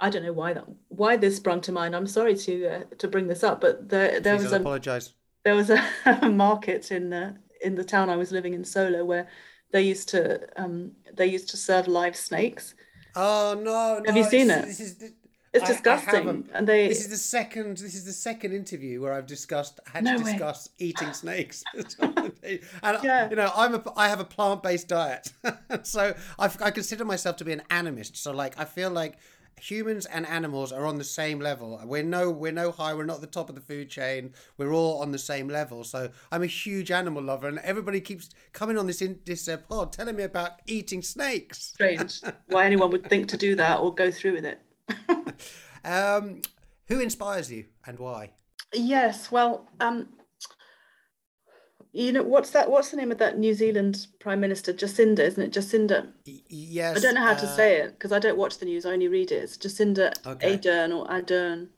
I 0.00 0.10
don't 0.10 0.24
know 0.24 0.32
why 0.32 0.52
that 0.54 0.64
why 0.88 1.16
this 1.16 1.36
sprung 1.36 1.60
to 1.62 1.72
mind. 1.72 1.94
I'm 1.94 2.08
sorry 2.08 2.34
to 2.34 2.66
uh, 2.66 2.82
to 2.98 3.06
bring 3.06 3.28
this 3.28 3.44
up, 3.44 3.60
but 3.60 3.88
there 3.88 4.18
there 4.18 4.36
Please 4.36 4.50
was 4.50 4.52
a. 4.52 4.58
There 5.44 5.54
was 5.54 5.70
a, 5.70 5.80
a 6.22 6.28
market 6.28 6.90
in 6.90 7.10
the 7.10 7.36
in 7.62 7.76
the 7.76 7.84
town 7.84 8.10
I 8.10 8.16
was 8.16 8.32
living 8.32 8.54
in 8.54 8.64
Solo 8.64 9.04
where 9.04 9.28
they 9.70 9.82
used 9.82 10.08
to 10.08 10.48
um, 10.60 10.92
they 11.12 11.26
used 11.26 11.48
to 11.50 11.56
serve 11.56 11.86
live 11.86 12.16
snakes. 12.16 12.74
Oh 13.14 13.56
no! 13.62 14.02
Have 14.04 14.16
you 14.16 14.24
seen 14.24 14.50
it? 14.50 14.66
This 14.66 14.80
is 14.80 15.12
it's 15.54 15.68
disgusting. 15.68 16.28
I, 16.28 16.32
I 16.32 16.58
and 16.58 16.66
they 16.66 16.88
This 16.88 17.00
is 17.00 17.08
the 17.08 17.16
second 17.16 17.78
this 17.78 17.94
is 17.94 18.04
the 18.04 18.12
second 18.12 18.52
interview 18.52 19.00
where 19.00 19.12
I've 19.12 19.26
discussed 19.26 19.80
had 19.92 20.04
no 20.04 20.18
to 20.18 20.24
discuss 20.24 20.68
way. 20.68 20.86
eating 20.86 21.12
snakes. 21.22 21.62
and 22.00 22.60
yeah. 23.02 23.30
you 23.30 23.36
know, 23.36 23.50
I'm 23.54 23.74
a 23.74 23.82
I 23.96 24.08
have 24.08 24.20
a 24.20 24.24
plant-based 24.24 24.88
diet. 24.88 25.32
so 25.82 26.14
I 26.38 26.50
I 26.60 26.70
consider 26.70 27.04
myself 27.04 27.36
to 27.36 27.44
be 27.44 27.52
an 27.52 27.62
animist. 27.70 28.16
So 28.16 28.32
like 28.32 28.58
I 28.58 28.64
feel 28.64 28.90
like 28.90 29.18
humans 29.60 30.04
and 30.06 30.26
animals 30.26 30.72
are 30.72 30.84
on 30.86 30.98
the 30.98 31.04
same 31.04 31.38
level. 31.38 31.80
We're 31.84 32.02
no 32.02 32.30
we're 32.30 32.52
no 32.52 32.72
high. 32.72 32.94
We're 32.94 33.04
not 33.04 33.20
the 33.20 33.26
top 33.26 33.48
of 33.48 33.54
the 33.54 33.60
food 33.60 33.88
chain. 33.88 34.32
We're 34.58 34.72
all 34.72 35.00
on 35.00 35.12
the 35.12 35.18
same 35.18 35.48
level. 35.48 35.84
So 35.84 36.10
I'm 36.32 36.42
a 36.42 36.46
huge 36.46 36.90
animal 36.90 37.22
lover, 37.22 37.48
and 37.48 37.58
everybody 37.60 38.00
keeps 38.00 38.30
coming 38.52 38.76
on 38.76 38.86
this 38.86 39.00
in 39.02 39.20
this 39.24 39.48
uh, 39.48 39.58
pod 39.58 39.92
telling 39.92 40.16
me 40.16 40.24
about 40.24 40.52
eating 40.66 41.02
snakes. 41.02 41.62
Strange. 41.62 42.20
Why 42.48 42.66
anyone 42.66 42.90
would 42.90 43.08
think 43.08 43.28
to 43.28 43.36
do 43.36 43.54
that 43.56 43.78
or 43.78 43.94
go 43.94 44.10
through 44.10 44.34
with 44.34 44.44
it. 44.44 44.60
um, 45.84 46.42
who 46.86 47.00
inspires 47.00 47.50
you 47.50 47.66
and 47.86 47.98
why? 47.98 48.32
Yes, 48.72 49.30
well, 49.30 49.68
um, 49.80 50.08
you 51.94 52.10
know 52.10 52.24
what's 52.24 52.50
that? 52.50 52.68
What's 52.68 52.90
the 52.90 52.96
name 52.96 53.12
of 53.12 53.18
that 53.18 53.38
New 53.38 53.54
Zealand 53.54 54.08
Prime 54.18 54.40
Minister? 54.40 54.72
Jacinda, 54.72 55.20
isn't 55.20 55.42
it? 55.42 55.52
Jacinda. 55.52 56.12
Yes. 56.24 56.96
I 56.96 57.00
don't 57.00 57.14
know 57.14 57.22
how 57.22 57.32
uh, 57.32 57.40
to 57.40 57.46
say 57.46 57.76
it 57.76 57.92
because 57.92 58.10
I 58.10 58.18
don't 58.18 58.36
watch 58.36 58.58
the 58.58 58.64
news. 58.64 58.84
I 58.84 58.92
only 58.92 59.06
read 59.06 59.30
it. 59.30 59.44
It's 59.44 59.56
Jacinda 59.56 60.12
okay. 60.26 60.58
Ardern 60.58 60.96
or 60.96 61.06
Ardern. 61.06 61.68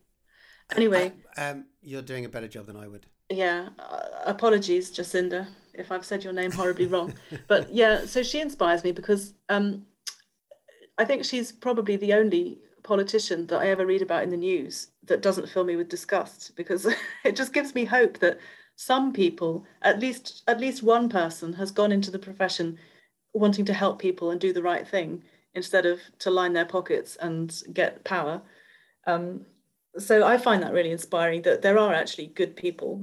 Anyway. 0.75 1.13
Uh, 1.37 1.51
um, 1.51 1.67
you're 1.83 2.01
doing 2.01 2.25
a 2.25 2.31
better 2.31 2.49
job 2.49 2.67
than 2.67 2.77
I 2.77 2.89
would. 2.89 3.05
Yeah. 3.29 3.69
Uh, 3.79 4.01
apologies, 4.25 4.91
Jacinda, 4.91 5.49
if 5.75 5.93
I've 5.93 6.05
said 6.05 6.25
your 6.25 6.33
name 6.33 6.51
horribly 6.51 6.87
wrong. 6.87 7.13
but 7.47 7.71
yeah, 7.71 8.07
so 8.07 8.23
she 8.23 8.41
inspires 8.41 8.85
me 8.85 8.93
because 8.93 9.35
um, 9.51 9.85
I 10.97 11.05
think 11.05 11.27
she's 11.27 11.53
probably 11.53 11.97
the 11.97 12.15
only 12.15 12.59
politician 12.87 13.47
that 13.49 13.61
I 13.61 13.67
ever 13.67 13.85
read 13.85 14.01
about 14.01 14.23
in 14.23 14.31
the 14.31 14.37
news 14.37 14.89
that 15.07 15.21
doesn't 15.21 15.49
fill 15.49 15.65
me 15.65 15.77
with 15.77 15.89
disgust 15.89 16.55
because 16.57 16.87
it 17.25 17.37
just 17.37 17.53
gives 17.53 17.75
me 17.75 17.85
hope 17.85 18.19
that 18.21 18.39
some 18.77 19.13
people, 19.13 19.67
at 19.83 19.99
least 19.99 20.43
at 20.47 20.61
least 20.61 20.83
one 20.83 21.09
person, 21.09 21.55
has 21.55 21.71
gone 21.71 21.93
into 21.93 22.11
the 22.11 22.19
profession 22.19 22.79
wanting 23.35 23.65
to 23.67 23.75
help 23.75 23.99
people 23.99 24.31
and 24.31 24.41
do 24.41 24.53
the 24.53 24.63
right 24.63 24.87
thing 24.87 25.23
instead 25.55 25.85
of 25.85 26.01
to 26.21 26.31
line 26.31 26.53
their 26.53 26.65
pockets 26.65 27.17
and 27.17 27.63
get 27.73 28.05
power. 28.05 28.41
Um, 29.07 29.47
so 29.99 30.25
I 30.25 30.37
find 30.39 30.63
that 30.63 30.73
really 30.73 30.91
inspiring 30.91 31.43
that 31.43 31.63
there 31.63 31.79
are 31.79 31.95
actually 31.95 32.29
good 32.29 32.55
people 32.55 33.03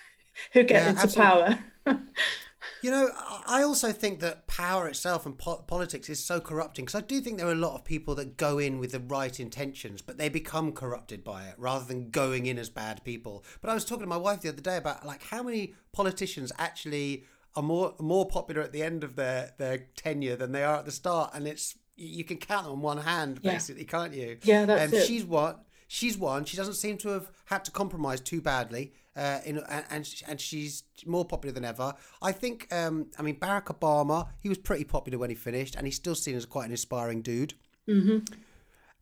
who 0.52 0.62
get 0.64 0.82
yeah, 0.82 0.90
into 0.90 1.02
absolutely. 1.02 1.58
power. 1.86 2.02
You 2.82 2.90
know, 2.90 3.10
I 3.46 3.62
also 3.62 3.92
think 3.92 4.20
that 4.20 4.46
power 4.46 4.88
itself 4.88 5.26
and 5.26 5.38
po- 5.38 5.64
politics 5.66 6.08
is 6.08 6.24
so 6.24 6.40
corrupting 6.40 6.84
because 6.84 7.00
I 7.00 7.04
do 7.04 7.20
think 7.20 7.38
there 7.38 7.46
are 7.46 7.52
a 7.52 7.56
lot 7.56 7.74
of 7.74 7.84
people 7.84 8.14
that 8.16 8.36
go 8.36 8.58
in 8.58 8.78
with 8.78 8.92
the 8.92 9.00
right 9.00 9.38
intentions, 9.38 10.02
but 10.02 10.18
they 10.18 10.28
become 10.28 10.72
corrupted 10.72 11.24
by 11.24 11.44
it 11.44 11.54
rather 11.58 11.84
than 11.84 12.10
going 12.10 12.46
in 12.46 12.58
as 12.58 12.70
bad 12.70 13.04
people. 13.04 13.44
But 13.60 13.70
I 13.70 13.74
was 13.74 13.84
talking 13.84 14.02
to 14.02 14.08
my 14.08 14.16
wife 14.16 14.40
the 14.40 14.48
other 14.48 14.60
day 14.60 14.76
about 14.76 15.06
like 15.06 15.22
how 15.24 15.42
many 15.42 15.74
politicians 15.92 16.52
actually 16.58 17.24
are 17.54 17.62
more 17.62 17.94
more 18.00 18.26
popular 18.26 18.62
at 18.62 18.72
the 18.72 18.82
end 18.82 19.04
of 19.04 19.16
their 19.16 19.52
their 19.58 19.78
tenure 19.96 20.36
than 20.36 20.52
they 20.52 20.64
are 20.64 20.76
at 20.76 20.84
the 20.84 20.92
start, 20.92 21.32
and 21.34 21.46
it's 21.46 21.76
you 21.96 22.24
can 22.24 22.38
count 22.38 22.66
on 22.66 22.80
one 22.80 22.98
hand 22.98 23.42
basically, 23.42 23.82
yeah. 23.82 23.88
can't 23.88 24.14
you? 24.14 24.38
Yeah, 24.42 24.64
that's 24.64 24.92
um, 24.92 24.98
it. 24.98 25.06
She's 25.06 25.24
what 25.24 25.64
she's 25.88 26.16
won. 26.16 26.44
She 26.44 26.56
doesn't 26.56 26.74
seem 26.74 26.96
to 26.98 27.10
have 27.10 27.30
had 27.46 27.64
to 27.66 27.70
compromise 27.70 28.20
too 28.20 28.40
badly 28.40 28.92
uh, 29.16 29.38
in, 29.44 29.58
and 29.68 30.14
and 30.26 30.40
she's 30.40 30.84
more 31.06 31.24
popular 31.24 31.52
than 31.52 31.64
ever. 31.64 31.94
I 32.20 32.32
think. 32.32 32.72
Um, 32.72 33.10
I 33.18 33.22
mean, 33.22 33.38
Barack 33.38 33.66
Obama. 33.66 34.28
He 34.42 34.48
was 34.48 34.58
pretty 34.58 34.84
popular 34.84 35.18
when 35.18 35.30
he 35.30 35.36
finished, 35.36 35.74
and 35.76 35.86
he's 35.86 35.96
still 35.96 36.14
seen 36.14 36.36
as 36.36 36.46
quite 36.46 36.66
an 36.66 36.70
inspiring 36.70 37.22
dude. 37.22 37.54
Mm-hmm. 37.88 38.18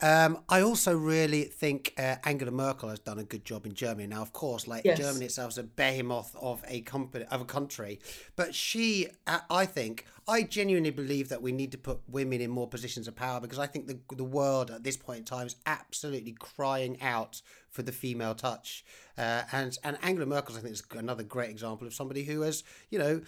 Um, 0.03 0.44
I 0.49 0.62
also 0.62 0.96
really 0.96 1.44
think 1.44 1.92
uh, 1.99 2.16
Angela 2.25 2.51
Merkel 2.51 2.88
has 2.88 2.99
done 2.99 3.18
a 3.18 3.25
good 3.25 3.44
job 3.44 3.66
in 3.66 3.75
Germany. 3.75 4.07
Now, 4.07 4.23
of 4.23 4.33
course, 4.33 4.66
like 4.66 4.85
yes. 4.85 4.99
Germany 4.99 5.27
itself 5.27 5.53
is 5.53 5.59
a 5.59 5.62
behemoth 5.62 6.35
of 6.40 6.64
a 6.66 6.81
company 6.83 7.27
of 7.31 7.42
a 7.42 7.44
country, 7.44 8.01
but 8.35 8.55
she, 8.55 9.09
uh, 9.27 9.40
I 9.51 9.66
think, 9.66 10.07
I 10.31 10.45
genuinely 10.45 10.91
believe 10.91 11.28
that 11.31 11.43
we 11.43 11.51
need 11.51 11.72
to 11.72 11.78
put 11.78 11.99
women 12.07 12.41
in 12.41 12.51
more 12.51 12.68
positions 12.68 13.09
of 13.09 13.16
power 13.16 13.41
because 13.41 13.59
I 13.59 13.66
think 13.66 13.89
the 13.89 13.99
the 14.14 14.22
world 14.22 14.70
at 14.70 14.85
this 14.85 14.97
point 14.97 15.18
in 15.18 15.24
time 15.24 15.49
is 15.49 15.57
absolutely 15.66 16.37
crying 16.39 17.03
out 17.03 17.43
for 17.68 17.83
the 17.83 17.91
female 17.91 18.37
touch. 18.37 18.85
Uh, 19.18 19.43
and 19.51 19.76
and 19.83 19.99
Angela 20.03 20.26
Merkel, 20.26 20.57
I 20.57 20.61
think, 20.61 20.74
is 20.74 20.85
another 20.93 21.24
great 21.24 21.51
example 21.51 21.85
of 21.85 21.95
somebody 21.95 22.22
who 22.22 22.43
has, 22.43 22.62
you 22.91 22.99
know, 23.01 23.22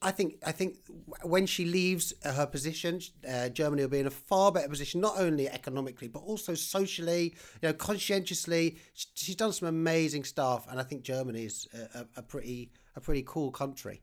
I 0.00 0.12
think 0.12 0.36
I 0.46 0.52
think 0.52 0.76
when 1.22 1.44
she 1.46 1.64
leaves 1.64 2.12
her 2.22 2.46
position, 2.46 3.00
uh, 3.28 3.48
Germany 3.48 3.82
will 3.82 3.90
be 3.90 3.98
in 3.98 4.06
a 4.06 4.10
far 4.10 4.52
better 4.52 4.68
position, 4.68 5.00
not 5.00 5.18
only 5.18 5.48
economically 5.48 6.06
but 6.06 6.20
also 6.20 6.54
socially, 6.54 7.34
you 7.60 7.68
know, 7.68 7.72
conscientiously. 7.72 8.78
She's 8.94 9.34
done 9.34 9.52
some 9.52 9.66
amazing 9.66 10.22
stuff, 10.22 10.68
and 10.70 10.78
I 10.78 10.84
think 10.84 11.02
Germany 11.02 11.46
is 11.46 11.66
a, 11.94 12.06
a 12.16 12.22
pretty 12.22 12.70
a 12.94 13.00
pretty 13.00 13.24
cool 13.26 13.50
country. 13.50 14.02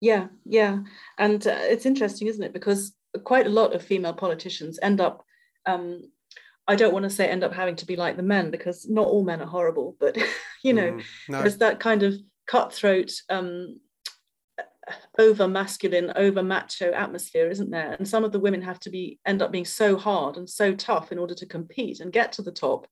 Yeah, 0.00 0.26
yeah, 0.44 0.80
and 1.18 1.46
uh, 1.46 1.58
it's 1.62 1.86
interesting, 1.86 2.28
isn't 2.28 2.42
it? 2.42 2.52
Because 2.52 2.92
quite 3.24 3.46
a 3.46 3.50
lot 3.50 3.74
of 3.74 3.82
female 3.82 4.12
politicians 4.12 4.78
end 4.82 5.00
up 5.00 5.24
um, 5.64 6.02
I 6.68 6.76
don't 6.76 6.92
want 6.92 7.04
to 7.04 7.10
say 7.10 7.28
end 7.28 7.44
up 7.44 7.52
having 7.52 7.76
to 7.76 7.86
be 7.86 7.96
like 7.96 8.16
the 8.16 8.22
men 8.22 8.50
because 8.50 8.88
not 8.88 9.06
all 9.06 9.24
men 9.24 9.40
are 9.40 9.46
horrible, 9.46 9.96
but 10.00 10.18
you 10.64 10.72
know, 10.72 10.92
mm, 10.92 11.04
no. 11.28 11.40
there's 11.40 11.58
that 11.58 11.80
kind 11.80 12.02
of 12.02 12.14
cutthroat, 12.46 13.12
um, 13.28 13.80
over 15.18 15.48
masculine, 15.48 16.12
over 16.14 16.42
macho 16.42 16.92
atmosphere, 16.92 17.50
isn't 17.50 17.70
there? 17.70 17.92
And 17.98 18.06
some 18.06 18.24
of 18.24 18.32
the 18.32 18.38
women 18.38 18.62
have 18.62 18.78
to 18.80 18.90
be 18.90 19.18
end 19.26 19.42
up 19.42 19.50
being 19.50 19.64
so 19.64 19.96
hard 19.96 20.36
and 20.36 20.48
so 20.48 20.74
tough 20.74 21.10
in 21.10 21.18
order 21.18 21.34
to 21.34 21.46
compete 21.46 22.00
and 22.00 22.12
get 22.12 22.32
to 22.32 22.42
the 22.42 22.52
top 22.52 22.86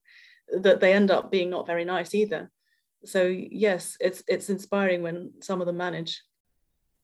that 0.61 0.79
they 0.79 0.93
end 0.93 1.09
up 1.09 1.31
being 1.31 1.49
not 1.49 1.67
very 1.67 1.85
nice 1.85 2.13
either. 2.13 2.51
So 3.05 3.23
yes, 3.23 3.95
it's 3.99 4.23
it's 4.27 4.49
inspiring 4.49 5.03
when 5.03 5.33
some 5.41 5.61
of 5.61 5.67
them 5.67 5.77
manage. 5.77 6.21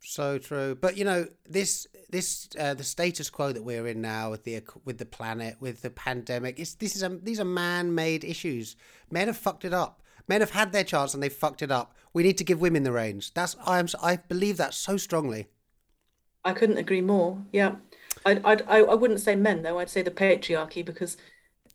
So 0.04 0.40
true, 0.40 0.74
but 0.74 0.98
you 0.98 1.06
know 1.06 1.28
this 1.48 1.86
this 2.10 2.50
uh, 2.60 2.74
the 2.74 2.84
status 2.84 3.30
quo 3.30 3.52
that 3.52 3.64
we're 3.64 3.86
in 3.86 4.02
now 4.02 4.32
with 4.32 4.44
the 4.46 4.64
with 4.84 4.98
the 4.98 5.06
planet 5.06 5.58
with 5.60 5.84
the 5.84 5.92
pandemic. 5.92 6.60
It's 6.60 6.74
this 6.74 6.96
is 6.96 7.04
a, 7.04 7.10
these 7.10 7.40
are 7.40 7.46
man 7.46 7.94
made 7.94 8.24
issues. 8.24 8.76
Men 9.12 9.28
have 9.28 9.38
fucked 9.38 9.64
it 9.64 9.74
up. 9.74 10.02
Men 10.28 10.42
have 10.42 10.52
had 10.52 10.72
their 10.72 10.84
chance 10.84 11.14
and 11.14 11.22
they 11.22 11.30
fucked 11.30 11.62
it 11.62 11.72
up. 11.72 11.96
We 12.14 12.24
need 12.24 12.38
to 12.40 12.44
give 12.44 12.60
women 12.60 12.84
the 12.84 12.92
reins. 12.92 13.32
That's 13.36 13.56
I 13.64 13.78
am 13.78 13.88
I 14.02 14.16
believe 14.16 14.58
that 14.58 14.74
so 14.74 14.98
strongly. 14.98 15.50
I 16.44 16.54
couldn't 16.54 16.78
agree 16.80 17.02
more. 17.02 17.38
Yeah, 17.52 17.76
I 18.26 18.42
I 18.44 18.82
I 18.82 18.96
wouldn't 18.96 19.20
say 19.20 19.36
men 19.36 19.62
though. 19.62 19.78
I'd 19.78 19.90
say 19.90 20.02
the 20.02 20.10
patriarchy 20.10 20.84
because 20.84 21.16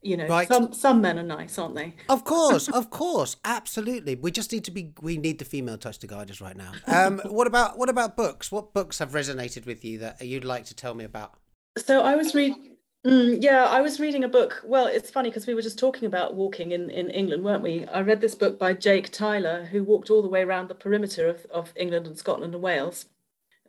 you 0.06 0.16
know 0.16 0.28
right. 0.28 0.48
some 0.48 0.72
some 0.72 1.00
men 1.00 1.18
are 1.18 1.22
nice 1.22 1.58
aren't 1.58 1.74
they? 1.74 1.94
Of 2.08 2.24
course 2.24 2.68
of 2.80 2.90
course 2.90 3.36
absolutely. 3.44 4.14
We 4.14 4.30
just 4.30 4.52
need 4.52 4.64
to 4.64 4.70
be 4.70 4.92
we 5.02 5.16
need 5.16 5.38
the 5.38 5.44
female 5.44 5.78
touch 5.78 5.98
to 5.98 6.06
guide 6.06 6.30
us 6.30 6.40
right 6.40 6.56
now. 6.56 6.72
Um 6.86 7.20
what 7.24 7.46
about 7.46 7.78
what 7.78 7.88
about 7.88 8.16
books? 8.16 8.52
What 8.52 8.72
books 8.72 8.98
have 9.00 9.12
resonated 9.12 9.66
with 9.66 9.84
you 9.84 9.98
that 9.98 10.22
you'd 10.22 10.44
like 10.44 10.64
to 10.66 10.74
tell 10.74 10.94
me 10.94 11.04
about? 11.04 11.34
So 11.76 12.00
i 12.00 12.14
was 12.14 12.34
reading 12.34 12.76
mm, 13.06 13.42
yeah 13.42 13.64
i 13.64 13.80
was 13.80 14.00
reading 14.00 14.24
a 14.24 14.28
book. 14.28 14.62
Well 14.64 14.86
it's 14.86 15.10
funny 15.10 15.30
because 15.30 15.46
we 15.46 15.54
were 15.54 15.62
just 15.62 15.78
talking 15.78 16.06
about 16.06 16.34
walking 16.34 16.72
in 16.72 16.88
in 16.90 17.10
england 17.10 17.44
weren't 17.44 17.62
we? 17.62 17.86
I 17.86 18.00
read 18.00 18.20
this 18.20 18.34
book 18.34 18.58
by 18.58 18.72
jake 18.72 19.10
tyler 19.10 19.64
who 19.66 19.82
walked 19.82 20.10
all 20.10 20.22
the 20.22 20.28
way 20.28 20.42
around 20.42 20.68
the 20.68 20.74
perimeter 20.74 21.28
of, 21.28 21.46
of 21.46 21.72
england 21.76 22.06
and 22.06 22.16
scotland 22.16 22.54
and 22.54 22.62
wales. 22.62 23.06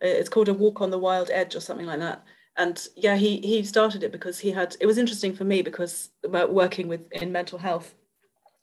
It's 0.00 0.28
called 0.28 0.48
a 0.48 0.54
walk 0.54 0.80
on 0.80 0.90
the 0.90 0.98
wild 0.98 1.28
edge 1.30 1.56
or 1.56 1.60
something 1.60 1.86
like 1.86 1.98
that 1.98 2.24
and 2.58 2.88
yeah 2.96 3.16
he 3.16 3.38
he 3.38 3.62
started 3.62 4.02
it 4.02 4.12
because 4.12 4.40
he 4.40 4.50
had 4.50 4.76
it 4.80 4.86
was 4.86 4.98
interesting 4.98 5.34
for 5.34 5.44
me 5.44 5.62
because 5.62 6.10
about 6.24 6.52
working 6.52 6.88
with 6.88 7.10
in 7.12 7.32
mental 7.32 7.58
health 7.58 7.94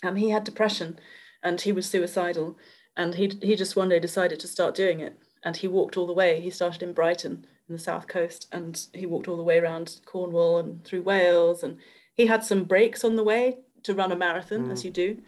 um 0.04 0.16
he 0.16 0.30
had 0.30 0.43
depression 0.43 1.00
and 1.41 1.62
he 1.62 1.72
was 1.72 1.89
suicidal 1.89 2.58
and 2.98 3.16
he 3.16 3.32
he 3.41 3.56
just 3.56 3.76
one 3.76 3.89
day 3.89 4.00
decided 4.00 4.39
to 4.39 4.48
start 4.48 4.76
doing 4.76 5.00
it. 5.00 5.18
And 5.43 5.56
he 5.56 5.68
walked 5.68 5.96
all 5.96 6.08
the 6.08 6.14
way. 6.14 6.41
He 6.41 6.50
started 6.50 6.82
in 6.82 6.93
brighton 6.93 7.46
in 7.70 7.76
the 7.76 7.80
south 7.80 8.08
coast 8.08 8.48
and 8.52 8.80
he 8.93 9.06
walked 9.06 9.28
all 9.28 9.38
the 9.38 9.43
way 9.43 9.60
around 9.60 10.00
cornwall 10.06 10.60
and 10.60 10.84
through 10.84 11.04
wales. 11.04 11.64
And 11.64 11.78
he 12.16 12.26
had 12.26 12.43
some 12.43 12.64
breaks 12.64 13.04
on 13.04 13.16
the 13.16 13.24
way 13.24 13.60
to 13.84 13.93
run 13.93 14.12
a 14.12 14.16
marathon 14.16 14.68
mm. 14.68 14.72
as 14.72 14.84
you 14.84 14.91
do. 14.91 15.22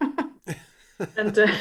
And 1.16 1.36
uh, 1.36 1.52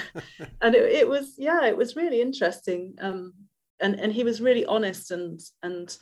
and 0.61 0.75
it, 0.75 0.91
it 0.91 1.07
was 1.09 1.33
yeah 1.39 1.65
it 1.65 1.75
was 1.75 1.95
really 1.95 2.21
interesting 2.21 2.93
um 3.01 3.33
and 3.81 3.99
and 3.99 4.13
he 4.13 4.23
was 4.23 4.39
really 4.39 4.63
honest 4.63 5.09
and 5.09 5.41
and 5.63 5.97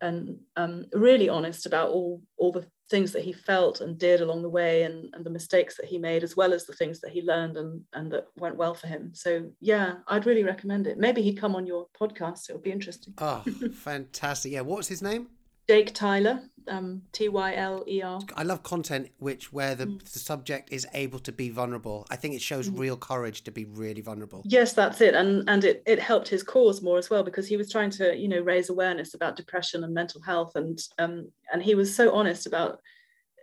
and 0.00 0.38
um, 0.56 0.84
really 0.92 1.28
honest 1.28 1.66
about 1.66 1.90
all 1.90 2.22
all 2.36 2.52
the 2.52 2.66
things 2.90 3.12
that 3.12 3.22
he 3.24 3.32
felt 3.32 3.80
and 3.80 3.98
did 3.98 4.20
along 4.20 4.42
the 4.42 4.48
way 4.48 4.82
and, 4.82 5.12
and 5.14 5.24
the 5.24 5.30
mistakes 5.30 5.76
that 5.76 5.86
he 5.86 5.98
made 5.98 6.22
as 6.22 6.36
well 6.36 6.52
as 6.52 6.66
the 6.66 6.74
things 6.74 7.00
that 7.00 7.10
he 7.10 7.22
learned 7.22 7.56
and 7.56 7.80
and 7.94 8.12
that 8.12 8.26
went 8.36 8.56
well 8.56 8.74
for 8.74 8.86
him. 8.86 9.10
So 9.14 9.50
yeah 9.60 9.94
i'd 10.08 10.26
really 10.26 10.44
recommend 10.44 10.86
it. 10.86 10.98
Maybe 10.98 11.22
he'd 11.22 11.40
come 11.40 11.56
on 11.56 11.66
your 11.66 11.86
podcast. 11.98 12.48
It 12.48 12.52
would 12.52 12.62
be 12.62 12.72
interesting. 12.72 13.14
Oh 13.18 13.42
fantastic. 13.72 14.52
Yeah 14.52 14.60
what's 14.60 14.88
his 14.88 15.02
name? 15.02 15.28
Jake 15.68 15.94
Tyler, 15.94 16.42
um, 16.68 17.02
T 17.12 17.28
Y 17.28 17.54
L 17.54 17.84
E 17.86 18.02
R. 18.02 18.20
I 18.36 18.42
love 18.42 18.62
content 18.62 19.10
which 19.18 19.52
where 19.52 19.74
the, 19.74 19.86
mm. 19.86 20.12
the 20.12 20.18
subject 20.18 20.72
is 20.72 20.86
able 20.94 21.18
to 21.20 21.32
be 21.32 21.50
vulnerable. 21.50 22.06
I 22.10 22.16
think 22.16 22.34
it 22.34 22.42
shows 22.42 22.68
mm. 22.68 22.78
real 22.78 22.96
courage 22.96 23.44
to 23.44 23.50
be 23.50 23.64
really 23.64 24.00
vulnerable. 24.00 24.42
Yes, 24.44 24.72
that's 24.72 25.00
it, 25.00 25.14
and 25.14 25.48
and 25.48 25.64
it 25.64 25.82
it 25.86 25.98
helped 25.98 26.28
his 26.28 26.42
cause 26.42 26.82
more 26.82 26.98
as 26.98 27.10
well 27.10 27.22
because 27.22 27.46
he 27.46 27.56
was 27.56 27.70
trying 27.70 27.90
to 27.90 28.16
you 28.16 28.28
know 28.28 28.40
raise 28.40 28.70
awareness 28.70 29.14
about 29.14 29.36
depression 29.36 29.84
and 29.84 29.94
mental 29.94 30.20
health, 30.20 30.56
and 30.56 30.78
um 30.98 31.30
and 31.52 31.62
he 31.62 31.74
was 31.74 31.94
so 31.94 32.12
honest 32.12 32.46
about 32.46 32.80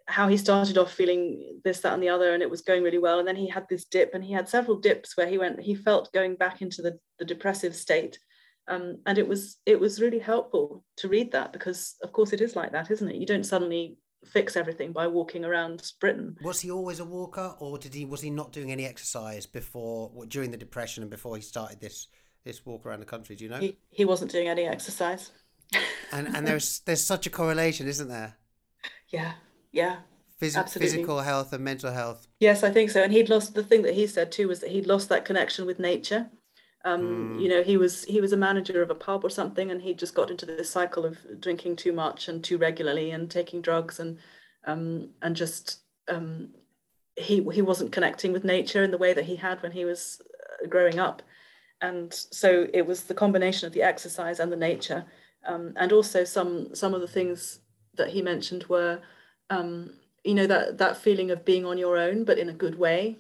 how 0.08 0.28
he 0.28 0.38
started 0.38 0.78
off 0.78 0.92
feeling 0.92 1.60
this 1.64 1.80
that 1.82 1.94
and 1.94 2.04
the 2.04 2.10
other 2.10 2.34
and 2.34 2.44
it 2.44 2.50
was 2.50 2.62
going 2.62 2.84
really 2.84 2.98
well 2.98 3.20
and 3.20 3.28
then 3.28 3.36
he 3.36 3.48
had 3.48 3.66
this 3.70 3.86
dip 3.86 4.14
and 4.14 4.24
he 4.24 4.34
had 4.34 4.50
several 4.50 4.78
dips 4.78 5.16
where 5.16 5.28
he 5.28 5.38
went 5.38 5.60
he 5.60 5.74
felt 5.74 6.12
going 6.12 6.36
back 6.36 6.62
into 6.62 6.82
the, 6.82 7.00
the 7.20 7.24
depressive 7.24 7.76
state 7.76 8.20
um, 8.72 8.98
and 9.06 9.18
it 9.18 9.28
was 9.28 9.58
it 9.66 9.80
was 9.80 10.02
really 10.02 10.20
helpful 10.20 10.84
to 10.98 11.10
read 11.10 11.32
that 11.34 11.52
because 11.52 11.96
of 12.02 12.14
course 12.14 12.32
it 12.32 12.42
is 12.42 12.56
like 12.56 12.72
that 12.72 12.90
isn't 12.90 13.10
it? 13.10 13.16
You 13.16 13.26
don't 13.26 13.46
suddenly 13.46 13.98
fix 14.26 14.56
everything 14.56 14.92
by 14.94 15.08
walking 15.08 15.44
around 15.44 15.92
britain. 16.00 16.38
Was 16.42 16.62
he 16.62 16.72
always 16.72 17.00
a 17.00 17.06
walker 17.06 17.56
or 17.60 17.78
did 17.78 17.94
he 17.94 18.06
was 18.06 18.22
he 18.22 18.30
not 18.30 18.52
doing 18.52 18.72
any 18.72 18.86
exercise 18.86 19.46
before 19.46 20.12
during 20.28 20.52
the 20.52 20.58
depression 20.58 21.04
and 21.04 21.10
before 21.10 21.36
he 21.36 21.42
started 21.42 21.82
this 21.82 22.08
this 22.46 22.66
walk 22.66 22.86
around 22.86 23.02
the 23.02 23.06
country 23.06 23.36
do 23.36 23.44
you 23.44 23.50
know? 23.50 23.60
He, 23.60 23.78
he 23.90 24.06
wasn't 24.06 24.32
doing 24.32 24.48
any 24.48 24.66
exercise. 24.66 25.32
And 26.14 26.36
and 26.36 26.46
there's 26.46 26.82
there's 26.82 27.06
such 27.06 27.26
a 27.26 27.30
correlation 27.30 27.88
isn't 27.88 28.10
there? 28.10 28.38
Yeah 29.08 29.34
yeah 29.72 29.98
Phys- 30.42 30.78
physical 30.78 31.20
health 31.22 31.54
and 31.54 31.64
mental 31.64 31.92
health. 31.92 32.28
Yes 32.40 32.64
i 32.64 32.70
think 32.70 32.90
so. 32.90 33.02
And 33.02 33.14
he'd 33.14 33.30
lost 33.30 33.54
the 33.54 33.64
thing 33.64 33.82
that 33.84 33.94
he 33.94 34.08
said 34.08 34.32
too 34.32 34.48
was 34.50 34.60
that 34.60 34.72
he'd 34.72 34.88
lost 34.88 35.08
that 35.10 35.26
connection 35.26 35.66
with 35.66 35.80
nature 35.80 36.30
um, 36.84 37.38
mm. 37.38 37.42
You 37.42 37.50
know, 37.50 37.64
he 37.64 37.78
was 37.78 38.04
he 38.06 38.22
was 38.22 38.34
a 38.34 38.38
manager 38.38 38.82
of 38.82 38.90
a 38.90 38.96
pub 38.96 39.24
or 39.24 39.30
something, 39.30 39.72
and 39.72 39.82
he 39.82 39.94
just 39.94 40.16
got 40.16 40.32
into 40.32 40.46
this 40.46 40.70
cycle 40.70 41.06
of 41.06 41.18
drinking 41.40 41.76
too 41.76 41.92
much 41.92 42.28
and 42.28 42.44
too 42.44 42.58
regularly, 42.58 43.12
and 43.12 43.30
taking 43.30 43.62
drugs, 43.62 44.00
and 44.00 44.18
um, 44.66 45.10
and 45.22 45.36
just 45.36 45.82
um, 46.08 46.50
he 47.16 47.44
he 47.54 47.62
wasn't 47.62 47.92
connecting 47.92 48.34
with 48.34 48.44
nature 48.44 48.84
in 48.84 48.92
the 48.92 48.98
way 48.98 49.14
that 49.14 49.26
he 49.26 49.36
had 49.36 49.62
when 49.62 49.72
he 49.72 49.86
was 49.86 50.22
uh, 50.64 50.68
growing 50.68 51.00
up, 51.00 51.22
and 51.82 52.14
so 52.14 52.68
it 52.74 52.86
was 52.86 53.04
the 53.04 53.14
combination 53.14 53.68
of 53.68 53.74
the 53.74 53.84
exercise 53.84 54.40
and 54.40 54.52
the 54.52 54.58
nature, 54.58 55.06
um, 55.46 55.74
and 55.76 55.92
also 55.92 56.24
some 56.24 56.74
some 56.74 56.94
of 56.96 57.02
the 57.02 57.08
things 57.08 57.60
that 57.96 58.10
he 58.10 58.22
mentioned 58.22 58.64
were, 58.66 59.00
um, 59.52 59.92
you 60.24 60.34
know, 60.34 60.48
that 60.48 60.80
that 60.80 60.98
feeling 60.98 61.30
of 61.30 61.46
being 61.46 61.66
on 61.66 61.78
your 61.78 61.98
own, 61.98 62.24
but 62.24 62.40
in 62.40 62.50
a 62.50 62.54
good 62.54 62.80
way, 62.80 63.18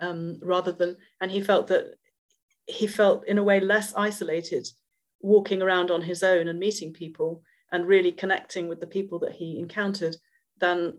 um, 0.00 0.38
rather 0.42 0.72
than, 0.72 0.98
and 1.22 1.30
he 1.30 1.40
felt 1.40 1.66
that 1.68 1.94
he 2.70 2.86
felt 2.86 3.26
in 3.26 3.38
a 3.38 3.42
way 3.42 3.60
less 3.60 3.94
isolated 3.94 4.68
walking 5.20 5.60
around 5.60 5.90
on 5.90 6.02
his 6.02 6.22
own 6.22 6.48
and 6.48 6.58
meeting 6.58 6.92
people 6.92 7.42
and 7.72 7.86
really 7.86 8.12
connecting 8.12 8.68
with 8.68 8.80
the 8.80 8.86
people 8.86 9.18
that 9.18 9.32
he 9.32 9.58
encountered 9.58 10.16
than 10.58 10.94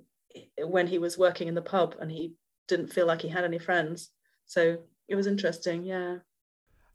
when 0.59 0.87
he 0.87 0.99
was 0.99 1.17
working 1.17 1.47
in 1.47 1.55
the 1.55 1.61
pub 1.61 1.95
and 1.99 2.11
he 2.11 2.33
didn't 2.67 2.93
feel 2.93 3.05
like 3.05 3.21
he 3.21 3.27
had 3.27 3.43
any 3.43 3.59
friends. 3.59 4.11
So 4.45 4.77
it 5.07 5.15
was 5.15 5.27
interesting 5.27 5.83
yeah 5.83 6.17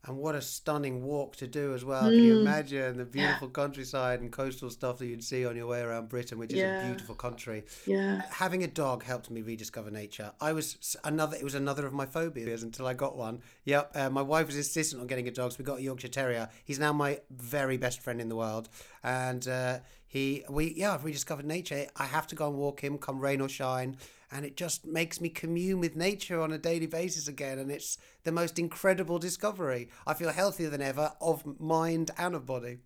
and 0.05 0.17
what 0.17 0.35
a 0.35 0.41
stunning 0.41 1.03
walk 1.03 1.35
to 1.37 1.47
do 1.47 1.73
as 1.73 1.83
well. 1.83 2.03
Mm. 2.03 2.09
Can 2.09 2.23
you 2.23 2.35
mm. 2.35 2.41
imagine 2.41 2.97
the 2.97 3.05
beautiful 3.05 3.47
yeah. 3.47 3.53
countryside 3.53 4.21
and 4.21 4.31
coastal 4.31 4.69
stuff 4.69 4.99
that 4.99 5.07
you'd 5.07 5.23
see 5.23 5.45
on 5.45 5.55
your 5.55 5.67
way 5.67 5.81
around 5.81 6.09
Britain, 6.09 6.37
which 6.37 6.53
is 6.53 6.59
yeah. 6.59 6.81
a 6.81 6.85
beautiful 6.87 7.15
country. 7.15 7.65
Yeah. 7.85 8.21
Having 8.29 8.63
a 8.63 8.67
dog 8.67 9.03
helped 9.03 9.29
me 9.29 9.41
rediscover 9.41 9.91
nature. 9.91 10.31
I 10.39 10.53
was 10.53 10.95
another. 11.03 11.35
It 11.35 11.43
was 11.43 11.55
another 11.55 11.85
of 11.85 11.93
my 11.93 12.05
phobias 12.05 12.63
until 12.63 12.87
I 12.87 12.93
got 12.93 13.17
one. 13.17 13.41
Yep. 13.65 13.91
Uh, 13.95 14.09
my 14.09 14.21
wife 14.21 14.47
was 14.47 14.55
insistent 14.55 15.01
on 15.01 15.07
getting 15.07 15.27
a 15.27 15.31
dog, 15.31 15.51
so 15.51 15.57
we 15.59 15.65
got 15.65 15.79
a 15.79 15.81
Yorkshire 15.81 16.07
Terrier. 16.07 16.49
He's 16.63 16.79
now 16.79 16.93
my 16.93 17.19
very 17.29 17.77
best 17.77 18.01
friend 18.01 18.21
in 18.21 18.29
the 18.29 18.35
world, 18.35 18.69
and 19.03 19.47
uh, 19.47 19.79
he 20.07 20.43
we 20.49 20.73
yeah 20.75 20.93
I've 20.93 21.03
rediscovered 21.03 21.45
nature. 21.45 21.87
I 21.95 22.05
have 22.05 22.27
to 22.27 22.35
go 22.35 22.47
and 22.47 22.57
walk 22.57 22.81
him, 22.81 22.97
come 22.97 23.19
rain 23.19 23.41
or 23.41 23.49
shine 23.49 23.97
and 24.31 24.45
it 24.45 24.57
just 24.57 24.85
makes 24.85 25.21
me 25.21 25.29
commune 25.29 25.79
with 25.79 25.95
nature 25.95 26.41
on 26.41 26.51
a 26.51 26.57
daily 26.57 26.87
basis 26.87 27.27
again 27.27 27.59
and 27.59 27.71
it's 27.71 27.97
the 28.23 28.31
most 28.31 28.59
incredible 28.59 29.19
discovery. 29.19 29.89
I 30.05 30.13
feel 30.13 30.31
healthier 30.31 30.69
than 30.69 30.81
ever 30.81 31.13
of 31.21 31.59
mind 31.59 32.11
and 32.17 32.35
of 32.35 32.45
body. 32.45 32.77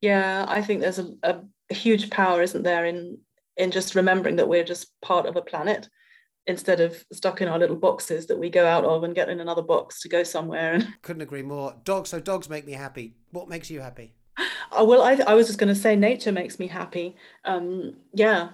Yeah 0.00 0.44
i 0.48 0.60
think 0.60 0.80
there's 0.80 0.98
a, 0.98 1.14
a 1.22 1.40
huge 1.72 2.10
power 2.10 2.42
isn't 2.42 2.62
there 2.64 2.84
in 2.84 3.18
in 3.56 3.70
just 3.70 3.94
remembering 3.94 4.36
that 4.36 4.48
we're 4.48 4.64
just 4.64 5.00
part 5.00 5.26
of 5.26 5.36
a 5.36 5.42
planet 5.42 5.88
instead 6.46 6.80
of 6.80 7.04
stuck 7.12 7.40
in 7.40 7.48
our 7.48 7.58
little 7.58 7.76
boxes 7.76 8.26
that 8.26 8.38
we 8.38 8.50
go 8.50 8.66
out 8.66 8.84
of 8.84 9.04
and 9.04 9.14
get 9.14 9.28
in 9.28 9.40
another 9.40 9.62
box 9.62 10.00
to 10.00 10.08
go 10.08 10.22
somewhere 10.22 10.74
and 10.74 10.88
couldn't 11.02 11.22
agree 11.22 11.42
more. 11.42 11.74
Dogs 11.84 12.10
so 12.10 12.18
dogs 12.20 12.48
make 12.48 12.66
me 12.66 12.72
happy. 12.72 13.14
What 13.30 13.48
makes 13.48 13.70
you 13.70 13.80
happy? 13.80 14.14
Oh, 14.72 14.84
well 14.84 15.02
I, 15.02 15.12
I 15.26 15.34
was 15.34 15.46
just 15.46 15.58
going 15.58 15.72
to 15.72 15.80
say 15.80 15.94
nature 15.94 16.32
makes 16.32 16.58
me 16.58 16.66
happy. 16.66 17.16
Um 17.44 17.96
yeah 18.12 18.48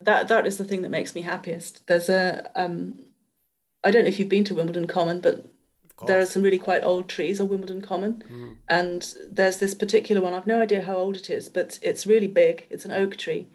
that 0.00 0.28
that 0.28 0.46
is 0.46 0.58
the 0.58 0.64
thing 0.64 0.82
that 0.82 0.90
makes 0.90 1.14
me 1.14 1.22
happiest. 1.22 1.86
There's 1.86 2.08
a 2.08 2.50
um, 2.54 2.98
I 3.84 3.90
don't 3.90 4.02
know 4.02 4.08
if 4.08 4.18
you've 4.18 4.28
been 4.28 4.44
to 4.44 4.54
Wimbledon 4.54 4.86
Common, 4.86 5.20
but 5.20 5.44
there 6.06 6.20
are 6.20 6.26
some 6.26 6.42
really 6.42 6.58
quite 6.58 6.84
old 6.84 7.08
trees 7.08 7.40
on 7.40 7.48
Wimbledon 7.48 7.82
Common, 7.82 8.22
mm. 8.30 8.56
and 8.68 9.14
there's 9.30 9.58
this 9.58 9.74
particular 9.74 10.22
one. 10.22 10.32
I've 10.32 10.46
no 10.46 10.62
idea 10.62 10.82
how 10.82 10.96
old 10.96 11.16
it 11.16 11.28
is, 11.30 11.48
but 11.48 11.78
it's 11.82 12.06
really 12.06 12.28
big. 12.28 12.66
It's 12.70 12.84
an 12.84 12.92
oak 12.92 13.16
tree, 13.16 13.48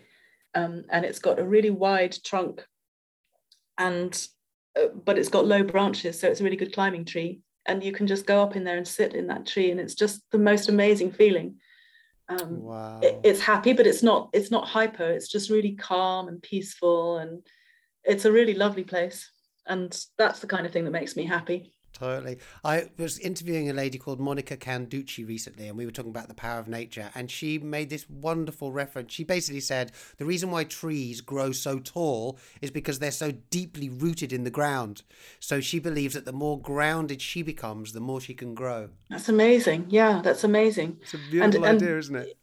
um, 0.53 0.83
and 0.89 1.05
it's 1.05 1.19
got 1.19 1.39
a 1.39 1.43
really 1.43 1.69
wide 1.69 2.17
trunk, 2.23 2.65
and 3.77 4.27
uh, 4.77 4.87
but 4.87 5.17
it's 5.17 5.29
got 5.29 5.45
low 5.45 5.63
branches, 5.63 6.19
so 6.19 6.27
it's 6.27 6.41
a 6.41 6.43
really 6.43 6.57
good 6.57 6.73
climbing 6.73 7.05
tree. 7.05 7.41
And 7.65 7.81
you 7.81 7.93
can 7.93 8.07
just 8.07 8.25
go 8.25 8.43
up 8.43 8.57
in 8.57 8.65
there 8.65 8.75
and 8.75 8.87
sit 8.87 9.13
in 9.13 9.27
that 9.27 9.45
tree, 9.45 9.71
and 9.71 9.79
it's 9.79 9.95
just 9.95 10.21
the 10.31 10.37
most 10.37 10.67
amazing 10.67 11.11
feeling. 11.13 11.55
Um, 12.29 12.61
Wow. 12.61 12.99
it- 13.01 13.19
it's 13.23 13.41
happy, 13.41 13.73
but 13.73 13.87
it's 13.87 14.03
not 14.03 14.29
it's 14.33 14.51
not 14.51 14.67
hyper. 14.67 15.03
It's 15.11 15.27
just 15.27 15.49
really 15.49 15.75
calm 15.75 16.27
and 16.27 16.41
peaceful, 16.41 17.17
and 17.17 17.45
it's 18.03 18.25
a 18.25 18.31
really 18.31 18.53
lovely 18.53 18.83
place. 18.83 19.29
And 19.65 19.97
that's 20.17 20.39
the 20.39 20.47
kind 20.47 20.65
of 20.65 20.71
thing 20.73 20.85
that 20.85 20.91
makes 20.91 21.15
me 21.15 21.25
happy. 21.25 21.72
Totally. 21.93 22.39
I 22.63 22.89
was 22.97 23.19
interviewing 23.19 23.69
a 23.69 23.73
lady 23.73 23.97
called 23.99 24.19
Monica 24.19 24.57
Canducci 24.57 25.27
recently, 25.27 25.67
and 25.67 25.77
we 25.77 25.85
were 25.85 25.91
talking 25.91 26.09
about 26.09 26.27
the 26.27 26.33
power 26.33 26.59
of 26.59 26.67
nature. 26.67 27.11
And 27.13 27.29
she 27.29 27.59
made 27.59 27.89
this 27.89 28.09
wonderful 28.09 28.71
reference. 28.71 29.13
She 29.13 29.23
basically 29.23 29.59
said 29.59 29.91
the 30.17 30.25
reason 30.25 30.49
why 30.49 30.63
trees 30.63 31.21
grow 31.21 31.51
so 31.51 31.79
tall 31.79 32.39
is 32.61 32.71
because 32.71 32.99
they're 32.99 33.11
so 33.11 33.31
deeply 33.51 33.89
rooted 33.89 34.33
in 34.33 34.43
the 34.43 34.49
ground. 34.49 35.03
So 35.39 35.61
she 35.61 35.79
believes 35.79 36.15
that 36.15 36.25
the 36.25 36.33
more 36.33 36.59
grounded 36.59 37.21
she 37.21 37.43
becomes, 37.43 37.93
the 37.93 37.99
more 37.99 38.19
she 38.19 38.33
can 38.33 38.55
grow. 38.55 38.89
That's 39.09 39.29
amazing. 39.29 39.85
Yeah, 39.89 40.21
that's 40.23 40.43
amazing. 40.43 40.97
It's 41.01 41.13
a 41.13 41.19
beautiful 41.29 41.65
and- 41.65 41.81
idea, 41.81 41.97
isn't 41.99 42.15
it? 42.15 42.37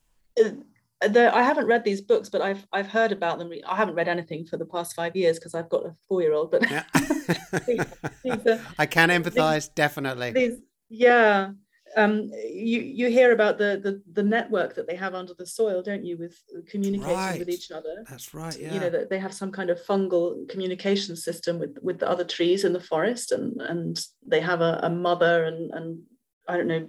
The, 1.02 1.34
I 1.34 1.42
haven't 1.42 1.66
read 1.66 1.82
these 1.84 2.02
books, 2.02 2.28
but 2.28 2.42
I've 2.42 2.66
I've 2.72 2.88
heard 2.88 3.10
about 3.10 3.38
them. 3.38 3.50
I 3.66 3.74
haven't 3.76 3.94
read 3.94 4.08
anything 4.08 4.44
for 4.46 4.58
the 4.58 4.66
past 4.66 4.94
five 4.94 5.16
years 5.16 5.38
because 5.38 5.54
I've 5.54 5.70
got 5.70 5.86
a 5.86 5.94
four 6.06 6.20
year 6.20 6.34
old. 6.34 6.50
But 6.50 6.70
Yeah. 6.70 6.84
these 7.66 8.46
are- 8.46 8.60
I 8.78 8.86
can 8.86 9.08
empathise, 9.08 9.74
definitely. 9.74 10.32
these, 10.32 10.58
yeah, 10.90 11.52
um, 11.96 12.30
you 12.52 12.80
you 12.82 13.08
hear 13.08 13.32
about 13.32 13.56
the, 13.56 13.80
the 13.82 14.02
the 14.12 14.22
network 14.22 14.74
that 14.74 14.86
they 14.86 14.94
have 14.96 15.14
under 15.14 15.32
the 15.34 15.46
soil, 15.46 15.82
don't 15.82 16.04
you, 16.04 16.18
with 16.18 16.36
communicating 16.68 17.16
Right. 17.16 17.38
with 17.38 17.48
each 17.48 17.70
other. 17.70 18.04
That's 18.08 18.34
right, 18.34 18.58
yeah. 18.58 18.74
You 18.74 18.80
know 18.80 18.90
that 18.90 19.08
they 19.10 19.18
have 19.18 19.32
some 19.32 19.50
kind 19.52 19.70
of 19.70 19.80
fungal 19.82 20.46
communication 20.50 21.16
system 21.16 21.58
with 21.58 21.78
with 21.80 21.98
the 21.98 22.08
other 22.10 22.24
trees 22.24 22.64
in 22.64 22.74
the 22.74 22.80
forest, 22.92 23.32
and 23.32 23.60
and 23.62 23.98
they 24.26 24.40
have 24.40 24.60
a, 24.60 24.80
a 24.82 24.90
mother 24.90 25.44
and 25.44 25.70
and 25.72 26.02
I 26.46 26.58
don't 26.58 26.68
know 26.68 26.88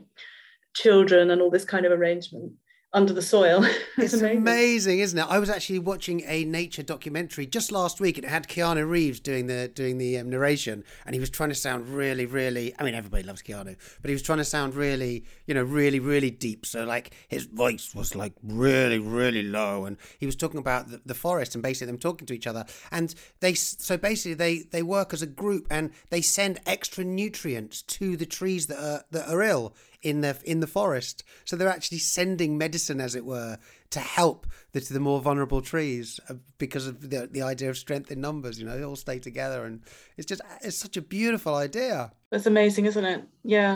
children 0.73 1.31
and 1.31 1.41
all 1.41 1.49
this 1.51 1.65
kind 1.65 1.85
of 1.85 1.91
arrangement 1.91 2.53
under 2.93 3.13
the 3.13 3.21
soil. 3.21 3.65
It's 3.97 4.13
amazing. 4.13 4.99
isn't 4.99 5.19
it? 5.19 5.25
I 5.29 5.37
was 5.37 5.49
actually 5.49 5.77
watching 5.77 6.23
a 6.25 6.43
nature 6.45 6.81
documentary 6.81 7.45
just 7.45 7.71
last 7.71 7.99
week, 7.99 8.17
and 8.17 8.25
it 8.25 8.29
had 8.29 8.47
Keanu 8.47 8.89
Reeves 8.89 9.19
doing 9.19 9.45
the 9.45 9.67
doing 9.67 9.99
the 9.99 10.17
um, 10.17 10.29
narration, 10.29 10.83
and 11.05 11.13
he 11.13 11.19
was 11.19 11.29
trying 11.29 11.49
to 11.49 11.55
sound 11.55 11.87
really, 11.87 12.25
really. 12.25 12.73
I 12.79 12.83
mean, 12.83 12.95
everybody 12.95 13.21
loves 13.21 13.43
Keanu, 13.43 13.75
but 14.01 14.09
he 14.09 14.13
was 14.13 14.23
trying 14.23 14.39
to 14.39 14.45
sound 14.45 14.73
really, 14.73 15.25
you 15.45 15.53
know, 15.53 15.61
really, 15.61 15.99
really 15.99 16.31
deep. 16.31 16.65
So 16.65 16.83
like 16.83 17.13
his 17.27 17.45
voice 17.45 17.93
was 17.93 18.15
like 18.15 18.33
really, 18.41 18.97
really 18.97 19.43
low, 19.43 19.85
and 19.85 19.97
he 20.19 20.25
was 20.25 20.35
talking 20.35 20.59
about 20.59 20.89
the, 20.89 21.01
the 21.05 21.13
forest 21.13 21.53
and 21.53 21.61
basically 21.61 21.87
them 21.87 21.99
talking 21.99 22.25
to 22.25 22.33
each 22.33 22.47
other. 22.47 22.65
And 22.91 23.13
they 23.39 23.53
so 23.53 23.97
basically 23.97 24.33
they 24.33 24.59
they 24.71 24.81
work 24.81 25.13
as 25.13 25.21
a 25.21 25.27
group, 25.27 25.67
and 25.69 25.91
they 26.09 26.21
send 26.21 26.59
extra 26.65 27.03
nutrients 27.03 27.83
to 27.83 28.17
the 28.17 28.25
trees 28.25 28.65
that 28.67 28.83
are 28.83 29.03
that 29.11 29.29
are 29.29 29.43
ill 29.43 29.75
in 30.01 30.21
the 30.21 30.37
in 30.43 30.59
the 30.59 30.67
forest. 30.67 31.23
So 31.45 31.55
they're 31.55 31.69
actually 31.69 31.99
sending 31.99 32.57
medicine, 32.57 32.99
as 33.01 33.15
it 33.15 33.25
were, 33.25 33.57
to 33.91 33.99
help 33.99 34.47
the 34.71 34.79
the 34.79 34.99
more 34.99 35.21
vulnerable 35.21 35.61
trees 35.61 36.19
uh, 36.29 36.35
because 36.57 36.87
of 36.87 37.09
the 37.09 37.27
the 37.31 37.41
idea 37.41 37.69
of 37.69 37.77
strength 37.77 38.11
in 38.11 38.21
numbers. 38.21 38.59
You 38.59 38.65
know, 38.65 38.77
they 38.77 38.83
all 38.83 38.95
stay 38.95 39.19
together, 39.19 39.65
and 39.65 39.81
it's 40.17 40.27
just 40.27 40.41
it's 40.61 40.77
such 40.77 40.97
a 40.97 41.01
beautiful 41.01 41.55
idea. 41.55 42.11
That's 42.29 42.45
amazing, 42.45 42.85
isn't 42.85 43.05
it? 43.05 43.23
Yeah. 43.43 43.75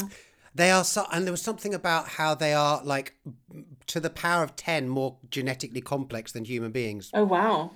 They 0.53 0.71
are 0.71 0.86
so, 0.86 1.05
and 1.11 1.26
there 1.26 1.34
was 1.34 1.41
something 1.41 1.73
about 1.73 2.07
how 2.07 2.34
they 2.34 2.53
are 2.53 2.82
like 2.84 3.15
to 3.88 3.99
the 3.99 4.09
power 4.09 4.41
of 4.41 4.55
ten 4.55 4.88
more 4.88 5.17
genetically 5.30 5.82
complex 5.82 6.32
than 6.32 6.45
human 6.45 6.71
beings. 6.71 7.11
Oh 7.13 7.26
wow. 7.26 7.71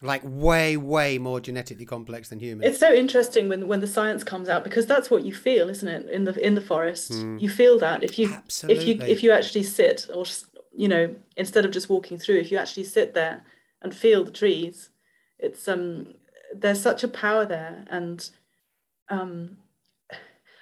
Like 0.00 0.22
way, 0.24 0.76
way 0.76 1.18
more 1.18 1.40
genetically 1.40 1.84
complex 1.84 2.28
than 2.28 2.38
humans. 2.38 2.70
It's 2.70 2.78
so 2.78 2.92
interesting 2.92 3.48
when 3.48 3.66
when 3.66 3.80
the 3.80 3.86
science 3.86 4.22
comes 4.22 4.48
out 4.48 4.62
because 4.62 4.86
that's 4.86 5.10
what 5.10 5.24
you 5.24 5.34
feel, 5.34 5.68
isn't 5.68 5.88
it? 5.88 6.08
In 6.10 6.24
the 6.24 6.34
in 6.46 6.54
the 6.54 6.60
forest, 6.60 7.12
Hmm. 7.12 7.38
you 7.38 7.48
feel 7.50 7.78
that 7.80 8.04
if 8.04 8.18
you 8.18 8.32
if 8.68 8.86
you 8.86 9.00
if 9.02 9.22
you 9.24 9.32
actually 9.32 9.64
sit 9.64 10.06
or 10.14 10.24
you 10.72 10.86
know 10.86 11.14
instead 11.36 11.64
of 11.64 11.72
just 11.72 11.88
walking 11.90 12.16
through, 12.18 12.36
if 12.38 12.52
you 12.52 12.58
actually 12.58 12.84
sit 12.84 13.14
there 13.14 13.42
and 13.82 13.92
feel 13.94 14.24
the 14.24 14.30
trees, 14.30 14.90
it's 15.38 15.66
um 15.66 16.14
there's 16.54 16.80
such 16.80 17.02
a 17.02 17.08
power 17.08 17.44
there, 17.44 17.84
and 17.90 18.30
um 19.08 19.56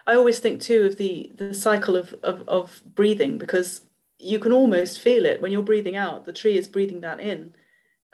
I 0.07 0.15
always 0.15 0.39
think 0.39 0.63
too 0.63 0.85
of 0.85 0.97
the 0.97 1.33
the 1.37 1.53
cycle 1.53 1.97
of 1.97 2.15
of, 2.23 2.43
of 2.49 2.81
breathing 2.95 3.39
because 3.39 3.83
you 4.19 4.39
can 4.39 4.53
almost 4.53 5.01
feel 5.01 5.27
it 5.27 5.43
when 5.43 5.53
you're 5.53 5.63
breathing 5.63 5.97
out. 5.97 6.25
The 6.25 6.33
tree 6.33 6.57
is 6.57 6.69
breathing 6.69 7.01
that 7.03 7.21
in 7.21 7.55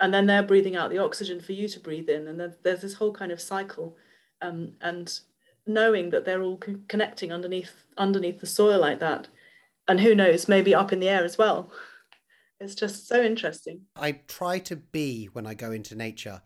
and 0.02 0.12
then 0.12 0.26
they're 0.26 0.42
breathing 0.42 0.76
out 0.76 0.90
the 0.90 0.98
oxygen 0.98 1.40
for 1.40 1.52
you 1.52 1.68
to 1.68 1.80
breathe 1.80 2.10
in 2.10 2.28
and 2.28 2.54
there's 2.62 2.82
this 2.82 2.94
whole 2.94 3.12
kind 3.12 3.32
of 3.32 3.40
cycle 3.40 3.96
um, 4.42 4.72
and 4.82 5.20
knowing 5.66 6.10
that 6.10 6.26
they're 6.26 6.42
all 6.42 6.58
con- 6.58 6.84
connecting 6.88 7.32
underneath 7.32 7.72
underneath 7.96 8.40
the 8.40 8.46
soil 8.46 8.80
like 8.80 8.98
that 8.98 9.28
and 9.88 10.00
who 10.00 10.14
knows 10.14 10.48
maybe 10.48 10.74
up 10.74 10.92
in 10.92 11.00
the 11.00 11.08
air 11.08 11.24
as 11.24 11.38
well 11.38 11.72
it's 12.60 12.74
just 12.74 13.08
so 13.08 13.22
interesting 13.22 13.80
I 13.96 14.12
try 14.28 14.58
to 14.58 14.76
be 14.76 15.26
when 15.32 15.46
I 15.46 15.54
go 15.54 15.72
into 15.72 15.94
nature 15.94 16.42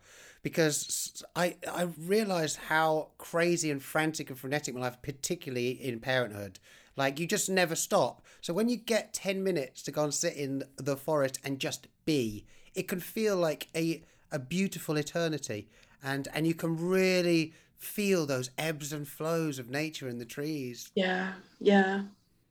because 0.47 1.23
I 1.35 1.57
I 1.69 1.89
realize 1.99 2.55
how 2.55 3.09
crazy 3.17 3.69
and 3.69 3.83
frantic 3.83 4.29
and 4.29 4.39
frenetic 4.39 4.75
my 4.75 4.81
life, 4.81 5.01
particularly 5.01 5.71
in 5.71 5.99
parenthood. 5.99 6.59
Like 6.95 7.19
you 7.19 7.27
just 7.27 7.49
never 7.49 7.75
stop. 7.75 8.21
So 8.39 8.53
when 8.53 8.69
you 8.69 8.77
get 8.77 9.13
ten 9.13 9.43
minutes 9.43 9.83
to 9.83 9.91
go 9.91 10.05
and 10.05 10.13
sit 10.13 10.35
in 10.35 10.63
the 10.77 10.95
forest 10.95 11.39
and 11.43 11.59
just 11.59 11.87
be, 12.05 12.45
it 12.77 12.87
can 12.87 13.01
feel 13.01 13.35
like 13.35 13.67
a 13.75 14.01
a 14.31 14.39
beautiful 14.39 14.95
eternity, 14.97 15.67
and 16.01 16.27
and 16.33 16.47
you 16.47 16.53
can 16.53 16.77
really 16.77 17.53
feel 17.75 18.25
those 18.25 18.49
ebbs 18.57 18.93
and 18.93 19.07
flows 19.07 19.59
of 19.59 19.69
nature 19.69 20.07
in 20.07 20.19
the 20.19 20.25
trees. 20.25 20.91
yeah 20.95 21.33
yeah. 21.59 22.03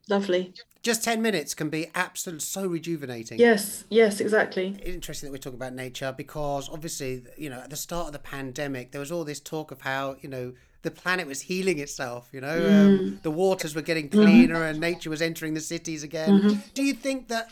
Lovely. 0.09 0.53
Just 0.83 1.03
ten 1.03 1.21
minutes 1.21 1.53
can 1.53 1.69
be 1.69 1.87
absolutely 1.93 2.39
so 2.41 2.65
rejuvenating. 2.67 3.39
yes 3.39 3.85
yes 3.89 4.19
exactly. 4.19 4.77
It's 4.79 4.95
interesting 4.95 5.27
that 5.27 5.31
we're 5.31 5.39
talking 5.39 5.59
about 5.59 5.73
nature 5.73 6.13
because 6.15 6.69
obviously 6.69 7.23
you 7.37 7.49
know 7.49 7.59
at 7.59 7.69
the 7.69 7.75
start 7.75 8.07
of 8.07 8.13
the 8.13 8.19
pandemic 8.19 8.91
there 8.91 9.01
was 9.01 9.11
all 9.11 9.23
this 9.23 9.39
talk 9.39 9.71
of 9.71 9.81
how 9.81 10.17
you 10.21 10.29
know 10.29 10.53
the 10.83 10.91
planet 10.91 11.27
was 11.27 11.41
healing 11.41 11.79
itself 11.79 12.29
you 12.31 12.39
know 12.39 12.57
um, 12.57 12.99
mm. 12.99 13.21
the 13.21 13.31
waters 13.31 13.75
were 13.75 13.81
getting 13.81 14.07
mm-hmm. 14.07 14.21
cleaner 14.21 14.63
and 14.63 14.79
nature 14.79 15.09
was 15.09 15.21
entering 15.21 15.53
the 15.53 15.61
cities 15.61 16.03
again. 16.03 16.29
Mm-hmm. 16.29 16.59
Do 16.73 16.83
you 16.83 16.93
think 16.93 17.27
that 17.27 17.51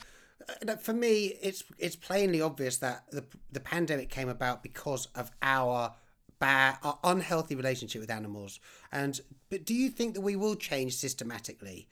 for 0.80 0.94
me 0.94 1.38
it's 1.42 1.64
it's 1.78 1.96
plainly 1.96 2.42
obvious 2.42 2.78
that 2.78 3.04
the 3.12 3.24
the 3.52 3.60
pandemic 3.60 4.10
came 4.10 4.30
about 4.30 4.62
because 4.64 5.08
of 5.16 5.32
our 5.42 5.94
bad 6.40 6.78
our 6.84 7.00
unhealthy 7.04 7.56
relationship 7.56 8.02
with 8.02 8.10
animals 8.10 8.60
and 8.92 9.22
but 9.50 9.66
do 9.66 9.74
you 9.74 9.90
think 9.90 10.14
that 10.14 10.22
we 10.22 10.36
will 10.36 10.56
change 10.56 10.96
systematically 10.96 11.88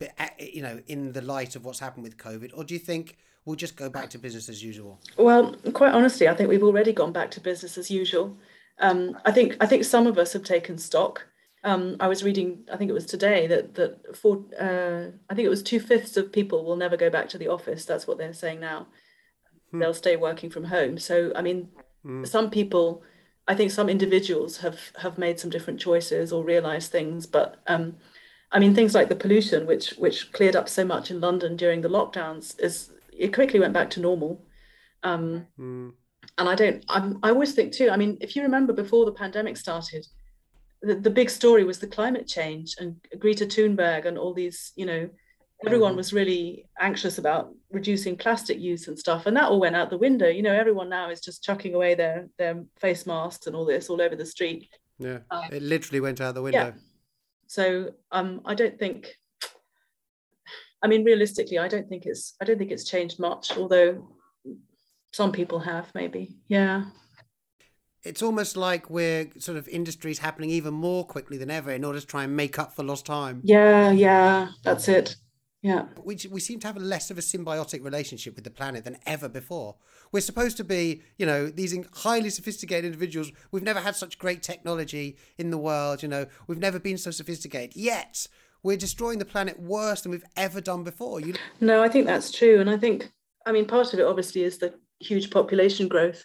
uh, 0.00 0.26
you 0.38 0.62
know 0.62 0.80
in 0.86 1.12
the 1.12 1.22
light 1.22 1.56
of 1.56 1.64
what's 1.64 1.78
happened 1.78 2.04
with 2.04 2.16
covid 2.16 2.50
or 2.54 2.64
do 2.64 2.74
you 2.74 2.80
think 2.80 3.16
we'll 3.48 3.56
just 3.56 3.76
go 3.76 3.88
back 3.88 4.10
to 4.10 4.18
business 4.18 4.48
as 4.50 4.62
usual 4.62 5.00
Well, 5.16 5.56
quite 5.72 5.94
honestly, 5.94 6.28
I 6.28 6.34
think 6.34 6.50
we've 6.50 6.62
already 6.62 6.92
gone 6.92 7.12
back 7.12 7.30
to 7.32 7.40
business 7.40 7.78
as 7.78 7.90
usual. 7.90 8.36
Um, 8.78 9.16
I 9.24 9.32
think 9.32 9.56
I 9.60 9.66
think 9.66 9.84
some 9.84 10.06
of 10.06 10.18
us 10.18 10.34
have 10.34 10.44
taken 10.44 10.76
stock. 10.76 11.26
Um, 11.68 11.96
I 12.00 12.08
was 12.08 12.24
reading, 12.24 12.64
I 12.72 12.76
think 12.76 12.90
it 12.90 12.94
was 12.94 13.06
today, 13.06 13.46
that 13.46 13.74
that 13.74 14.16
for 14.16 14.44
uh, 14.58 15.10
I 15.30 15.34
think 15.34 15.46
it 15.46 15.50
was 15.56 15.62
two 15.62 15.80
fifths 15.80 16.16
of 16.16 16.32
people 16.32 16.64
will 16.64 16.76
never 16.76 16.96
go 16.96 17.10
back 17.10 17.28
to 17.30 17.38
the 17.38 17.48
office. 17.48 17.84
That's 17.84 18.06
what 18.06 18.16
they're 18.18 18.32
saying 18.32 18.60
now. 18.60 18.86
They'll 19.72 19.92
stay 19.94 20.16
working 20.16 20.50
from 20.50 20.64
home. 20.64 20.98
So 20.98 21.14
I 21.36 21.42
mean, 21.42 21.68
some 22.24 22.48
people, 22.50 23.02
I 23.46 23.54
think 23.54 23.70
some 23.70 23.90
individuals 23.90 24.58
have 24.58 24.78
have 25.02 25.18
made 25.18 25.38
some 25.38 25.50
different 25.50 25.78
choices 25.78 26.32
or 26.32 26.42
realised 26.42 26.90
things, 26.90 27.26
but 27.26 27.56
um, 27.66 27.96
I 28.50 28.58
mean, 28.58 28.74
things 28.74 28.94
like 28.94 29.08
the 29.10 29.22
pollution, 29.24 29.66
which 29.66 29.90
which 29.98 30.32
cleared 30.32 30.56
up 30.56 30.68
so 30.68 30.84
much 30.84 31.10
in 31.10 31.20
London 31.20 31.56
during 31.56 31.82
the 31.82 31.90
lockdowns, 31.90 32.58
is 32.58 32.90
it 33.12 33.34
quickly 33.34 33.60
went 33.60 33.74
back 33.74 33.90
to 33.90 34.00
normal. 34.00 34.32
Um, 35.02 35.46
and 36.38 36.48
I 36.48 36.54
don't. 36.54 36.84
I'm, 36.88 37.18
I 37.22 37.28
always 37.28 37.52
think 37.52 37.74
too. 37.74 37.90
I 37.90 37.96
mean, 37.96 38.16
if 38.20 38.34
you 38.34 38.42
remember 38.42 38.72
before 38.72 39.04
the 39.04 39.12
pandemic 39.12 39.56
started, 39.56 40.06
the, 40.82 40.94
the 40.94 41.10
big 41.10 41.30
story 41.30 41.64
was 41.64 41.78
the 41.78 41.86
climate 41.86 42.26
change 42.26 42.74
and 42.78 42.96
Greta 43.18 43.46
Thunberg 43.46 44.06
and 44.06 44.16
all 44.18 44.32
these. 44.34 44.72
You 44.76 44.86
know, 44.86 45.08
everyone 45.66 45.96
was 45.96 46.12
really 46.12 46.66
anxious 46.78 47.18
about 47.18 47.52
reducing 47.70 48.16
plastic 48.16 48.58
use 48.60 48.88
and 48.88 48.98
stuff, 48.98 49.26
and 49.26 49.36
that 49.36 49.48
all 49.50 49.60
went 49.60 49.76
out 49.76 49.90
the 49.90 49.98
window. 49.98 50.28
You 50.28 50.42
know, 50.42 50.52
everyone 50.54 50.88
now 50.88 51.10
is 51.10 51.20
just 51.20 51.42
chucking 51.42 51.74
away 51.74 51.94
their 51.94 52.28
their 52.38 52.64
face 52.80 53.06
masks 53.06 53.46
and 53.46 53.56
all 53.56 53.64
this 53.66 53.90
all 53.90 54.00
over 54.00 54.16
the 54.16 54.26
street. 54.26 54.68
Yeah, 54.98 55.18
Uh, 55.30 55.48
it 55.52 55.62
literally 55.62 56.00
went 56.00 56.20
out 56.20 56.34
the 56.34 56.42
window. 56.42 56.58
yeah. 56.58 56.72
So 57.46 57.90
um, 58.12 58.40
I 58.44 58.54
don't 58.54 58.78
think. 58.78 59.14
I 60.82 60.86
mean, 60.86 61.04
realistically, 61.04 61.58
I 61.58 61.66
don't 61.68 61.88
think 61.88 62.06
it's. 62.06 62.34
I 62.40 62.44
don't 62.44 62.58
think 62.58 62.70
it's 62.70 62.84
changed 62.84 63.18
much. 63.18 63.56
Although 63.56 64.08
some 65.12 65.32
people 65.32 65.58
have, 65.58 65.90
maybe. 65.94 66.36
Yeah. 66.48 66.84
It's 68.04 68.22
almost 68.22 68.56
like 68.56 68.88
we're 68.88 69.30
sort 69.38 69.58
of 69.58 69.68
industries 69.68 70.18
happening 70.18 70.50
even 70.50 70.74
more 70.74 71.04
quickly 71.04 71.36
than 71.36 71.50
ever 71.50 71.72
in 71.72 71.84
order 71.84 72.00
to 72.00 72.06
try 72.06 72.24
and 72.24 72.36
make 72.36 72.58
up 72.58 72.74
for 72.74 72.82
lost 72.82 73.06
time. 73.06 73.40
Yeah. 73.44 73.90
Yeah. 73.90 74.48
That's 74.62 74.88
it. 74.88 75.16
Yeah. 75.62 75.86
We, 76.04 76.16
we 76.30 76.38
seem 76.38 76.60
to 76.60 76.68
have 76.68 76.76
less 76.76 77.10
of 77.10 77.18
a 77.18 77.20
symbiotic 77.20 77.82
relationship 77.82 78.36
with 78.36 78.44
the 78.44 78.50
planet 78.50 78.84
than 78.84 78.98
ever 79.06 79.28
before. 79.28 79.74
We're 80.12 80.20
supposed 80.20 80.56
to 80.58 80.64
be, 80.64 81.02
you 81.18 81.26
know, 81.26 81.48
these 81.48 81.76
highly 81.92 82.30
sophisticated 82.30 82.84
individuals. 82.84 83.32
We've 83.50 83.64
never 83.64 83.80
had 83.80 83.96
such 83.96 84.18
great 84.18 84.42
technology 84.42 85.16
in 85.36 85.50
the 85.50 85.58
world, 85.58 86.02
you 86.02 86.08
know, 86.08 86.26
we've 86.46 86.58
never 86.58 86.78
been 86.78 86.96
so 86.96 87.10
sophisticated. 87.10 87.74
Yet, 87.74 88.28
we're 88.62 88.76
destroying 88.76 89.18
the 89.18 89.24
planet 89.24 89.60
worse 89.60 90.02
than 90.02 90.12
we've 90.12 90.24
ever 90.36 90.60
done 90.60 90.84
before. 90.84 91.20
You... 91.20 91.34
No, 91.60 91.82
I 91.82 91.88
think 91.88 92.06
that's 92.06 92.30
true. 92.30 92.60
And 92.60 92.70
I 92.70 92.76
think, 92.76 93.12
I 93.44 93.52
mean, 93.52 93.66
part 93.66 93.92
of 93.92 93.98
it 93.98 94.06
obviously 94.06 94.44
is 94.44 94.58
the 94.58 94.74
huge 95.00 95.30
population 95.30 95.88
growth. 95.88 96.24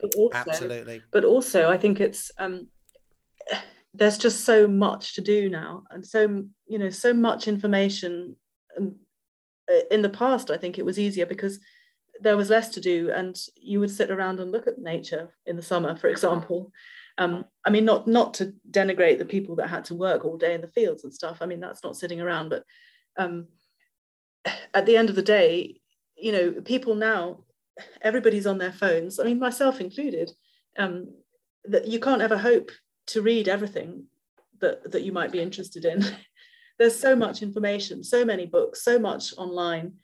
But 0.00 0.14
also, 0.16 0.36
Absolutely. 0.36 1.02
But 1.12 1.24
also, 1.24 1.70
I 1.70 1.78
think 1.78 2.00
it's, 2.00 2.30
um, 2.38 2.68
there's 3.94 4.18
just 4.18 4.44
so 4.44 4.66
much 4.66 5.14
to 5.14 5.20
do 5.20 5.48
now 5.48 5.84
and 5.90 6.04
so, 6.04 6.44
you 6.66 6.78
know, 6.78 6.90
so 6.90 7.14
much 7.14 7.46
information. 7.46 8.36
And 8.76 8.96
uh, 9.70 9.80
in 9.90 10.02
the 10.02 10.08
past, 10.08 10.50
I 10.50 10.56
think 10.56 10.78
it 10.78 10.84
was 10.84 10.98
easier 10.98 11.26
because 11.26 11.60
there 12.20 12.36
was 12.36 12.50
less 12.50 12.68
to 12.70 12.80
do 12.80 13.10
and 13.10 13.38
you 13.56 13.80
would 13.80 13.90
sit 13.90 14.10
around 14.10 14.40
and 14.40 14.50
look 14.50 14.66
at 14.66 14.78
nature 14.78 15.34
in 15.46 15.56
the 15.56 15.62
summer, 15.62 15.96
for 15.96 16.08
example. 16.08 16.72
Um, 17.18 17.44
I 17.64 17.70
mean, 17.70 17.84
not 17.84 18.08
not 18.08 18.34
to 18.34 18.54
denigrate 18.68 19.18
the 19.18 19.24
people 19.24 19.56
that 19.56 19.68
had 19.68 19.84
to 19.86 19.94
work 19.94 20.24
all 20.24 20.36
day 20.36 20.54
in 20.54 20.60
the 20.60 20.68
fields 20.68 21.04
and 21.04 21.14
stuff. 21.14 21.38
I 21.40 21.46
mean, 21.46 21.60
that's 21.60 21.84
not 21.84 21.96
sitting 21.96 22.20
around, 22.20 22.48
but 22.48 22.64
um, 23.16 23.46
at 24.74 24.86
the 24.86 24.96
end 24.96 25.10
of 25.10 25.14
the 25.14 25.22
day, 25.22 25.80
you 26.16 26.32
know, 26.32 26.52
people 26.64 26.94
now, 26.96 27.44
everybody's 28.02 28.46
on 28.46 28.58
their 28.58 28.72
phones. 28.72 29.18
I 29.18 29.24
mean, 29.24 29.38
myself 29.38 29.80
included. 29.80 30.30
Um, 30.78 31.08
that 31.66 31.88
you 31.88 31.98
can't 31.98 32.22
ever 32.22 32.36
hope 32.36 32.70
to 33.06 33.22
read 33.22 33.48
everything 33.48 34.04
that 34.60 34.90
that 34.92 35.02
you 35.02 35.12
might 35.12 35.32
be 35.32 35.40
interested 35.40 35.84
in. 35.84 36.04
There's 36.78 36.98
so 36.98 37.14
much 37.14 37.42
information, 37.42 38.02
so 38.02 38.24
many 38.24 38.46
books, 38.46 38.82
so 38.82 38.98
much 38.98 39.32
online, 39.36 39.94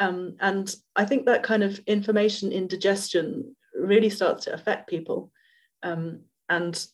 um, 0.00 0.36
and 0.40 0.74
I 0.96 1.04
think 1.04 1.26
that 1.26 1.42
kind 1.42 1.62
of 1.62 1.78
information 1.86 2.52
indigestion 2.52 3.54
really 3.74 4.10
starts 4.10 4.44
to 4.44 4.52
affect 4.52 4.88
people. 4.88 5.30
Um, 5.82 6.22
and 6.48 6.84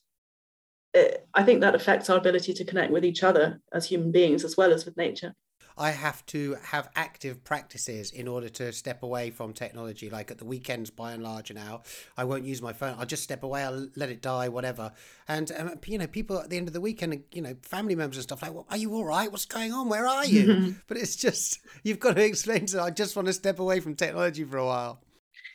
it, 0.92 1.26
I 1.32 1.42
think 1.44 1.62
that 1.62 1.74
affects 1.74 2.10
our 2.10 2.18
ability 2.18 2.52
to 2.54 2.64
connect 2.64 2.92
with 2.92 3.04
each 3.04 3.22
other 3.22 3.60
as 3.72 3.86
human 3.86 4.12
beings 4.12 4.44
as 4.44 4.56
well 4.56 4.72
as 4.72 4.84
with 4.84 4.96
nature. 4.96 5.34
I 5.76 5.90
have 5.90 6.24
to 6.26 6.56
have 6.62 6.88
active 6.94 7.44
practices 7.44 8.10
in 8.10 8.28
order 8.28 8.48
to 8.50 8.72
step 8.72 9.02
away 9.02 9.30
from 9.30 9.52
technology. 9.52 10.10
Like 10.10 10.30
at 10.30 10.38
the 10.38 10.44
weekends, 10.44 10.90
by 10.90 11.12
and 11.12 11.22
large, 11.22 11.52
now 11.52 11.82
I 12.16 12.24
won't 12.24 12.44
use 12.44 12.60
my 12.60 12.72
phone. 12.72 12.96
I'll 12.98 13.06
just 13.06 13.22
step 13.22 13.42
away. 13.42 13.62
I'll 13.62 13.88
let 13.96 14.10
it 14.10 14.22
die, 14.22 14.48
whatever. 14.48 14.92
And 15.28 15.50
um, 15.56 15.78
you 15.86 15.98
know, 15.98 16.06
people 16.06 16.38
at 16.38 16.50
the 16.50 16.56
end 16.56 16.68
of 16.68 16.74
the 16.74 16.80
weekend, 16.80 17.22
you 17.32 17.42
know, 17.42 17.56
family 17.62 17.94
members 17.94 18.16
and 18.16 18.24
stuff 18.24 18.42
like, 18.42 18.52
well, 18.52 18.66
"Are 18.70 18.76
you 18.76 18.94
all 18.94 19.04
right? 19.04 19.30
What's 19.30 19.46
going 19.46 19.72
on? 19.72 19.88
Where 19.88 20.06
are 20.06 20.26
you?" 20.26 20.76
but 20.86 20.96
it's 20.96 21.16
just 21.16 21.60
you've 21.82 22.00
got 22.00 22.16
to 22.16 22.24
explain 22.24 22.66
to 22.66 22.76
them. 22.76 22.84
I 22.84 22.90
just 22.90 23.16
want 23.16 23.26
to 23.26 23.32
step 23.32 23.58
away 23.58 23.80
from 23.80 23.94
technology 23.94 24.44
for 24.44 24.58
a 24.58 24.66
while. 24.66 25.02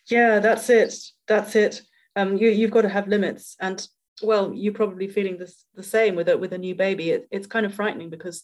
Yeah, 0.10 0.40
that's 0.40 0.70
it. 0.70 0.94
That's 1.28 1.56
it. 1.56 1.82
Um, 2.16 2.38
you 2.38 2.50
you've 2.50 2.72
got 2.72 2.82
to 2.82 2.90
have 2.90 3.08
limits, 3.08 3.56
and 3.60 3.86
well, 4.22 4.54
you're 4.54 4.74
probably 4.74 5.08
feeling 5.08 5.38
this 5.38 5.66
the 5.76 5.84
same 5.84 6.16
with 6.16 6.30
a 6.30 6.38
with 6.38 6.54
a 6.54 6.58
new 6.58 6.76
baby. 6.76 7.12
It, 7.12 7.28
it's 7.32 7.48
kind 7.48 7.66
of 7.66 7.74
frightening 7.74 8.10
because 8.10 8.44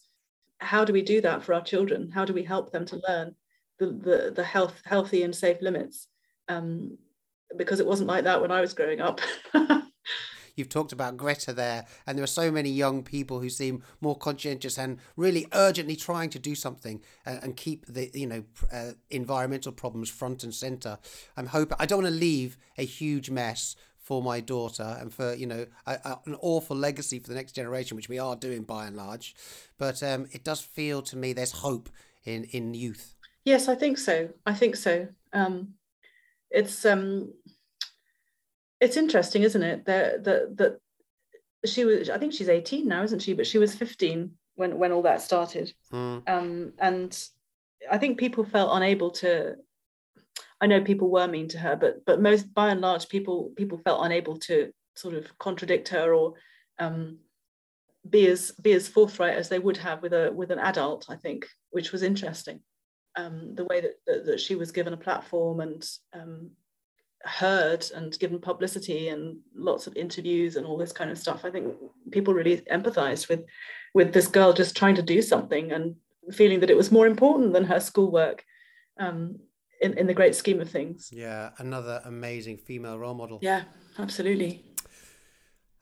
how 0.64 0.86
do 0.86 0.94
we 0.94 1.02
do 1.02 1.22
that 1.22 1.44
for 1.44 1.54
our 1.54 1.64
children? 1.64 2.12
How 2.12 2.26
do 2.26 2.34
we 2.34 2.44
help 2.44 2.72
them 2.72 2.86
to 2.86 3.02
learn 3.08 3.36
the 3.80 3.88
the, 3.88 4.34
the 4.36 4.44
health 4.44 4.82
healthy 4.86 5.24
and 5.24 5.36
safe 5.36 5.62
limits? 5.62 6.08
Um, 6.48 6.98
because 7.56 7.80
it 7.80 7.88
wasn't 7.88 8.10
like 8.10 8.24
that 8.24 8.42
when 8.42 8.52
I 8.52 8.62
was 8.62 8.74
growing 8.74 9.02
up. 9.02 9.22
You've 10.56 10.70
talked 10.70 10.92
about 10.92 11.18
Greta 11.18 11.52
there, 11.52 11.86
and 12.06 12.16
there 12.16 12.24
are 12.24 12.28
so 12.28 12.52
many 12.52 12.70
young 12.70 13.02
people 13.02 13.40
who 13.40 13.50
seem 13.50 13.82
more 14.02 14.16
conscientious 14.16 14.78
and 14.78 15.00
really 15.18 15.48
urgently 15.52 15.96
trying 15.96 16.30
to 16.30 16.40
do 16.40 16.54
something 16.54 17.02
and, 17.26 17.44
and 17.44 17.58
keep 17.58 17.88
the 17.88 18.12
you 18.14 18.28
know 18.28 18.44
uh, 18.72 18.92
environmental 19.10 19.72
problems 19.72 20.10
front 20.10 20.44
and 20.44 20.54
center. 20.54 21.00
I'm 21.36 21.48
hoping 21.48 21.78
I 21.80 21.86
don't 21.88 22.04
want 22.04 22.14
to 22.14 22.20
leave 22.20 22.58
a 22.78 22.86
huge 22.86 23.32
mess 23.32 23.76
for 24.04 24.22
my 24.22 24.42
daughter 24.42 24.98
and 25.00 25.12
for 25.14 25.34
you 25.34 25.48
know 25.48 25.66
a, 25.88 25.94
a, 26.04 26.20
an 26.26 26.36
awful 26.42 26.76
legacy 26.76 27.20
for 27.20 27.30
the 27.30 27.36
next 27.36 27.54
generation, 27.54 27.96
which 27.96 28.10
we 28.10 28.20
are 28.20 28.36
doing 28.36 28.64
by 28.64 28.86
and 28.86 28.96
large. 28.96 29.34
But 29.78 30.04
um, 30.04 30.28
it 30.32 30.44
does 30.44 30.60
feel 30.62 31.02
to 31.04 31.18
me 31.18 31.34
there's 31.34 31.52
hope 31.52 31.90
in 32.26 32.44
in 32.52 32.74
youth. 32.74 33.16
Yes, 33.46 33.68
I 33.68 33.76
think 33.76 33.98
so. 33.98 34.30
I 34.46 34.54
think 34.54 34.76
so. 34.76 35.08
Um, 35.32 35.76
it's 36.52 36.86
um, 36.86 37.34
it's 38.80 38.98
interesting, 38.98 39.44
isn't 39.44 39.64
it? 39.64 39.86
That 39.86 40.24
that 40.26 40.58
that 40.58 40.80
she 41.66 41.86
was. 41.86 42.10
I 42.10 42.18
think 42.18 42.34
she's 42.34 42.50
18 42.50 42.88
now, 42.88 43.04
isn't 43.04 43.22
she? 43.22 43.34
But 43.34 43.48
she 43.48 43.58
was 43.58 43.74
15 43.74 44.32
when 44.56 44.78
when 44.78 44.92
all 44.92 45.02
that 45.04 45.22
started. 45.22 45.74
Mm. 45.94 46.30
Um, 46.30 46.74
and 46.80 47.28
I 47.90 47.98
think 47.98 48.18
people 48.18 48.44
felt 48.44 48.76
unable 48.76 49.12
to 49.12 49.56
I 50.64 50.66
know 50.66 50.80
people 50.80 51.10
were 51.10 51.28
mean 51.28 51.50
to 51.50 51.60
her, 51.60 51.76
but 51.76 52.06
but 52.06 52.22
most 52.22 52.54
by 52.54 52.70
and 52.70 52.80
large, 52.80 53.10
people 53.10 53.52
people 53.58 53.80
felt 53.80 54.06
unable 54.06 54.38
to 54.48 54.72
sort 54.96 55.14
of 55.14 55.38
contradict 55.38 55.90
her 55.90 56.14
or 56.14 56.36
um, 56.80 57.18
be 58.10 58.28
as 58.28 58.52
be 58.62 58.72
as 58.72 58.88
forthright 58.88 59.36
as 59.36 59.50
they 59.50 59.60
would 59.60 59.76
have 59.76 60.02
with 60.02 60.14
a 60.14 60.32
with 60.32 60.52
an 60.52 60.60
adult. 60.60 61.08
I 61.10 61.18
think, 61.18 61.46
which 61.72 61.92
was 61.92 62.02
interesting. 62.02 62.62
Um, 63.18 63.56
the 63.56 63.66
way 63.66 63.82
that, 63.82 63.96
that, 64.08 64.26
that 64.26 64.40
she 64.40 64.56
was 64.56 64.72
given 64.72 64.94
a 64.94 64.98
platform 65.06 65.60
and 65.60 65.86
um, 66.14 66.52
heard 67.26 67.86
and 67.94 68.18
given 68.18 68.40
publicity 68.40 69.10
and 69.10 69.40
lots 69.54 69.86
of 69.86 69.98
interviews 69.98 70.56
and 70.56 70.66
all 70.66 70.78
this 70.78 70.94
kind 70.94 71.12
of 71.12 71.18
stuff. 71.18 71.44
I 71.44 71.52
think 71.52 71.74
people 72.12 72.34
really 72.34 72.62
empathized 72.72 73.28
with 73.28 73.44
with 73.94 74.14
this 74.14 74.28
girl 74.28 74.54
just 74.54 74.78
trying 74.78 74.96
to 74.96 75.12
do 75.14 75.22
something 75.22 75.74
and 75.74 75.96
feeling 76.32 76.62
that 76.62 76.70
it 76.70 76.78
was 76.78 76.90
more 76.90 77.06
important 77.06 77.52
than 77.52 77.66
her 77.66 77.82
schoolwork. 77.82 78.46
Um, 78.98 79.40
in, 79.84 79.98
in 79.98 80.08
the 80.08 80.14
great 80.14 80.36
scheme 80.36 80.60
of 80.62 80.70
things. 80.70 81.10
Yeah, 81.12 81.52
another 81.58 82.02
amazing 82.06 82.58
female 82.58 82.98
role 82.98 83.14
model. 83.14 83.40
Yeah, 83.42 83.64
absolutely. 84.00 84.64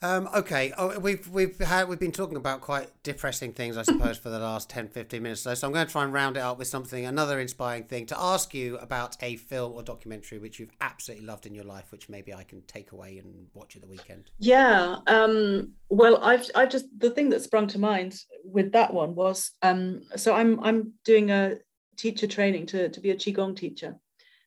Um, 0.04 0.28
okay, 0.34 0.74
oh, 0.80 0.98
we've 0.98 1.28
we've 1.28 1.60
had 1.60 1.88
we've 1.88 2.00
been 2.00 2.12
talking 2.12 2.36
about 2.36 2.62
quite 2.62 2.90
depressing 3.04 3.54
things, 3.54 3.78
I 3.78 3.84
suppose, 3.84 4.18
for 4.18 4.30
the 4.30 4.40
last 4.40 4.68
10, 4.68 4.88
15 4.88 5.22
minutes. 5.22 5.42
So, 5.42 5.54
so 5.54 5.68
I'm 5.68 5.74
going 5.74 5.86
to 5.86 5.92
try 5.92 6.04
and 6.04 6.12
round 6.12 6.38
it 6.38 6.40
up 6.40 6.58
with 6.58 6.68
something, 6.68 7.06
another 7.06 7.40
inspiring 7.40 7.84
thing, 7.84 8.08
to 8.08 8.20
ask 8.20 8.52
you 8.56 8.80
about 8.80 9.16
a 9.22 9.36
film 9.36 9.74
or 9.74 9.84
documentary 9.84 10.40
which 10.40 10.60
you've 10.60 10.72
absolutely 10.82 11.28
loved 11.28 11.46
in 11.46 11.54
your 11.54 11.66
life, 11.66 11.92
which 11.92 12.10
maybe 12.10 12.34
I 12.34 12.44
can 12.44 12.64
take 12.64 12.94
away 12.94 13.20
and 13.20 13.46
watch 13.54 13.76
at 13.76 13.84
the 13.84 13.88
weekend. 13.88 14.32
Yeah. 14.40 14.96
Um, 15.06 15.74
well, 15.90 16.18
I've 16.24 16.50
I 16.56 16.66
just 16.66 16.86
the 16.98 17.12
thing 17.12 17.30
that 17.30 17.44
sprung 17.44 17.68
to 17.68 17.80
mind 17.80 18.16
with 18.44 18.72
that 18.72 18.92
one 18.92 19.14
was 19.14 19.52
um, 19.62 20.02
so 20.16 20.34
I'm 20.34 20.60
I'm 20.62 20.94
doing 21.06 21.30
a 21.30 21.58
teacher 22.02 22.26
training 22.26 22.66
to, 22.66 22.90
to 22.90 23.00
be 23.00 23.12
a 23.12 23.16
qigong 23.16 23.56
teacher. 23.56 23.96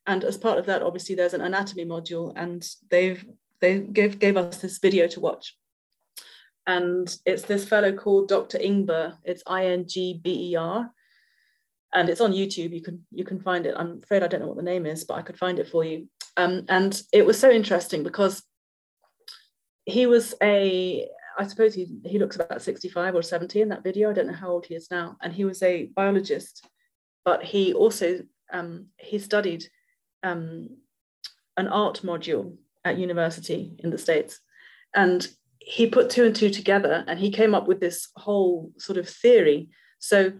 And 0.06 0.24
as 0.24 0.36
part 0.36 0.58
of 0.58 0.66
that 0.66 0.82
obviously 0.82 1.14
there's 1.14 1.34
an 1.34 1.40
anatomy 1.40 1.84
module 1.84 2.32
and 2.36 2.66
they've 2.90 3.24
they 3.60 3.78
gave, 3.78 4.18
gave 4.18 4.36
us 4.36 4.58
this 4.58 4.78
video 4.78 5.06
to 5.06 5.20
watch. 5.20 5.56
And 6.66 7.16
it's 7.24 7.42
this 7.42 7.66
fellow 7.66 7.92
called 7.92 8.28
dr 8.28 8.58
ingber. 8.58 9.16
It's 9.24 9.42
i-n-g-b-e-r 9.46 10.90
and 11.94 12.08
it's 12.08 12.20
on 12.20 12.32
youtube. 12.32 12.72
You 12.72 12.82
can 12.82 13.06
you 13.12 13.24
can 13.24 13.40
find 13.40 13.66
it. 13.66 13.74
I'm 13.76 14.00
afraid 14.02 14.22
i 14.22 14.26
don't 14.26 14.40
know 14.40 14.48
what 14.48 14.56
the 14.56 14.70
name 14.72 14.84
is 14.84 15.04
but 15.04 15.14
i 15.14 15.22
could 15.22 15.38
find 15.38 15.58
it 15.58 15.68
for 15.68 15.84
you. 15.84 16.08
Um, 16.36 16.64
and 16.68 17.00
it 17.12 17.24
was 17.24 17.38
so 17.38 17.50
interesting 17.50 18.02
because 18.02 18.42
he 19.86 20.06
was 20.06 20.34
a 20.42 21.08
i 21.38 21.46
suppose 21.46 21.74
he, 21.74 21.86
he 22.04 22.18
looks 22.18 22.36
about 22.36 22.62
65 22.62 23.14
or 23.14 23.22
70 23.22 23.60
in 23.60 23.68
that 23.68 23.84
video. 23.84 24.10
I 24.10 24.12
don't 24.12 24.26
know 24.26 24.42
how 24.42 24.50
old 24.50 24.66
he 24.66 24.74
is 24.74 24.90
now. 24.90 25.16
And 25.22 25.32
he 25.32 25.44
was 25.44 25.62
a 25.62 25.90
biologist 25.94 26.66
but 27.24 27.42
he 27.42 27.72
also 27.72 28.20
um, 28.52 28.86
he 28.98 29.18
studied 29.18 29.64
um, 30.22 30.68
an 31.56 31.68
art 31.68 32.02
module 32.02 32.56
at 32.84 32.98
university 32.98 33.74
in 33.78 33.90
the 33.90 33.98
states. 33.98 34.40
And 34.94 35.26
he 35.58 35.88
put 35.88 36.10
two 36.10 36.24
and 36.24 36.36
two 36.36 36.50
together 36.50 37.04
and 37.08 37.18
he 37.18 37.30
came 37.30 37.54
up 37.54 37.66
with 37.66 37.80
this 37.80 38.08
whole 38.16 38.70
sort 38.78 38.98
of 38.98 39.08
theory. 39.08 39.70
So 39.98 40.32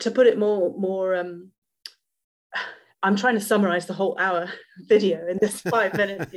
to 0.00 0.10
put 0.10 0.26
it 0.26 0.38
more 0.38 0.74
more 0.78 1.14
um, 1.14 1.50
i'm 3.02 3.16
trying 3.16 3.34
to 3.34 3.40
summarize 3.40 3.86
the 3.86 3.94
whole 3.94 4.14
hour 4.18 4.50
video 4.86 5.26
in 5.26 5.38
this 5.40 5.62
five 5.62 5.94
minutes 5.94 6.30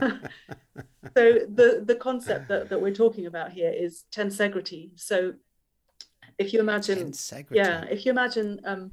so 1.16 1.40
the 1.54 1.82
the 1.84 1.94
concept 1.94 2.48
that, 2.48 2.68
that 2.68 2.80
we're 2.80 2.94
talking 2.94 3.26
about 3.26 3.52
here 3.52 3.70
is 3.70 4.04
tensegrity. 4.12 4.90
So 4.96 5.34
if 6.38 6.52
you 6.52 6.60
imagine 6.60 7.12
yeah 7.50 7.84
if 7.90 8.04
you 8.04 8.12
imagine 8.12 8.60
um, 8.64 8.92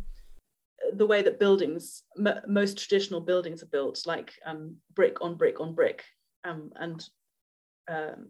the 0.93 1.05
way 1.05 1.21
that 1.21 1.39
buildings 1.39 2.03
m- 2.17 2.41
most 2.47 2.77
traditional 2.77 3.21
buildings 3.21 3.63
are 3.63 3.67
built 3.67 4.01
like 4.05 4.33
um, 4.45 4.75
brick 4.95 5.21
on 5.21 5.35
brick 5.35 5.59
on 5.59 5.73
brick 5.73 6.03
um, 6.43 6.71
and 6.75 7.07
um, 7.89 8.27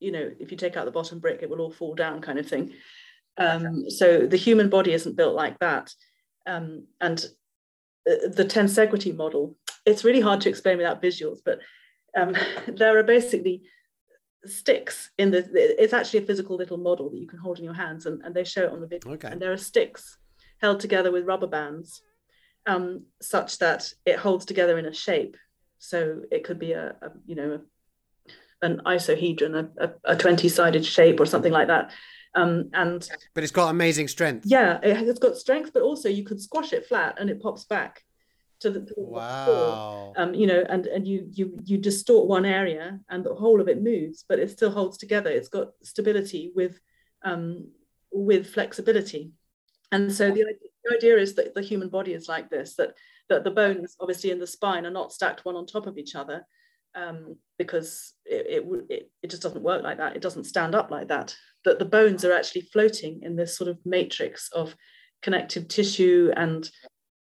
you 0.00 0.12
know 0.12 0.30
if 0.40 0.50
you 0.50 0.56
take 0.56 0.76
out 0.76 0.84
the 0.84 0.90
bottom 0.90 1.18
brick 1.18 1.42
it 1.42 1.50
will 1.50 1.60
all 1.60 1.70
fall 1.70 1.94
down 1.94 2.20
kind 2.20 2.38
of 2.38 2.46
thing. 2.46 2.72
Um, 3.38 3.88
so 3.88 4.26
the 4.26 4.36
human 4.36 4.68
body 4.68 4.92
isn't 4.92 5.16
built 5.16 5.34
like 5.34 5.58
that. 5.60 5.90
Um, 6.46 6.86
and 7.00 7.24
uh, 8.10 8.28
the 8.34 8.44
tensegrity 8.44 9.16
model 9.16 9.56
it's 9.86 10.04
really 10.04 10.20
hard 10.20 10.40
to 10.40 10.48
explain 10.48 10.76
without 10.76 11.00
visuals 11.00 11.38
but 11.44 11.60
um, 12.18 12.34
there 12.68 12.98
are 12.98 13.04
basically 13.04 13.62
sticks 14.44 15.10
in 15.18 15.30
the 15.30 15.48
it's 15.54 15.92
actually 15.92 16.20
a 16.20 16.26
physical 16.26 16.56
little 16.56 16.76
model 16.76 17.10
that 17.10 17.20
you 17.20 17.26
can 17.26 17.38
hold 17.38 17.58
in 17.58 17.64
your 17.64 17.74
hands 17.74 18.06
and, 18.06 18.22
and 18.22 18.34
they 18.34 18.44
show 18.44 18.64
it 18.64 18.72
on 18.72 18.80
the 18.80 18.86
video 18.86 19.12
okay. 19.12 19.28
and 19.28 19.40
there 19.40 19.52
are 19.52 19.56
sticks 19.56 20.18
held 20.60 20.80
together 20.80 21.12
with 21.12 21.26
rubber 21.26 21.46
bands 21.46 22.02
um, 22.66 23.04
such 23.20 23.58
that 23.58 23.92
it 24.04 24.18
holds 24.18 24.44
together 24.44 24.78
in 24.78 24.86
a 24.86 24.92
shape 24.92 25.36
so 25.78 26.22
it 26.30 26.44
could 26.44 26.58
be 26.58 26.72
a, 26.72 26.88
a 27.02 27.10
you 27.26 27.34
know 27.34 27.60
an 28.62 28.80
isohedron 28.86 29.70
a, 29.78 29.84
a, 29.84 30.12
a 30.12 30.16
20 30.16 30.48
sided 30.48 30.84
shape 30.84 31.20
or 31.20 31.26
something 31.26 31.52
like 31.52 31.68
that 31.68 31.92
Um, 32.34 32.70
and 32.72 33.06
but 33.34 33.44
it's 33.44 33.52
got 33.52 33.68
amazing 33.68 34.08
strength. 34.08 34.46
Yeah, 34.46 34.80
it, 34.82 34.96
has 34.96 35.18
got 35.18 35.36
strength, 35.36 35.72
but 35.74 35.82
also 35.82 36.08
you 36.08 36.24
could 36.24 36.40
squash 36.40 36.72
it 36.72 36.86
flat 36.86 37.18
and 37.20 37.28
it 37.28 37.42
pops 37.42 37.64
back 37.64 38.04
to 38.62 38.70
the, 38.70 38.86
wow. 38.96 40.12
Um, 40.16 40.34
you 40.34 40.46
know, 40.46 40.64
and 40.68 40.86
and 40.86 41.06
you 41.06 41.28
you 41.30 41.58
you 41.64 41.78
distort 41.78 42.28
one 42.28 42.44
area 42.44 43.00
and 43.08 43.24
the 43.24 43.34
whole 43.34 43.60
of 43.60 43.68
it 43.68 43.82
moves, 43.82 44.24
but 44.28 44.38
it 44.38 44.50
still 44.50 44.70
holds 44.70 44.98
together. 44.98 45.30
It's 45.30 45.48
got 45.48 45.68
stability 45.82 46.52
with 46.54 46.78
um, 47.22 47.68
with 48.10 48.48
flexibility, 48.48 49.32
and 49.90 50.12
so 50.12 50.30
the, 50.30 50.44
the 50.84 50.96
idea 50.96 51.16
is 51.16 51.34
that 51.34 51.54
the 51.54 51.62
human 51.62 51.88
body 51.88 52.14
is 52.14 52.28
like 52.28 52.50
this. 52.50 52.76
That 52.76 52.94
that 53.28 53.44
the 53.44 53.50
bones, 53.50 53.96
obviously 54.00 54.30
in 54.30 54.38
the 54.38 54.46
spine, 54.46 54.86
are 54.86 54.90
not 54.90 55.12
stacked 55.12 55.44
one 55.44 55.56
on 55.56 55.66
top 55.66 55.86
of 55.86 55.98
each 55.98 56.14
other, 56.14 56.46
um, 56.94 57.36
because 57.58 58.14
it, 58.24 58.64
it, 58.64 58.84
it, 58.88 59.10
it 59.22 59.30
just 59.30 59.42
doesn't 59.42 59.62
work 59.62 59.82
like 59.82 59.98
that. 59.98 60.16
It 60.16 60.22
doesn't 60.22 60.44
stand 60.44 60.74
up 60.74 60.90
like 60.90 61.08
that. 61.08 61.34
That 61.64 61.78
the 61.78 61.84
bones 61.84 62.24
are 62.24 62.32
actually 62.32 62.62
floating 62.72 63.22
in 63.22 63.36
this 63.36 63.56
sort 63.56 63.68
of 63.68 63.78
matrix 63.84 64.48
of 64.52 64.74
connective 65.22 65.68
tissue 65.68 66.32
and 66.36 66.68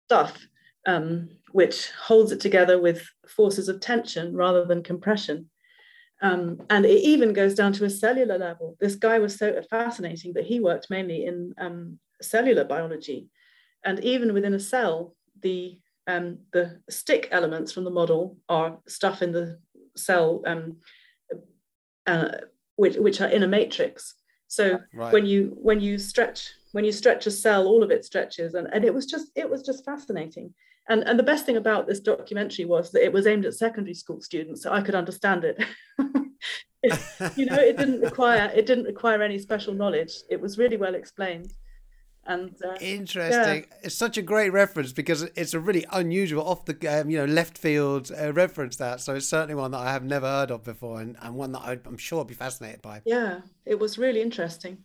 stuff 0.07 0.39
um, 0.87 1.29
which 1.53 1.91
holds 1.91 2.33
it 2.33 2.41
together 2.41 2.81
with 2.81 3.07
forces 3.29 3.69
of 3.69 3.81
tension 3.81 4.35
rather 4.35 4.65
than 4.65 4.83
compression. 4.83 5.51
Um, 6.23 6.63
and 6.69 6.85
it 6.85 7.03
even 7.03 7.33
goes 7.33 7.55
down 7.55 7.73
to 7.75 7.85
a 7.85 7.91
cellular 7.91 8.39
level. 8.39 8.77
This 8.81 8.95
guy 8.95 9.19
was 9.19 9.37
so 9.37 9.61
fascinating 9.71 10.35
that 10.35 10.45
he 10.45 10.61
worked 10.61 10.91
mainly 10.91 11.25
in 11.25 11.55
um, 11.59 11.99
cellular 12.21 12.65
biology. 12.65 13.29
And 13.85 13.99
even 14.05 14.35
within 14.35 14.55
a 14.55 14.61
cell, 14.61 15.15
the, 15.43 15.79
um, 16.07 16.39
the 16.53 16.81
stick 16.91 17.29
elements 17.31 17.73
from 17.73 17.85
the 17.85 17.91
model 17.91 18.37
are 18.49 18.79
stuff 18.87 19.23
in 19.23 19.33
the 19.33 19.59
cell 19.97 20.43
um, 20.47 20.77
uh, 22.07 22.33
which, 22.77 22.97
which 22.97 23.21
are 23.21 23.29
in 23.29 23.43
a 23.43 23.49
matrix. 23.49 24.15
So 24.49 24.81
right. 24.93 25.13
when 25.13 25.27
you 25.27 25.57
when 25.61 25.81
you 25.81 25.97
stretch 25.97 26.51
when 26.73 26.85
you 26.85 26.91
stretch 26.91 27.27
a 27.27 27.31
cell, 27.31 27.67
all 27.67 27.85
of 27.85 27.93
it 27.93 28.05
stretches, 28.05 28.55
and, 28.55 28.67
and 28.73 28.85
it 28.85 28.93
was 28.93 29.07
just 29.07 29.31
it 29.37 29.49
was 29.49 29.63
just 29.63 29.85
fascinating. 29.85 30.53
And, 30.91 31.05
and 31.05 31.17
the 31.17 31.23
best 31.23 31.47
thing 31.47 31.57
about 31.57 31.87
this 31.87 32.01
documentary 32.01 32.65
was 32.65 32.91
that 32.91 33.05
it 33.05 33.13
was 33.13 33.29
aimed 33.29 33.47
at 33.47 33.55
secondary 33.55 33.95
school 33.95 34.21
students, 34.21 34.63
so 34.63 34.73
I 34.73 34.83
could 34.83 34.97
understand 34.97 35.45
it. 35.45 35.65
you 37.37 37.47
know, 37.47 37.57
it 37.57 37.77
didn't 37.77 38.01
require 38.01 38.51
it 38.55 38.67
didn't 38.67 38.85
require 38.85 39.23
any 39.23 39.39
special 39.39 39.73
knowledge. 39.73 40.13
It 40.29 40.41
was 40.41 40.59
really 40.59 40.77
well 40.77 40.97
explained. 40.97 41.55
And 42.27 42.55
uh, 42.65 42.75
interesting. 42.81 43.67
Yeah. 43.71 43.77
It's 43.85 43.95
such 43.95 44.19
a 44.19 44.23
great 44.23 44.51
reference 44.51 44.93
because 44.93 45.23
it's 45.23 45.55
a 45.55 45.61
really 45.61 45.87
unusual, 45.93 46.47
off 46.47 46.65
the 46.65 46.77
um, 46.89 47.09
you 47.09 47.19
know 47.19 47.25
left 47.25 47.57
field 47.57 48.11
uh, 48.11 48.33
reference. 48.33 48.75
That 48.77 49.01
so 49.01 49.15
it's 49.15 49.29
certainly 49.29 49.55
one 49.55 49.71
that 49.71 49.79
I 49.79 49.93
have 49.93 50.03
never 50.03 50.27
heard 50.27 50.51
of 50.51 50.65
before, 50.65 51.01
and, 51.01 51.17
and 51.23 51.37
one 51.37 51.53
that 51.53 51.83
I'm 51.87 51.99
sure 51.99 52.21
I'd 52.21 52.27
be 52.27 52.35
fascinated 52.35 52.83
by. 52.83 53.03
Yeah, 53.07 53.43
it 53.65 53.79
was 53.79 53.97
really 53.97 54.23
interesting. 54.23 54.79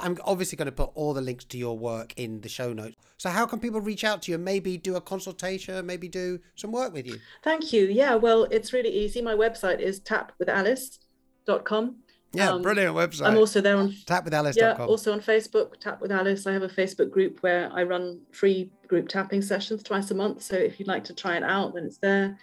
I'm 0.00 0.16
obviously 0.24 0.56
going 0.56 0.66
to 0.66 0.72
put 0.72 0.90
all 0.94 1.14
the 1.14 1.20
links 1.20 1.44
to 1.44 1.58
your 1.58 1.78
work 1.78 2.12
in 2.16 2.40
the 2.40 2.48
show 2.48 2.72
notes. 2.72 2.96
So, 3.16 3.30
how 3.30 3.46
can 3.46 3.60
people 3.60 3.80
reach 3.80 4.04
out 4.04 4.22
to 4.22 4.30
you? 4.30 4.36
And 4.36 4.44
maybe 4.44 4.76
do 4.76 4.96
a 4.96 5.00
consultation, 5.00 5.84
maybe 5.86 6.08
do 6.08 6.40
some 6.56 6.72
work 6.72 6.92
with 6.92 7.06
you? 7.06 7.18
Thank 7.42 7.72
you. 7.72 7.86
Yeah, 7.86 8.14
well, 8.14 8.44
it's 8.44 8.72
really 8.72 8.90
easy. 8.90 9.22
My 9.22 9.34
website 9.34 9.80
is 9.80 10.00
tapwithalice.com. 10.00 11.96
Yeah, 12.32 12.50
um, 12.50 12.62
brilliant 12.62 12.94
website. 12.94 13.26
I'm 13.26 13.36
also 13.36 13.60
there 13.60 13.76
on 13.76 13.90
tapwithalice.com. 13.90 14.54
Yeah, 14.56 14.86
also 14.86 15.12
on 15.12 15.20
Facebook, 15.20 15.78
Tap 15.80 16.00
with 16.00 16.12
Alice. 16.12 16.46
I 16.46 16.52
have 16.52 16.62
a 16.62 16.68
Facebook 16.68 17.10
group 17.10 17.42
where 17.42 17.70
I 17.72 17.82
run 17.82 18.20
free 18.30 18.70
group 18.86 19.08
tapping 19.08 19.42
sessions 19.42 19.82
twice 19.82 20.10
a 20.10 20.14
month. 20.14 20.42
So 20.42 20.54
if 20.54 20.78
you'd 20.78 20.88
like 20.88 21.04
to 21.04 21.14
try 21.14 21.36
it 21.36 21.42
out, 21.42 21.74
then 21.74 21.84
it's 21.84 21.98
there. 21.98 22.38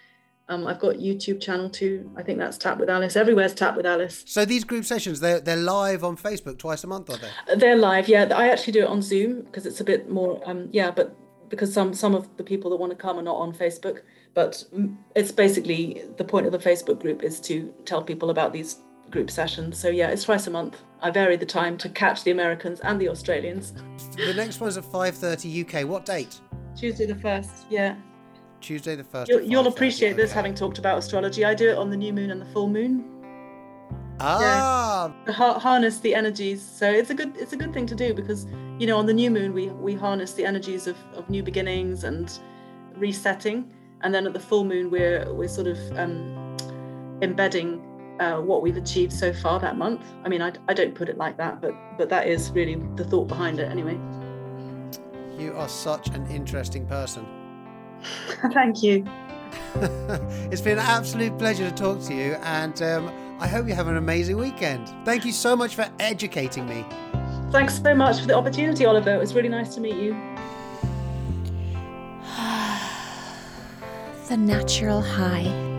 Um, 0.50 0.66
I've 0.66 0.78
got 0.78 0.96
YouTube 0.96 1.40
channel 1.40 1.68
too. 1.68 2.10
I 2.16 2.22
think 2.22 2.38
that's 2.38 2.56
Tap 2.56 2.78
with 2.78 2.88
Alice. 2.88 3.16
Everywhere's 3.16 3.54
Tap 3.54 3.76
with 3.76 3.84
Alice. 3.84 4.24
So 4.26 4.44
these 4.44 4.64
group 4.64 4.84
sessions, 4.84 5.20
they're 5.20 5.40
they're 5.40 5.56
live 5.56 6.04
on 6.04 6.16
Facebook 6.16 6.58
twice 6.58 6.84
a 6.84 6.86
month, 6.86 7.10
are 7.10 7.18
they? 7.18 7.28
Uh, 7.52 7.56
they're 7.56 7.76
live. 7.76 8.08
Yeah, 8.08 8.32
I 8.34 8.48
actually 8.48 8.72
do 8.72 8.80
it 8.80 8.88
on 8.88 9.02
Zoom 9.02 9.42
because 9.42 9.66
it's 9.66 9.80
a 9.80 9.84
bit 9.84 10.10
more. 10.10 10.40
Um, 10.46 10.68
yeah, 10.72 10.90
but 10.90 11.14
because 11.48 11.72
some 11.72 11.92
some 11.92 12.14
of 12.14 12.34
the 12.36 12.44
people 12.44 12.70
that 12.70 12.76
want 12.76 12.90
to 12.90 12.96
come 12.96 13.18
are 13.18 13.22
not 13.22 13.36
on 13.36 13.52
Facebook. 13.52 14.00
But 14.34 14.64
it's 15.14 15.32
basically 15.32 16.02
the 16.16 16.24
point 16.24 16.46
of 16.46 16.52
the 16.52 16.58
Facebook 16.58 17.00
group 17.00 17.22
is 17.22 17.40
to 17.40 17.74
tell 17.84 18.02
people 18.02 18.30
about 18.30 18.52
these 18.52 18.76
group 19.10 19.30
sessions. 19.30 19.78
So 19.78 19.88
yeah, 19.88 20.08
it's 20.08 20.24
twice 20.24 20.46
a 20.46 20.50
month. 20.50 20.76
I 21.02 21.10
vary 21.10 21.36
the 21.36 21.46
time 21.46 21.76
to 21.78 21.88
catch 21.88 22.24
the 22.24 22.30
Americans 22.30 22.80
and 22.80 23.00
the 23.00 23.08
Australians. 23.08 23.72
The 24.16 24.34
next 24.34 24.60
one's 24.60 24.76
at 24.76 24.84
5:30 24.84 25.60
UK. 25.62 25.88
What 25.88 26.06
date? 26.06 26.40
Tuesday 26.76 27.06
the 27.06 27.16
first. 27.16 27.66
Yeah. 27.68 27.96
Tuesday 28.60 28.96
the 28.96 29.04
first. 29.04 29.30
You'll, 29.30 29.42
you'll 29.42 29.66
appreciate 29.66 30.12
okay. 30.12 30.22
this 30.22 30.32
having 30.32 30.54
talked 30.54 30.78
about 30.78 30.98
astrology. 30.98 31.44
I 31.44 31.54
do 31.54 31.70
it 31.70 31.78
on 31.78 31.90
the 31.90 31.96
new 31.96 32.12
moon 32.12 32.30
and 32.30 32.40
the 32.40 32.46
full 32.46 32.68
moon. 32.68 33.04
Ah. 34.20 35.12
Yeah. 35.26 35.32
Ha- 35.32 35.58
harness 35.58 35.98
the 36.00 36.14
energies. 36.14 36.62
So 36.62 36.90
it's 36.90 37.10
a 37.10 37.14
good 37.14 37.36
it's 37.36 37.52
a 37.52 37.56
good 37.56 37.72
thing 37.72 37.86
to 37.86 37.94
do 37.94 38.12
because 38.14 38.46
you 38.78 38.86
know 38.86 38.98
on 38.98 39.06
the 39.06 39.12
new 39.12 39.30
moon 39.30 39.52
we 39.52 39.68
we 39.68 39.94
harness 39.94 40.32
the 40.32 40.44
energies 40.44 40.86
of, 40.86 40.96
of 41.14 41.28
new 41.30 41.42
beginnings 41.42 42.04
and 42.04 42.38
resetting, 42.96 43.70
and 44.02 44.14
then 44.14 44.26
at 44.26 44.32
the 44.32 44.40
full 44.40 44.64
moon 44.64 44.90
we're 44.90 45.32
we're 45.32 45.48
sort 45.48 45.68
of 45.68 45.78
um, 45.98 46.56
embedding 47.22 47.80
uh, 48.20 48.40
what 48.40 48.62
we've 48.62 48.76
achieved 48.76 49.12
so 49.12 49.32
far 49.32 49.60
that 49.60 49.76
month. 49.76 50.02
I 50.24 50.28
mean, 50.28 50.42
I, 50.42 50.52
I 50.66 50.74
don't 50.74 50.94
put 50.94 51.08
it 51.08 51.16
like 51.16 51.36
that, 51.36 51.60
but 51.60 51.74
but 51.96 52.08
that 52.08 52.26
is 52.26 52.50
really 52.50 52.74
the 52.96 53.04
thought 53.04 53.28
behind 53.28 53.60
it 53.60 53.70
anyway. 53.70 53.98
You 55.38 55.52
are 55.54 55.68
such 55.68 56.08
an 56.08 56.26
interesting 56.26 56.84
person. 56.86 57.24
Thank 58.52 58.82
you. 58.82 59.04
it's 60.50 60.60
been 60.60 60.78
an 60.78 60.84
absolute 60.84 61.36
pleasure 61.38 61.68
to 61.68 61.74
talk 61.74 62.00
to 62.02 62.14
you, 62.14 62.34
and 62.42 62.80
um, 62.82 63.12
I 63.40 63.46
hope 63.46 63.68
you 63.68 63.74
have 63.74 63.88
an 63.88 63.96
amazing 63.96 64.36
weekend. 64.36 64.92
Thank 65.04 65.24
you 65.24 65.32
so 65.32 65.54
much 65.54 65.74
for 65.74 65.88
educating 66.00 66.68
me. 66.68 66.84
Thanks 67.50 67.80
so 67.80 67.94
much 67.94 68.20
for 68.20 68.26
the 68.26 68.36
opportunity, 68.36 68.84
Oliver. 68.84 69.14
It 69.14 69.18
was 69.18 69.34
really 69.34 69.48
nice 69.48 69.74
to 69.74 69.80
meet 69.80 69.96
you. 69.96 70.12
the 74.28 74.36
natural 74.36 75.00
high 75.00 75.77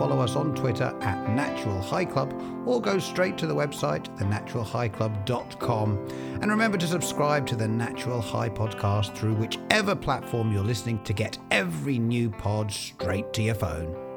follow 0.00 0.18
us 0.18 0.34
on 0.34 0.54
Twitter 0.54 0.96
at 1.02 1.28
Natural 1.28 1.78
High 1.78 2.06
Club 2.06 2.32
or 2.64 2.80
go 2.80 2.98
straight 2.98 3.36
to 3.36 3.46
the 3.46 3.54
website, 3.54 4.06
thenaturalhighclub.com. 4.16 6.08
And 6.40 6.50
remember 6.50 6.78
to 6.78 6.86
subscribe 6.86 7.46
to 7.48 7.54
the 7.54 7.68
Natural 7.68 8.22
High 8.22 8.48
podcast 8.48 9.14
through 9.14 9.34
whichever 9.34 9.94
platform 9.94 10.52
you're 10.52 10.64
listening 10.64 11.04
to 11.04 11.12
get 11.12 11.36
every 11.50 11.98
new 11.98 12.30
pod 12.30 12.72
straight 12.72 13.30
to 13.34 13.42
your 13.42 13.56
phone. 13.56 14.09